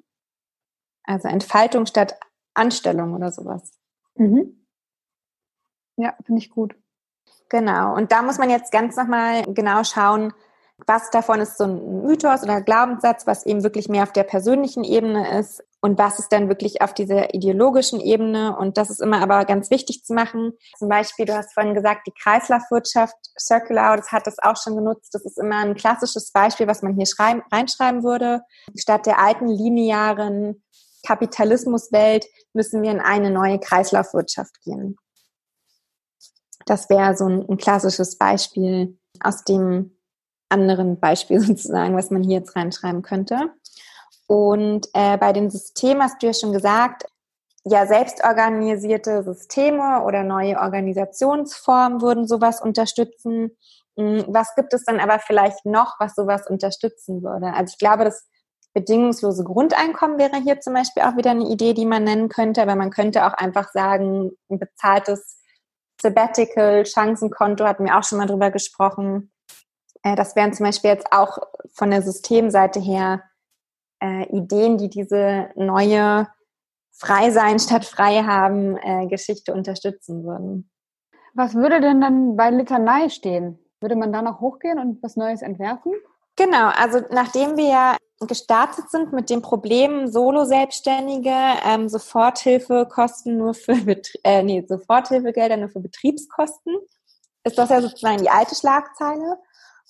Also 1.04 1.28
Entfaltung 1.28 1.88
statt 1.88 2.20
Anstellung 2.54 3.16
oder 3.16 3.32
sowas. 3.32 3.72
Mhm. 4.16 4.59
Ja, 6.00 6.14
finde 6.26 6.40
ich 6.42 6.50
gut. 6.50 6.76
Genau. 7.50 7.94
Und 7.94 8.14
da 8.14 8.22
muss 8.22 8.38
man 8.38 8.50
jetzt 8.50 8.72
ganz 8.72 8.96
nochmal 8.96 9.44
genau 9.44 9.84
schauen, 9.84 10.34
was 10.88 11.10
davon 11.10 11.42
ist 11.42 11.58
so 11.58 11.66
ein 11.66 12.04
Mythos 12.04 12.42
oder 12.42 12.62
Glaubenssatz, 12.62 13.28
was 13.28 13.46
eben 13.46 13.64
wirklich 13.64 13.90
mehr 13.90 14.04
auf 14.04 14.14
der 14.14 14.24
persönlichen 14.24 14.86
Ebene 14.86 15.38
ist 15.38 15.62
und 15.82 15.98
was 15.98 16.20
ist 16.20 16.32
dann 16.32 16.48
wirklich 16.48 16.82
auf 16.82 16.94
dieser 16.94 17.34
ideologischen 17.34 18.00
Ebene. 18.00 18.56
Und 18.56 18.78
das 18.78 18.90
ist 18.90 19.02
immer 19.02 19.22
aber 19.22 19.44
ganz 19.44 19.70
wichtig 19.72 20.06
zu 20.06 20.14
machen. 20.14 20.54
Zum 20.78 20.88
Beispiel, 20.88 21.26
du 21.26 21.36
hast 21.36 21.54
vorhin 21.54 21.74
gesagt, 21.74 22.08
die 22.08 22.14
Kreislaufwirtschaft, 22.14 23.16
Circular, 23.38 23.98
das 23.98 24.14
hat 24.14 24.26
das 24.26 24.40
auch 24.40 24.56
schon 24.56 24.78
genutzt. 24.78 25.14
Das 25.14 25.26
ist 25.26 25.38
immer 25.38 25.58
ein 25.58 25.76
klassisches 25.76 26.32
Beispiel, 26.32 26.68
was 26.68 26.82
man 26.82 26.96
hier 26.96 27.08
schreiben, 27.08 27.44
reinschreiben 27.52 28.04
würde. 28.04 28.44
Statt 28.78 29.06
der 29.06 29.20
alten 29.20 29.50
linearen 29.50 30.64
Kapitalismuswelt 31.06 32.26
müssen 32.54 32.84
wir 32.84 32.92
in 32.92 33.02
eine 33.02 33.32
neue 33.32 33.60
Kreislaufwirtschaft 33.60 34.62
gehen. 34.64 34.96
Das 36.70 36.90
wäre 36.90 37.16
so 37.16 37.26
ein, 37.26 37.50
ein 37.50 37.58
klassisches 37.58 38.18
Beispiel 38.18 38.98
aus 39.22 39.44
dem 39.44 39.98
anderen 40.50 41.00
Beispiel 41.00 41.40
sozusagen, 41.42 41.96
was 41.96 42.12
man 42.12 42.24
hier 42.24 42.40
jetzt 42.40 42.56
reinschreiben 42.56 43.02
könnte. 43.02 43.52
Und 44.28 44.88
äh, 44.94 45.18
bei 45.18 45.34
den 45.34 45.50
Systemen 45.50 46.04
hast 46.04 46.22
du 46.22 46.28
ja 46.28 46.34
schon 46.34 46.54
gesagt, 46.54 47.06
ja, 47.66 47.86
selbstorganisierte 47.86 49.24
Systeme 49.24 50.04
oder 50.04 50.24
neue 50.24 50.60
Organisationsformen 50.60 52.02
würden 52.02 52.28
sowas 52.28 52.62
unterstützen. 52.62 53.58
Hm, 53.98 54.26
was 54.28 54.56
gibt 54.56 54.74
es 54.74 54.86
dann 54.86 55.00
aber 55.00 55.20
vielleicht 55.20 55.66
noch, 55.66 55.96
was 56.00 56.16
sowas 56.16 56.48
unterstützen 56.48 57.24
würde? 57.24 57.54
Also 57.54 57.74
ich 57.74 57.80
glaube, 57.80 58.06
das 58.06 58.28
bedingungslose 58.74 59.44
Grundeinkommen 59.44 60.20
wäre 60.20 60.38
hier 60.38 60.60
zum 60.60 60.74
Beispiel 60.74 61.04
auch 61.04 61.18
wieder 61.18 61.32
eine 61.32 61.50
Idee, 61.50 61.74
die 61.74 61.88
man 61.88 62.04
nennen 62.04 62.30
könnte, 62.30 62.62
aber 62.62 62.76
man 62.76 62.92
könnte 62.92 63.26
auch 63.26 63.34
einfach 63.34 63.72
sagen, 63.72 64.32
ein 64.50 64.60
bezahltes 64.60 65.39
Sabbatical, 66.02 66.86
Chancenkonto, 66.86 67.66
hatten 67.66 67.86
wir 67.86 67.98
auch 67.98 68.04
schon 68.04 68.18
mal 68.18 68.28
drüber 68.28 68.52
gesprochen. 68.52 69.32
Äh, 70.04 70.16
das 70.16 70.36
wären 70.36 70.54
zum 70.54 70.66
Beispiel 70.66 70.92
jetzt 70.92 71.12
auch 71.12 71.38
von 71.74 71.92
der 71.92 72.02
Systemseite 72.02 72.80
her 72.80 73.24
äh, 74.02 74.24
Ideen, 74.30 74.78
die 74.78 74.90
diese 74.90 75.50
neue 75.56 76.28
Frei 76.92 77.32
sein 77.32 77.60
statt 77.60 77.86
frei 77.86 78.24
haben 78.24 78.78
äh, 78.78 79.08
Geschichte 79.08 79.54
unterstützen 79.54 80.24
würden. 80.26 80.70
Was 81.34 81.56
würde 81.56 81.80
denn 81.80 82.02
dann 82.02 82.36
bei 82.36 82.50
Litanei 82.50 83.10
stehen? 83.10 83.60
Würde 83.80 83.96
man 83.96 84.12
da 84.12 84.22
noch 84.22 84.42
hochgehen 84.42 84.80
und 84.80 85.02
was 85.02 85.16
Neues 85.16 85.42
entwerfen? 85.42 85.94
Genau, 86.36 86.70
also 86.70 87.00
nachdem 87.12 87.56
wir 87.56 87.68
ja 87.68 87.98
gestartet 88.28 88.90
sind 88.90 89.14
mit 89.14 89.30
dem 89.30 89.42
Problem 89.42 90.08
Solo-Selbstständige, 90.08 91.36
ähm, 91.66 91.88
Soforthilfekosten 91.88 93.38
nur 93.38 93.54
für, 93.54 93.76
Betrie 93.76 94.20
äh, 94.24 94.44
nee, 94.44 94.66
Soforthilfegelder 94.68 95.58
nur 95.58 95.70
für 95.70 95.80
Betriebskosten, 95.80 96.76
ist 97.44 97.58
das 97.58 97.70
ja 97.70 97.82
sozusagen 97.82 98.22
die 98.22 98.30
alte 98.30 98.56
Schlagzeile. 98.56 99.38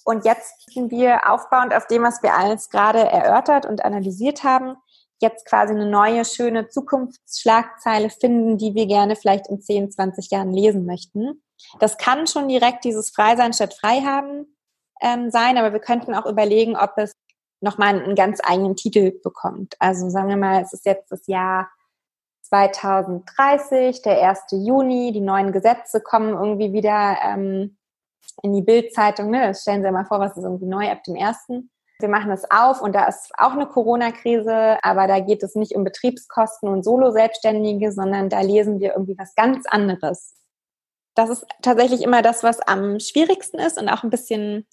Und 0.06 0.26
jetzt 0.26 0.72
sind 0.72 0.92
wir 0.92 1.30
aufbauend 1.30 1.74
auf 1.74 1.88
dem, 1.88 2.04
was 2.04 2.22
wir 2.24 2.36
alles 2.36 2.70
gerade 2.70 3.00
erörtert 3.00 3.66
und 3.66 3.84
analysiert 3.84 4.44
haben, 4.44 4.76
jetzt 5.22 5.46
quasi 5.46 5.74
eine 5.74 5.90
neue, 5.90 6.24
schöne 6.24 6.70
Zukunftsschlagzeile 6.70 8.10
finden, 8.10 8.58
die 8.58 8.76
wir 8.76 8.86
gerne 8.86 9.16
vielleicht 9.16 9.48
in 9.48 9.62
10, 9.62 9.92
20 9.92 10.32
Jahren 10.32 10.54
lesen 10.54 10.86
möchten. 10.86 11.44
Das 11.80 11.98
kann 11.98 12.28
schon 12.28 12.48
direkt 12.48 12.86
dieses 12.86 13.10
Freisein 13.10 13.54
statt 13.54 13.74
Frei 13.74 14.02
haben 14.02 14.56
ähm, 15.02 15.30
sein, 15.30 15.58
aber 15.58 15.74
wir 15.74 15.80
könnten 15.80 16.14
auch 16.14 16.26
überlegen, 16.26 16.78
ob 16.78 16.94
es 16.98 17.14
nochmal 17.62 18.02
einen 18.02 18.16
ganz 18.16 18.40
eigenen 18.44 18.76
Titel 18.76 19.20
bekommt. 19.24 19.76
Also 19.80 20.10
sagen 20.10 20.30
wir 20.30 20.38
mal, 20.38 20.62
es 20.62 20.74
ist 20.74 20.86
jetzt 20.86 21.12
das 21.12 21.28
Jahr 21.28 21.70
2030, 22.44 24.02
der 24.02 24.28
1. 24.28 24.40
Juni, 24.52 25.12
die 25.12 25.22
neuen 25.22 25.52
Gesetze 25.52 26.02
kommen 26.02 26.34
irgendwie 26.34 26.74
wieder 26.74 27.18
ähm, 27.24 27.78
in 28.42 28.54
die 28.54 28.62
Bildzeitung. 28.62 29.30
Ne? 29.30 29.54
Stellen 29.54 29.84
Sie 29.84 29.92
mal 29.92 30.06
vor, 30.06 30.20
was 30.20 30.36
ist 30.36 30.44
irgendwie 30.44 30.66
neu 30.66 30.90
ab 30.90 31.04
dem 31.04 31.16
1. 31.16 31.38
wir 32.00 32.10
machen 32.10 32.32
es 32.32 32.50
auf 32.50 32.82
und 32.82 32.94
da 32.94 33.06
ist 33.06 33.32
auch 33.38 33.52
eine 33.52 33.68
Corona-Krise, 33.68 34.78
aber 34.84 35.08
da 35.08 35.20
geht 35.20 35.44
es 35.44 35.56
nicht 35.56 35.76
um 35.76 35.84
Betriebskosten 35.84 36.70
und 36.70 36.84
Solo-Selbstständige, 36.84 37.92
sondern 37.92 38.30
da 38.30 38.42
lesen 38.42 38.80
wir 38.80 38.94
irgendwie 38.94 39.18
was 39.18 39.36
ganz 39.36 39.66
anderes. 39.68 40.36
Das 41.16 41.30
ist 41.30 41.46
tatsächlich 41.62 42.02
immer 42.02 42.22
das, 42.22 42.44
was 42.44 42.62
am 42.62 43.00
schwierigsten 43.00 43.60
ist 43.60 43.78
und 43.78 43.90
auch 43.90 44.04
ein 44.04 44.10
bisschen 44.10 44.66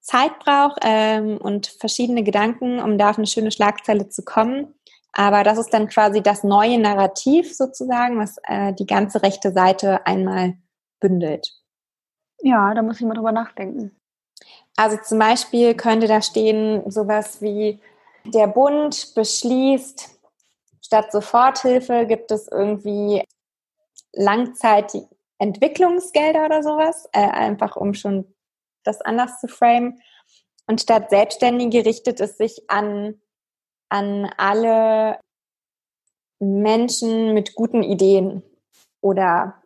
Zeit 0.00 0.38
braucht 0.40 0.78
ähm, 0.82 1.38
und 1.38 1.66
verschiedene 1.66 2.22
Gedanken, 2.22 2.80
um 2.80 2.98
da 2.98 3.10
auf 3.10 3.18
eine 3.18 3.26
schöne 3.26 3.50
Schlagzeile 3.50 4.08
zu 4.08 4.22
kommen. 4.22 4.74
Aber 5.12 5.42
das 5.42 5.58
ist 5.58 5.74
dann 5.74 5.88
quasi 5.88 6.22
das 6.22 6.44
neue 6.44 6.78
Narrativ 6.78 7.54
sozusagen, 7.54 8.18
was 8.18 8.36
äh, 8.44 8.72
die 8.72 8.86
ganze 8.86 9.22
rechte 9.22 9.52
Seite 9.52 10.06
einmal 10.06 10.54
bündelt. 11.00 11.52
Ja, 12.42 12.72
da 12.74 12.82
muss 12.82 13.00
ich 13.00 13.06
mal 13.06 13.14
drüber 13.14 13.32
nachdenken. 13.32 13.96
Also 14.76 14.98
zum 15.04 15.18
Beispiel 15.18 15.74
könnte 15.74 16.06
da 16.06 16.22
stehen 16.22 16.88
sowas 16.90 17.42
wie, 17.42 17.80
der 18.24 18.46
Bund 18.46 19.14
beschließt, 19.14 20.08
statt 20.82 21.12
Soforthilfe 21.12 22.06
gibt 22.06 22.30
es 22.30 22.48
irgendwie 22.48 23.22
Langzeitentwicklungsgelder 24.12 26.46
oder 26.46 26.62
sowas, 26.62 27.08
äh, 27.12 27.28
einfach 27.28 27.76
um 27.76 27.92
schon 27.94 28.32
das 28.84 29.00
anders 29.00 29.40
zu 29.40 29.48
framen. 29.48 30.00
Und 30.66 30.80
statt 30.80 31.10
Selbstständige 31.10 31.84
richtet 31.84 32.20
es 32.20 32.36
sich 32.36 32.68
an, 32.68 33.20
an 33.88 34.30
alle 34.36 35.18
Menschen 36.38 37.34
mit 37.34 37.54
guten 37.54 37.82
Ideen 37.82 38.42
oder 39.00 39.62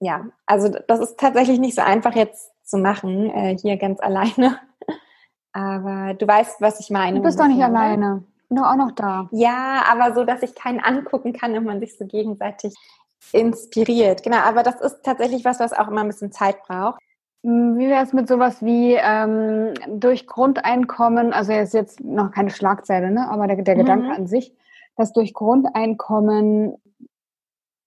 ja, 0.00 0.26
also 0.46 0.68
das 0.68 1.00
ist 1.00 1.18
tatsächlich 1.18 1.60
nicht 1.60 1.76
so 1.76 1.82
einfach 1.82 2.14
jetzt 2.16 2.50
zu 2.64 2.76
machen, 2.78 3.30
äh, 3.30 3.56
hier 3.56 3.76
ganz 3.76 4.00
alleine. 4.00 4.58
Aber 5.52 6.14
du 6.14 6.26
weißt, 6.26 6.60
was 6.60 6.80
ich 6.80 6.90
meine. 6.90 7.18
Du 7.18 7.22
bist 7.22 7.38
doch 7.38 7.46
nicht 7.46 7.58
oder? 7.58 7.66
alleine. 7.66 8.24
Bin 8.48 8.58
doch 8.58 8.70
auch 8.70 8.76
noch 8.76 8.92
da. 8.92 9.28
Ja, 9.32 9.82
aber 9.90 10.14
so, 10.14 10.24
dass 10.24 10.42
ich 10.42 10.54
keinen 10.54 10.80
angucken 10.80 11.32
kann 11.32 11.56
und 11.56 11.64
man 11.64 11.80
sich 11.80 11.96
so 11.96 12.06
gegenseitig 12.06 12.74
inspiriert. 13.32 14.22
Genau, 14.22 14.38
aber 14.38 14.62
das 14.62 14.80
ist 14.80 15.02
tatsächlich 15.02 15.44
was, 15.44 15.60
was 15.60 15.72
auch 15.72 15.88
immer 15.88 16.02
ein 16.02 16.08
bisschen 16.08 16.32
Zeit 16.32 16.62
braucht. 16.64 17.00
Hm, 17.42 17.78
wie 17.78 17.88
wäre 17.88 18.04
es 18.04 18.12
mit 18.12 18.28
sowas 18.28 18.62
wie 18.62 18.94
ähm, 18.94 19.74
durch 19.88 20.26
Grundeinkommen, 20.26 21.32
also 21.32 21.52
ist 21.52 21.74
jetzt 21.74 22.00
noch 22.00 22.30
keine 22.30 22.50
Schlagzeile, 22.50 23.10
ne? 23.10 23.28
aber 23.28 23.46
der, 23.46 23.56
der 23.62 23.74
mhm. 23.74 23.80
Gedanke 23.80 24.10
an 24.10 24.26
sich, 24.26 24.54
dass 24.96 25.12
durch 25.12 25.34
Grundeinkommen 25.34 26.76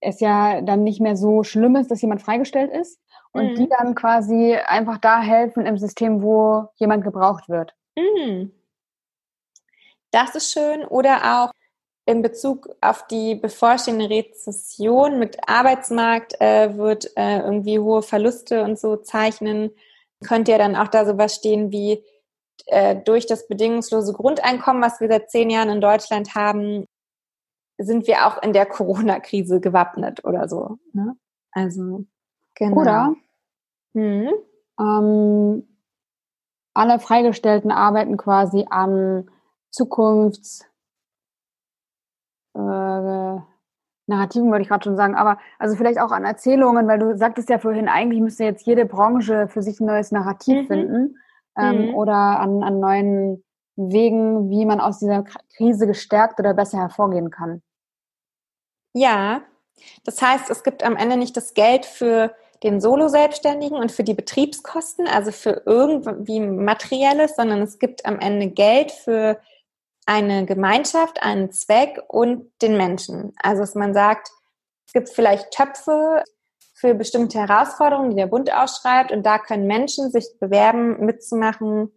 es 0.00 0.20
ja 0.20 0.60
dann 0.60 0.84
nicht 0.84 1.00
mehr 1.00 1.16
so 1.16 1.42
schlimm 1.42 1.76
ist, 1.76 1.90
dass 1.90 2.02
jemand 2.02 2.22
freigestellt 2.22 2.70
ist 2.70 3.00
und 3.32 3.52
mhm. 3.52 3.54
die 3.54 3.68
dann 3.68 3.94
quasi 3.94 4.56
einfach 4.66 4.98
da 4.98 5.20
helfen 5.20 5.66
im 5.66 5.78
System, 5.78 6.22
wo 6.22 6.68
jemand 6.76 7.02
gebraucht 7.02 7.48
wird. 7.48 7.74
Mhm. 7.96 8.52
Das 10.10 10.34
ist 10.34 10.52
schön. 10.52 10.84
Oder 10.84 11.42
auch 11.42 11.50
in 12.06 12.22
Bezug 12.22 12.68
auf 12.80 13.06
die 13.08 13.34
bevorstehende 13.34 14.08
Rezession 14.08 15.18
mit 15.18 15.48
Arbeitsmarkt 15.48 16.40
äh, 16.40 16.76
wird 16.76 17.10
äh, 17.16 17.40
irgendwie 17.40 17.78
hohe 17.78 18.02
Verluste 18.02 18.62
und 18.62 18.78
so 18.78 18.96
zeichnen. 18.96 19.70
Könnte 20.24 20.52
ja 20.52 20.58
dann 20.58 20.76
auch 20.76 20.88
da 20.88 21.04
sowas 21.04 21.34
stehen 21.34 21.72
wie 21.72 22.02
äh, 22.66 22.96
durch 22.96 23.26
das 23.26 23.48
bedingungslose 23.48 24.12
Grundeinkommen, 24.12 24.82
was 24.82 25.00
wir 25.00 25.08
seit 25.08 25.30
zehn 25.30 25.50
Jahren 25.50 25.68
in 25.68 25.80
Deutschland 25.80 26.34
haben, 26.34 26.86
sind 27.76 28.06
wir 28.06 28.26
auch 28.26 28.42
in 28.42 28.52
der 28.52 28.66
Corona-Krise 28.66 29.60
gewappnet 29.60 30.24
oder 30.24 30.48
so. 30.48 30.78
Ne? 30.92 31.16
Also 31.52 32.06
genau. 32.54 32.80
Oder 32.80 33.16
Mhm. 33.96 34.30
Ähm, 34.78 35.78
alle 36.74 36.98
Freigestellten 37.00 37.70
arbeiten 37.70 38.18
quasi 38.18 38.66
an 38.68 39.30
Zukunfts 39.70 40.66
äh, 42.56 43.40
Narrativen, 44.08 44.50
würde 44.50 44.62
ich 44.62 44.68
gerade 44.68 44.84
schon 44.84 44.96
sagen, 44.96 45.14
aber 45.14 45.38
also 45.58 45.76
vielleicht 45.76 46.00
auch 46.00 46.12
an 46.12 46.24
Erzählungen, 46.24 46.86
weil 46.86 46.98
du 46.98 47.16
sagtest 47.16 47.48
ja 47.48 47.58
vorhin, 47.58 47.88
eigentlich 47.88 48.20
müsste 48.20 48.44
jetzt 48.44 48.66
jede 48.66 48.86
Branche 48.86 49.48
für 49.48 49.62
sich 49.62 49.80
ein 49.80 49.86
neues 49.86 50.12
Narrativ 50.12 50.62
mhm. 50.62 50.66
finden 50.66 51.18
ähm, 51.58 51.88
mhm. 51.88 51.94
oder 51.94 52.14
an, 52.14 52.62
an 52.62 52.80
neuen 52.80 53.44
Wegen, 53.76 54.48
wie 54.48 54.64
man 54.64 54.80
aus 54.80 55.00
dieser 55.00 55.24
Krise 55.56 55.86
gestärkt 55.86 56.38
oder 56.40 56.54
besser 56.54 56.78
hervorgehen 56.78 57.30
kann. 57.30 57.62
Ja, 58.94 59.42
das 60.04 60.22
heißt, 60.22 60.50
es 60.50 60.62
gibt 60.62 60.82
am 60.84 60.96
Ende 60.96 61.16
nicht 61.16 61.36
das 61.36 61.52
Geld 61.52 61.84
für 61.84 62.34
den 62.62 62.80
Solo-Selbstständigen 62.80 63.76
und 63.76 63.92
für 63.92 64.04
die 64.04 64.14
Betriebskosten, 64.14 65.06
also 65.06 65.30
für 65.30 65.62
irgendwie 65.66 66.40
Materielles, 66.40 67.36
sondern 67.36 67.60
es 67.60 67.78
gibt 67.78 68.06
am 68.06 68.18
Ende 68.18 68.48
Geld 68.48 68.92
für 68.92 69.38
eine 70.06 70.46
Gemeinschaft, 70.46 71.22
einen 71.22 71.52
Zweck 71.52 72.00
und 72.08 72.50
den 72.62 72.76
Menschen. 72.76 73.34
Also 73.42 73.60
dass 73.62 73.74
man 73.74 73.92
sagt, 73.92 74.30
es 74.86 74.92
gibt 74.92 75.08
vielleicht 75.08 75.50
Töpfe 75.50 76.22
für 76.74 76.94
bestimmte 76.94 77.38
Herausforderungen, 77.38 78.10
die 78.10 78.16
der 78.16 78.26
Bund 78.26 78.52
ausschreibt 78.52 79.10
und 79.10 79.24
da 79.24 79.38
können 79.38 79.66
Menschen 79.66 80.10
sich 80.10 80.26
bewerben, 80.38 81.04
mitzumachen, 81.04 81.92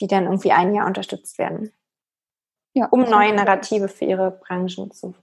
die 0.00 0.06
dann 0.06 0.24
irgendwie 0.24 0.52
ein 0.52 0.74
Jahr 0.74 0.86
unterstützt 0.86 1.38
werden. 1.38 1.72
Ja, 2.74 2.86
um 2.86 3.04
neue 3.04 3.34
Narrative 3.34 3.88
für 3.88 4.04
ihre 4.04 4.30
Branchen 4.30 4.90
zu 4.90 5.14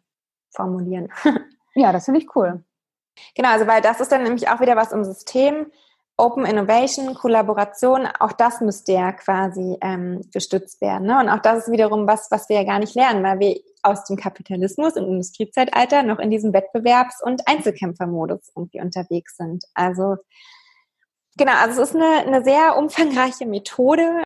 formulieren. 0.52 1.12
Ja, 1.76 1.92
das 1.92 2.06
finde 2.06 2.20
ich 2.20 2.36
cool. 2.36 2.64
Genau, 3.34 3.50
also 3.50 3.66
weil 3.66 3.82
das 3.82 4.00
ist 4.00 4.12
dann 4.12 4.22
nämlich 4.22 4.48
auch 4.48 4.60
wieder 4.60 4.76
was 4.76 4.92
im 4.92 5.04
System. 5.04 5.72
Open 6.16 6.46
Innovation, 6.46 7.16
Kollaboration, 7.16 8.08
auch 8.20 8.34
das 8.34 8.62
müsste 8.62 8.94
ja 8.94 9.12
quasi 9.14 9.78
ähm, 9.82 10.22
gestützt 10.32 10.80
werden. 10.80 11.08
Ne? 11.08 11.20
Und 11.20 11.30
auch 11.30 11.40
das 11.40 11.64
ist 11.64 11.72
wiederum 11.72 12.06
was, 12.08 12.30
was 12.30 12.50
wir 12.50 12.58
ja 12.58 12.64
gar 12.64 12.80
nicht 12.80 12.94
lernen, 12.94 13.24
weil 13.24 13.40
wir 13.40 13.60
aus 13.82 14.06
dem 14.06 14.16
Kapitalismus 14.16 14.96
im 14.96 15.06
Industriezeitalter 15.06 16.04
noch 16.04 16.20
in 16.20 16.30
diesem 16.30 16.54
Wettbewerbs- 16.54 17.24
und 17.24 17.48
Einzelkämpfermodus 17.48 18.52
irgendwie 18.56 18.80
unterwegs 18.82 19.38
sind. 19.38 19.66
Also 19.74 20.18
genau, 21.36 21.54
also 21.54 21.82
es 21.82 21.90
ist 21.90 21.96
eine, 21.96 22.28
eine 22.28 22.44
sehr 22.44 22.78
umfangreiche 22.78 23.48
Methode, 23.48 24.22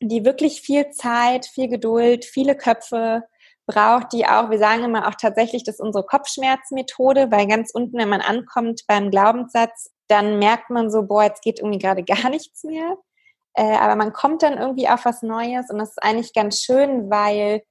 die 0.00 0.24
wirklich 0.24 0.60
viel 0.60 0.90
Zeit, 0.90 1.46
viel 1.46 1.68
Geduld, 1.68 2.24
viele 2.24 2.56
Köpfe 2.56 3.24
braucht, 3.66 4.12
die 4.12 4.24
auch, 4.24 4.50
wir 4.50 4.58
sagen 4.58 4.84
immer 4.84 5.08
auch 5.08 5.14
tatsächlich, 5.20 5.64
das 5.64 5.76
ist 5.76 5.80
unsere 5.80 6.06
Kopfschmerzmethode, 6.06 7.30
weil 7.30 7.48
ganz 7.48 7.72
unten, 7.72 7.98
wenn 7.98 8.08
man 8.08 8.20
ankommt 8.20 8.84
beim 8.86 9.10
Glaubenssatz, 9.10 9.90
dann 10.08 10.38
merkt 10.38 10.70
man 10.70 10.90
so, 10.90 11.02
boah, 11.02 11.24
jetzt 11.24 11.42
geht 11.42 11.60
irgendwie 11.60 11.78
gerade 11.78 12.02
gar 12.04 12.30
nichts 12.30 12.64
mehr. 12.64 12.96
Äh, 13.54 13.76
aber 13.76 13.96
man 13.96 14.12
kommt 14.12 14.42
dann 14.42 14.58
irgendwie 14.58 14.88
auf 14.88 15.04
was 15.04 15.22
Neues 15.22 15.70
und 15.70 15.78
das 15.78 15.90
ist 15.90 16.02
eigentlich 16.02 16.32
ganz 16.32 16.60
schön, 16.62 17.10
weil 17.10 17.62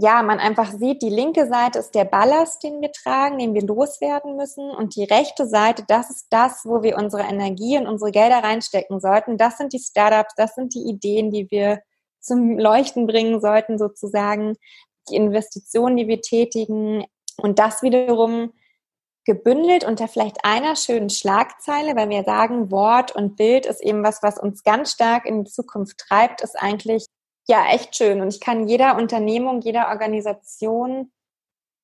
ja, 0.00 0.22
man 0.22 0.38
einfach 0.38 0.70
sieht, 0.70 1.02
die 1.02 1.10
linke 1.10 1.48
Seite 1.48 1.80
ist 1.80 1.92
der 1.92 2.04
Ballast, 2.04 2.62
den 2.62 2.80
wir 2.80 2.92
tragen, 2.92 3.38
den 3.38 3.52
wir 3.52 3.62
loswerden 3.62 4.36
müssen. 4.36 4.70
Und 4.70 4.94
die 4.94 5.02
rechte 5.02 5.48
Seite, 5.48 5.82
das 5.88 6.08
ist 6.08 6.28
das, 6.30 6.64
wo 6.64 6.84
wir 6.84 6.96
unsere 6.96 7.24
Energie 7.24 7.76
und 7.78 7.88
unsere 7.88 8.12
Gelder 8.12 8.44
reinstecken 8.44 9.00
sollten. 9.00 9.38
Das 9.38 9.58
sind 9.58 9.72
die 9.72 9.80
Startups, 9.80 10.34
das 10.36 10.54
sind 10.54 10.72
die 10.76 10.88
Ideen, 10.88 11.32
die 11.32 11.50
wir 11.50 11.80
zum 12.20 12.60
Leuchten 12.60 13.08
bringen 13.08 13.40
sollten, 13.40 13.76
sozusagen 13.76 14.54
die 15.10 15.16
Investitionen, 15.16 15.96
die 15.96 16.06
wir 16.06 16.20
tätigen 16.20 17.04
und 17.36 17.58
das 17.58 17.82
wiederum 17.82 18.52
gebündelt 19.28 19.84
unter 19.84 20.08
vielleicht 20.08 20.42
einer 20.42 20.74
schönen 20.74 21.10
Schlagzeile, 21.10 21.94
weil 21.94 22.08
wir 22.08 22.24
sagen, 22.24 22.70
Wort 22.70 23.14
und 23.14 23.36
Bild 23.36 23.66
ist 23.66 23.82
eben 23.82 24.02
was, 24.02 24.22
was 24.22 24.38
uns 24.38 24.64
ganz 24.64 24.92
stark 24.92 25.26
in 25.26 25.44
die 25.44 25.50
Zukunft 25.50 25.98
treibt, 25.98 26.40
ist 26.40 26.58
eigentlich 26.58 27.04
ja 27.46 27.66
echt 27.66 27.94
schön. 27.94 28.22
Und 28.22 28.28
ich 28.28 28.40
kann 28.40 28.66
jeder 28.66 28.96
Unternehmung, 28.96 29.60
jeder 29.60 29.88
Organisation 29.88 31.12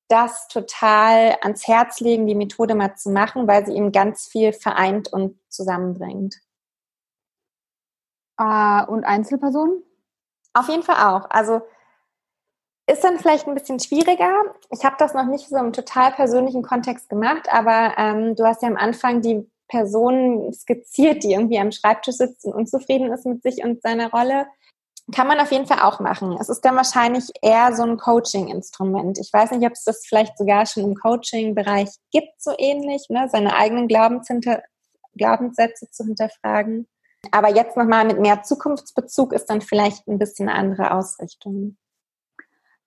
das 0.08 0.48
total 0.48 1.36
ans 1.42 1.68
Herz 1.68 2.00
legen, 2.00 2.26
die 2.26 2.34
Methode 2.34 2.74
mal 2.74 2.96
zu 2.96 3.10
machen, 3.10 3.46
weil 3.46 3.66
sie 3.66 3.76
eben 3.76 3.92
ganz 3.92 4.26
viel 4.26 4.54
vereint 4.54 5.12
und 5.12 5.38
zusammenbringt. 5.50 6.36
Uh, 8.40 8.86
und 8.88 9.04
Einzelpersonen? 9.04 9.82
Auf 10.54 10.70
jeden 10.70 10.82
Fall 10.82 11.12
auch. 11.12 11.28
Also 11.28 11.60
ist 12.86 13.02
dann 13.02 13.18
vielleicht 13.18 13.46
ein 13.46 13.54
bisschen 13.54 13.80
schwieriger. 13.80 14.54
Ich 14.70 14.84
habe 14.84 14.96
das 14.98 15.14
noch 15.14 15.26
nicht 15.26 15.48
so 15.48 15.56
im 15.56 15.72
total 15.72 16.12
persönlichen 16.12 16.62
Kontext 16.62 17.08
gemacht, 17.08 17.48
aber 17.50 17.94
ähm, 17.96 18.36
du 18.36 18.44
hast 18.44 18.62
ja 18.62 18.68
am 18.68 18.76
Anfang 18.76 19.22
die 19.22 19.48
Person 19.68 20.52
skizziert, 20.52 21.24
die 21.24 21.32
irgendwie 21.32 21.58
am 21.58 21.72
Schreibtisch 21.72 22.16
sitzt 22.16 22.44
und 22.44 22.52
unzufrieden 22.52 23.12
ist 23.12 23.24
mit 23.24 23.42
sich 23.42 23.64
und 23.64 23.82
seiner 23.82 24.10
Rolle. 24.10 24.46
Kann 25.14 25.26
man 25.26 25.40
auf 25.40 25.52
jeden 25.52 25.66
Fall 25.66 25.80
auch 25.80 26.00
machen. 26.00 26.36
Es 26.40 26.48
ist 26.48 26.62
dann 26.62 26.76
wahrscheinlich 26.76 27.30
eher 27.42 27.74
so 27.74 27.82
ein 27.82 27.98
Coaching-Instrument. 27.98 29.18
Ich 29.18 29.32
weiß 29.32 29.50
nicht, 29.50 29.66
ob 29.66 29.72
es 29.72 29.84
das 29.84 30.06
vielleicht 30.06 30.38
sogar 30.38 30.64
schon 30.66 30.84
im 30.84 30.94
Coaching-Bereich 30.94 31.90
gibt, 32.10 32.40
so 32.40 32.52
ähnlich, 32.56 33.06
ne? 33.10 33.28
seine 33.30 33.54
eigenen 33.54 33.88
Glaubenssätze 33.88 35.90
zu 35.90 36.04
hinterfragen. 36.04 36.86
Aber 37.32 37.54
jetzt 37.54 37.76
nochmal 37.76 38.06
mit 38.06 38.20
mehr 38.20 38.42
Zukunftsbezug 38.42 39.32
ist 39.32 39.46
dann 39.46 39.60
vielleicht 39.60 40.06
ein 40.06 40.18
bisschen 40.18 40.48
eine 40.48 40.58
andere 40.58 40.94
Ausrichtung. 40.94 41.76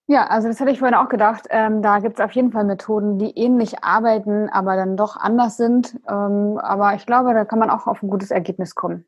Ja, 0.10 0.28
also 0.28 0.48
das 0.48 0.62
hatte 0.62 0.72
ich 0.72 0.80
vorhin 0.80 0.96
auch 0.96 1.10
gedacht. 1.10 1.48
Ähm, 1.50 1.82
da 1.82 2.00
gibt 2.00 2.18
es 2.18 2.24
auf 2.24 2.32
jeden 2.32 2.54
Fall 2.54 2.64
Methoden, 2.64 3.20
die 3.20 3.38
ähnlich 3.38 3.84
arbeiten, 3.84 4.48
aber 4.50 4.78
dann 4.78 4.96
doch 4.96 5.18
anders 5.18 5.58
sind. 5.58 6.00
Ähm, 6.08 6.58
aber 6.58 6.96
ich 6.96 7.06
glaube, 7.06 7.34
da 7.34 7.44
kann 7.44 7.60
man 7.60 7.70
auch 7.70 7.88
auf 7.88 8.02
ein 8.02 8.10
gutes 8.10 8.32
Ergebnis 8.32 8.74
kommen. 8.74 9.06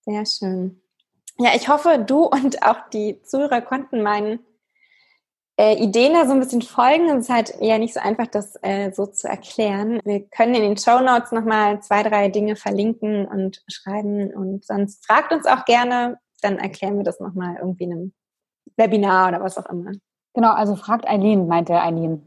Sehr 0.00 0.26
schön. 0.26 0.80
ja, 1.38 1.50
ich 1.54 1.68
hoffe, 1.68 2.02
du 2.04 2.24
und 2.26 2.64
auch 2.64 2.88
die 2.92 3.22
Zuhörer 3.22 3.60
konnten 3.60 4.02
meinen 4.02 4.40
äh, 5.56 5.76
Ideen 5.76 6.14
da 6.14 6.26
so 6.26 6.32
ein 6.32 6.40
bisschen 6.40 6.62
folgen. 6.62 7.08
Es 7.10 7.26
ist 7.26 7.30
halt 7.30 7.54
ja 7.60 7.78
nicht 7.78 7.94
so 7.94 8.00
einfach, 8.00 8.26
das 8.26 8.58
äh, 8.62 8.90
so 8.92 9.06
zu 9.06 9.28
erklären. 9.28 10.00
Wir 10.04 10.26
können 10.28 10.56
in 10.56 10.62
den 10.62 10.76
Show 10.76 11.00
Notes 11.00 11.30
nochmal 11.30 11.80
zwei, 11.80 12.02
drei 12.02 12.28
Dinge 12.28 12.56
verlinken 12.56 13.24
und 13.26 13.62
schreiben 13.68 14.34
und 14.34 14.64
sonst 14.64 15.06
fragt 15.06 15.32
uns 15.32 15.46
auch 15.46 15.64
gerne, 15.64 16.18
dann 16.42 16.58
erklären 16.58 16.96
wir 16.96 17.04
das 17.04 17.20
nochmal 17.20 17.56
irgendwie 17.60 17.84
in 17.84 17.92
einem 17.92 18.12
Webinar 18.76 19.28
oder 19.28 19.40
was 19.40 19.58
auch 19.58 19.66
immer. 19.66 19.92
Genau, 20.34 20.52
also 20.52 20.76
fragt 20.76 21.08
Eileen, 21.08 21.48
meinte 21.48 21.80
Eileen. 21.80 22.26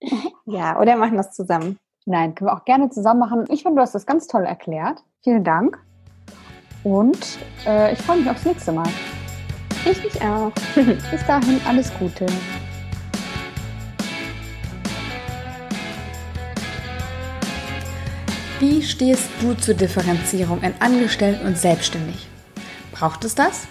ja, 0.46 0.80
oder 0.80 0.96
machen 0.96 1.16
das 1.16 1.32
zusammen. 1.32 1.78
Nein, 2.06 2.34
können 2.34 2.50
wir 2.50 2.54
auch 2.54 2.64
gerne 2.64 2.90
zusammen 2.90 3.20
machen. 3.20 3.44
Ich 3.48 3.62
finde, 3.62 3.76
du 3.76 3.82
hast 3.82 3.94
das 3.94 4.06
ganz 4.06 4.26
toll 4.26 4.44
erklärt. 4.44 5.02
Vielen 5.22 5.42
Dank. 5.42 5.82
Und 6.84 7.38
äh, 7.66 7.92
ich 7.92 7.98
freue 8.02 8.18
mich 8.18 8.30
aufs 8.30 8.44
nächste 8.44 8.72
Mal. 8.72 8.88
Ich 9.84 10.02
mich 10.02 10.22
auch. 10.22 10.52
Bis 10.74 11.26
dahin 11.26 11.60
alles 11.66 11.92
Gute. 11.98 12.26
Wie 18.60 18.82
stehst 18.82 19.28
du 19.40 19.54
zur 19.54 19.74
Differenzierung 19.74 20.62
in 20.62 20.74
Angestellt 20.80 21.42
und 21.44 21.58
Selbstständig? 21.58 22.28
Braucht 22.92 23.24
es 23.24 23.34
das? 23.34 23.66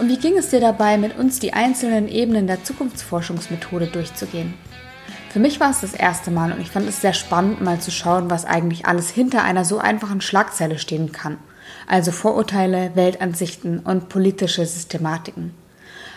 Und 0.00 0.08
wie 0.08 0.16
ging 0.16 0.36
es 0.36 0.48
dir 0.48 0.60
dabei, 0.60 0.98
mit 0.98 1.16
uns 1.18 1.38
die 1.38 1.52
einzelnen 1.52 2.08
Ebenen 2.08 2.46
der 2.48 2.64
Zukunftsforschungsmethode 2.64 3.86
durchzugehen? 3.86 4.54
Für 5.28 5.38
mich 5.38 5.60
war 5.60 5.70
es 5.70 5.80
das 5.80 5.94
erste 5.94 6.32
Mal 6.32 6.50
und 6.50 6.60
ich 6.60 6.70
fand 6.70 6.88
es 6.88 7.00
sehr 7.00 7.12
spannend, 7.12 7.60
mal 7.60 7.78
zu 7.78 7.92
schauen, 7.92 8.30
was 8.30 8.44
eigentlich 8.44 8.86
alles 8.86 9.10
hinter 9.10 9.44
einer 9.44 9.64
so 9.64 9.78
einfachen 9.78 10.20
Schlagzeile 10.20 10.78
stehen 10.78 11.12
kann 11.12 11.36
also 11.90 12.12
Vorurteile, 12.12 12.92
Weltansichten 12.94 13.80
und 13.80 14.08
politische 14.08 14.64
Systematiken. 14.64 15.52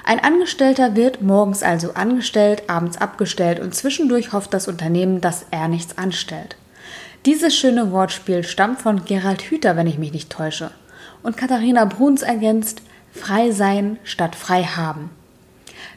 Ein 0.06 0.20
Angestellter 0.20 0.96
wird 0.96 1.22
morgens 1.22 1.64
also 1.64 1.94
angestellt, 1.94 2.64
abends 2.68 2.98
abgestellt 2.98 3.60
und 3.60 3.74
zwischendurch 3.74 4.34
hofft 4.34 4.54
das 4.54 4.68
Unternehmen, 4.68 5.22
dass 5.22 5.46
er 5.50 5.68
nichts 5.68 5.98
anstellt. 5.98 6.58
Dieses 7.26 7.56
schöne 7.56 7.92
Wortspiel 7.92 8.44
stammt 8.44 8.82
von 8.82 9.06
Gerald 9.06 9.42
Hüther, 9.44 9.78
wenn 9.78 9.88
ich 9.88 9.98
mich 9.98 10.12
nicht 10.12 10.30
täusche. 10.30 10.72
Und 11.24 11.38
Katharina 11.38 11.86
Bruns 11.86 12.22
ergänzt, 12.22 12.82
frei 13.14 13.52
sein 13.52 13.98
statt 14.04 14.36
frei 14.36 14.64
haben. 14.64 15.10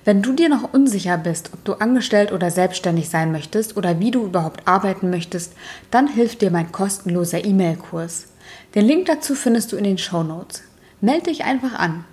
Wenn 0.05 0.23
du 0.23 0.33
dir 0.33 0.49
noch 0.49 0.73
unsicher 0.73 1.19
bist, 1.19 1.51
ob 1.53 1.65
du 1.65 1.75
angestellt 1.75 2.31
oder 2.31 2.51
selbstständig 2.51 3.09
sein 3.09 3.33
möchtest 3.33 3.77
oder 3.77 3.99
wie 3.99 4.13
du 4.13 4.25
überhaupt 4.25 4.69
arbeiten 4.69 5.11
möchtest, 5.11 5.53
dann 5.91 6.07
hilft 6.07 6.43
dir 6.43 6.51
mein 6.51 6.71
kostenloser 6.71 7.45
E-Mail-Kurs. 7.45 8.29
Den 8.75 8.85
Link 8.85 9.07
dazu 9.07 9.35
findest 9.35 9.73
du 9.73 9.77
in 9.77 9.85
den 9.85 9.99
Show 9.99 10.23
Notes. 10.23 10.63
Meld 11.01 11.27
dich 11.27 11.45
einfach 11.45 11.75
an. 11.75 12.05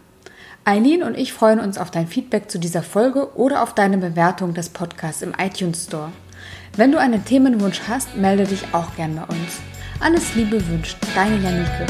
Eileen 0.65 1.03
und 1.03 1.17
ich 1.17 1.33
freuen 1.33 1.59
uns 1.59 1.77
auf 1.77 1.91
dein 1.91 2.07
Feedback 2.07 2.49
zu 2.49 2.57
dieser 2.57 2.83
Folge 2.83 3.35
oder 3.35 3.61
auf 3.61 3.75
deine 3.75 3.97
Bewertung 3.97 4.53
des 4.53 4.69
Podcasts 4.69 5.21
im 5.21 5.33
iTunes 5.37 5.85
Store. 5.85 6.11
Wenn 6.75 6.91
du 6.91 6.99
einen 6.99 7.25
Themenwunsch 7.25 7.81
hast, 7.87 8.15
melde 8.15 8.45
dich 8.45 8.63
auch 8.71 8.95
gern 8.95 9.15
bei 9.15 9.23
uns. 9.23 9.59
Alles 9.99 10.33
Liebe 10.35 10.65
wünscht 10.67 10.97
deine 11.13 11.37
Janike. 11.37 11.85